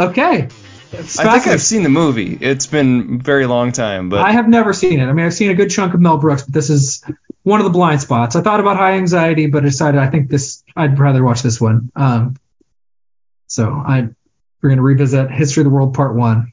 Okay. 0.00 0.48
It's 0.92 1.18
I 1.18 1.38
think. 1.38 1.46
I've 1.54 1.62
seen 1.62 1.82
the 1.82 1.88
movie. 1.88 2.36
It's 2.40 2.66
been 2.66 3.20
a 3.20 3.22
very 3.22 3.46
long 3.46 3.72
time, 3.72 4.08
but 4.08 4.20
I 4.20 4.32
have 4.32 4.48
never 4.48 4.72
seen 4.72 5.00
it. 5.00 5.06
I 5.06 5.12
mean, 5.12 5.24
I've 5.24 5.34
seen 5.34 5.50
a 5.50 5.54
good 5.54 5.70
chunk 5.70 5.94
of 5.94 6.00
Mel 6.00 6.18
Brooks, 6.18 6.42
but 6.42 6.52
this 6.52 6.70
is 6.70 7.02
one 7.42 7.60
of 7.60 7.64
the 7.64 7.70
blind 7.70 8.00
spots. 8.00 8.36
I 8.36 8.42
thought 8.42 8.60
about 8.60 8.76
High 8.76 8.92
Anxiety, 8.92 9.46
but 9.46 9.62
I 9.62 9.66
decided 9.66 10.00
I 10.00 10.10
think 10.10 10.28
this. 10.28 10.62
I'd 10.76 10.98
rather 10.98 11.24
watch 11.24 11.42
this 11.42 11.60
one. 11.60 11.90
Um, 11.96 12.36
so 13.46 13.70
I 13.70 14.08
we're 14.60 14.68
gonna 14.68 14.82
revisit 14.82 15.30
History 15.30 15.62
of 15.62 15.64
the 15.64 15.70
World 15.70 15.94
Part 15.94 16.14
One. 16.14 16.52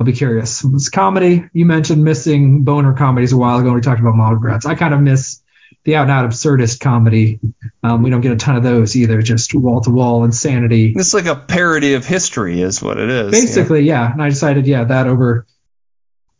I'll 0.00 0.06
be 0.06 0.12
curious. 0.12 0.64
It's 0.64 0.88
comedy. 0.88 1.44
You 1.52 1.66
mentioned 1.66 2.02
missing 2.02 2.64
boner 2.64 2.94
comedies 2.94 3.32
a 3.32 3.36
while 3.36 3.58
ago. 3.58 3.66
when 3.66 3.74
We 3.74 3.80
talked 3.82 4.00
about 4.00 4.14
Mallrats. 4.14 4.66
I 4.66 4.74
kind 4.74 4.94
of 4.94 5.00
miss 5.00 5.41
the 5.84 5.96
out 5.96 6.02
and 6.02 6.10
out 6.10 6.28
absurdist 6.28 6.80
comedy. 6.80 7.40
Um, 7.82 8.02
we 8.02 8.10
don't 8.10 8.20
get 8.20 8.32
a 8.32 8.36
ton 8.36 8.56
of 8.56 8.62
those 8.62 8.94
either. 8.96 9.20
Just 9.22 9.54
wall 9.54 9.80
to 9.80 9.90
wall 9.90 10.24
insanity. 10.24 10.92
it's 10.96 11.14
like 11.14 11.26
a 11.26 11.36
parody 11.36 11.94
of 11.94 12.06
history, 12.06 12.60
is 12.60 12.80
what 12.82 12.98
it 12.98 13.10
is. 13.10 13.30
Basically, 13.32 13.82
yeah. 13.82 14.10
And 14.12 14.22
I 14.22 14.28
decided, 14.28 14.66
yeah, 14.66 14.84
that 14.84 15.06
over. 15.06 15.46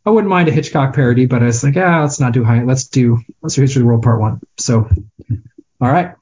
I 0.05 0.09
wouldn't 0.09 0.29
mind 0.29 0.49
a 0.49 0.51
Hitchcock 0.51 0.93
parody, 0.93 1.25
but 1.25 1.41
I 1.41 1.45
was 1.45 1.63
like, 1.63 1.75
yeah, 1.75 2.01
let's 2.01 2.19
not 2.19 2.33
do 2.33 2.43
high. 2.43 2.63
Let's 2.63 2.87
do 2.87 3.19
let's 3.41 3.55
do 3.55 3.61
History 3.61 3.79
of 3.79 3.83
the 3.83 3.87
World 3.87 4.03
Part 4.03 4.19
One. 4.19 4.41
So, 4.57 4.89
all 5.81 5.91
right. 5.91 6.15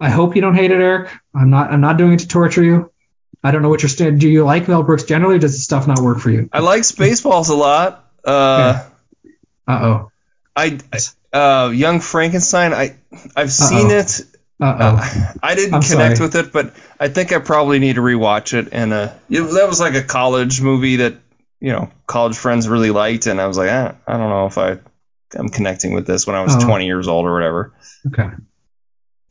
I 0.00 0.10
hope 0.10 0.34
you 0.36 0.42
don't 0.42 0.54
hate 0.54 0.70
it, 0.70 0.80
Eric. 0.80 1.10
I'm 1.34 1.50
not. 1.50 1.72
I'm 1.72 1.80
not 1.80 1.96
doing 1.96 2.12
it 2.14 2.20
to 2.20 2.28
torture 2.28 2.62
you. 2.62 2.90
I 3.42 3.50
don't 3.50 3.62
know 3.62 3.68
what 3.68 3.82
you're 3.82 3.88
stand. 3.88 4.20
Do 4.20 4.28
you 4.28 4.44
like 4.44 4.68
Mel 4.68 4.82
Brooks 4.82 5.04
generally? 5.04 5.36
Or 5.36 5.38
does 5.38 5.52
the 5.52 5.60
stuff 5.60 5.86
not 5.86 6.00
work 6.00 6.18
for 6.18 6.30
you? 6.30 6.48
I 6.52 6.60
like 6.60 6.82
Spaceballs 6.82 7.50
a 7.50 7.54
lot. 7.54 8.10
Uh, 8.24 8.84
Uh 9.66 9.78
oh. 9.82 10.10
I 10.56 10.78
uh, 11.34 11.70
Young 11.70 12.00
Frankenstein. 12.00 12.72
I 12.72 12.96
I've 13.36 13.52
seen 13.52 13.86
Uh-oh. 13.86 13.98
it. 13.98 14.20
Uh 14.60 14.76
oh. 14.80 15.32
I 15.42 15.54
didn't 15.56 15.74
I'm 15.74 15.82
connect 15.82 16.18
sorry. 16.18 16.28
with 16.28 16.36
it, 16.36 16.52
but 16.52 16.74
I 16.98 17.08
think 17.08 17.32
I 17.32 17.40
probably 17.40 17.80
need 17.80 17.96
to 17.96 18.00
rewatch 18.02 18.54
it. 18.54 18.68
And 18.72 18.92
uh, 18.92 19.12
it, 19.28 19.42
that 19.42 19.66
was 19.68 19.80
like 19.80 19.94
a 19.94 20.02
college 20.02 20.60
movie 20.62 20.96
that 20.96 21.16
you 21.60 21.72
know 21.72 21.90
college 22.06 22.36
friends 22.36 22.68
really 22.68 22.90
liked, 22.90 23.26
and 23.26 23.40
I 23.40 23.46
was 23.46 23.58
like, 23.58 23.68
eh, 23.70 23.92
I 24.06 24.12
don't 24.16 24.30
know 24.30 24.46
if 24.46 24.56
I 24.56 24.78
I'm 25.36 25.48
connecting 25.48 25.92
with 25.92 26.06
this 26.06 26.26
when 26.26 26.36
I 26.36 26.42
was 26.44 26.54
Oh. 26.56 26.60
20 26.66 26.86
years 26.86 27.08
old 27.08 27.26
or 27.26 27.34
whatever. 27.34 27.74
Okay. 28.06 28.28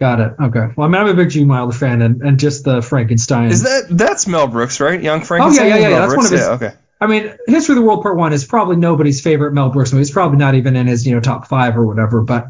Got 0.02 0.20
it. 0.20 0.34
Okay. 0.42 0.74
Well, 0.76 0.86
I 0.88 0.92
mean, 0.92 1.02
I'm 1.02 1.08
a 1.08 1.14
big 1.14 1.30
Gene 1.30 1.48
Wilder 1.48 1.72
fan, 1.72 2.02
and, 2.02 2.22
and 2.22 2.38
just 2.38 2.66
the 2.66 2.82
Frankenstein. 2.82 3.52
Is 3.52 3.64
that 3.64 3.86
that's 3.90 4.28
Mel 4.28 4.48
Brooks, 4.48 4.82
right? 4.82 5.02
Young 5.02 5.22
Frankenstein. 5.22 5.68
Oh 5.68 5.70
Frankenstein. 5.70 5.82
yeah, 5.82 5.88
yeah, 5.88 5.94
yeah. 5.94 6.00
Mel 6.00 6.08
That's 6.10 6.18
one 6.18 6.26
of 6.26 6.32
his. 6.32 6.42
Yeah, 6.42 6.68
okay. 6.68 6.78
I 7.02 7.08
mean, 7.08 7.36
History 7.48 7.74
of 7.74 7.78
the 7.78 7.86
World 7.86 8.02
Part 8.02 8.18
One 8.18 8.34
is 8.34 8.46
probably 8.46 8.78
nobody's 8.78 9.22
favorite 9.22 9.54
Mel 9.54 9.70
Brooks 9.70 9.92
movie. 9.92 10.02
It's 10.02 10.12
probably 10.12 10.38
not 10.38 10.56
even 10.56 10.76
in 10.76 10.88
his 10.88 11.06
you 11.06 11.16
know 11.16 11.22
top 11.22 11.48
five 11.48 11.78
or 11.78 11.86
whatever. 11.86 12.22
But 12.22 12.48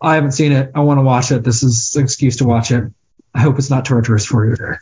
I 0.00 0.14
haven't 0.16 0.32
seen 0.32 0.52
it. 0.52 0.72
I 0.74 0.80
want 0.80 0.98
to 0.98 1.02
watch 1.02 1.30
it. 1.30 1.44
This 1.44 1.62
is 1.62 1.94
an 1.96 2.02
excuse 2.04 2.36
to 2.38 2.44
watch 2.44 2.70
it. 2.72 2.84
I 3.34 3.40
hope 3.40 3.58
it's 3.58 3.70
not 3.70 3.84
torturous 3.84 4.26
for 4.26 4.46
you, 4.46 4.56
Eric. 4.58 4.80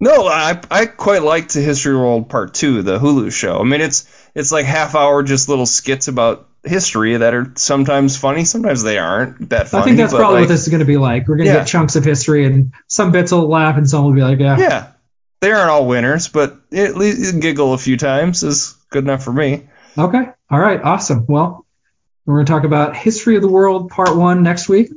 No, 0.00 0.26
I 0.26 0.60
I 0.70 0.86
quite 0.86 1.22
liked 1.22 1.52
History 1.52 1.92
of 1.92 1.98
the 1.98 2.04
World 2.04 2.28
Part 2.28 2.54
Two, 2.54 2.82
the 2.82 2.98
Hulu 2.98 3.32
show. 3.32 3.58
I 3.58 3.64
mean, 3.64 3.80
it's 3.80 4.08
it's 4.34 4.50
like 4.50 4.64
half 4.66 4.94
hour 4.94 5.22
just 5.22 5.48
little 5.48 5.66
skits 5.66 6.08
about 6.08 6.48
history 6.64 7.16
that 7.16 7.34
are 7.34 7.52
sometimes 7.56 8.16
funny, 8.16 8.44
sometimes 8.44 8.82
they 8.82 8.96
aren't 8.98 9.50
that 9.50 9.68
funny. 9.68 9.82
I 9.82 9.84
think 9.84 9.96
that's 9.98 10.12
probably 10.12 10.40
like, 10.40 10.42
what 10.42 10.48
this 10.48 10.62
is 10.62 10.68
going 10.68 10.80
to 10.80 10.86
be 10.86 10.96
like. 10.96 11.28
We're 11.28 11.36
going 11.36 11.48
to 11.48 11.52
Yeah. 11.54 11.58
get 11.60 11.66
chunks 11.68 11.96
of 11.96 12.04
history, 12.04 12.46
and 12.46 12.72
some 12.86 13.12
bits 13.12 13.32
will 13.32 13.48
laugh, 13.48 13.76
and 13.76 13.88
some 13.88 14.04
will 14.04 14.12
be 14.12 14.22
like, 14.22 14.38
yeah. 14.38 14.58
Yeah, 14.58 14.86
they 15.42 15.52
aren't 15.52 15.68
all 15.70 15.86
winners, 15.86 16.28
but 16.28 16.56
at 16.72 16.96
least 16.96 17.38
giggle 17.40 17.74
a 17.74 17.78
few 17.78 17.98
times 17.98 18.42
is 18.42 18.74
good 18.90 19.04
enough 19.04 19.22
for 19.24 19.32
me. 19.32 19.68
Okay. 19.98 20.24
All 20.50 20.58
right. 20.58 20.80
Awesome. 20.82 21.26
Well, 21.28 21.66
we're 22.24 22.36
going 22.36 22.46
to 22.46 22.52
talk 22.52 22.64
about 22.64 22.96
History 22.96 23.36
of 23.36 23.42
the 23.42 23.48
World 23.50 23.90
Part 23.90 24.16
One 24.16 24.42
next 24.42 24.68
week. 24.68 24.90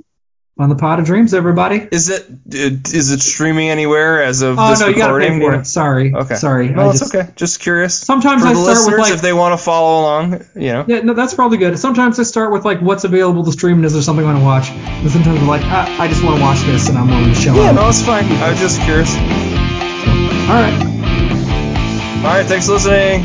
on 0.57 0.69
the 0.69 0.75
Pod 0.75 0.99
of 0.99 1.05
Dreams, 1.05 1.33
everybody. 1.33 1.85
Is 1.91 2.07
it 2.09 2.25
is 2.47 3.11
it 3.11 3.19
streaming 3.19 3.67
anywhere 3.69 4.23
as 4.23 4.41
of 4.41 4.57
Oh 4.57 4.69
this 4.69 4.79
no, 4.79 4.87
you 4.87 4.95
gotta 4.95 5.13
recording? 5.13 5.39
pay 5.41 5.45
for 5.47 5.55
it. 5.55 5.65
Sorry. 5.67 6.13
Okay. 6.15 6.35
Sorry. 6.35 6.69
No, 6.69 6.83
I 6.83 6.89
it's 6.91 6.99
just- 6.99 7.13
okay. 7.13 7.29
Just 7.35 7.59
curious. 7.59 7.93
Sometimes 7.97 8.41
For 8.41 8.47
I 8.47 8.53
start 8.53 8.65
with 8.67 8.77
listeners, 8.77 8.99
like 9.01 9.13
if 9.15 9.21
they 9.21 9.33
want 9.33 9.51
to 9.59 9.61
follow 9.61 9.99
along, 10.01 10.45
you 10.55 10.71
know. 10.71 10.85
Yeah, 10.87 11.01
no, 11.01 11.13
that's 11.13 11.33
probably 11.33 11.57
good. 11.57 11.77
Sometimes 11.77 12.19
I 12.19 12.23
start 12.23 12.53
with 12.53 12.63
like 12.63 12.79
what's 12.79 13.03
available 13.03 13.43
to 13.43 13.51
stream 13.51 13.77
and 13.77 13.85
is 13.85 13.91
there 13.93 14.01
something 14.01 14.23
I 14.25 14.29
want 14.31 14.39
to 14.39 14.45
watch? 14.45 14.69
And 14.69 15.11
sometimes 15.11 15.41
I'm 15.41 15.47
like, 15.47 15.63
ah, 15.65 16.01
I 16.01 16.07
just 16.07 16.23
want 16.23 16.37
to 16.37 16.41
watch 16.41 16.61
this 16.61 16.87
and 16.87 16.97
I'm 16.97 17.09
willing 17.09 17.33
to 17.33 17.35
show 17.35 17.53
Yeah, 17.55 17.71
up. 17.71 17.75
no, 17.75 17.89
it's 17.89 18.01
fine. 18.05 18.23
I 18.25 18.51
was 18.51 18.59
just 18.59 18.79
curious. 18.83 19.13
All 20.47 20.51
right. 20.51 20.79
All 22.23 22.31
right, 22.31 22.45
thanks 22.45 22.67
for 22.67 22.73
listening. 22.73 23.23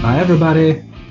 Bye, 0.00 0.18
everybody. 0.20 0.82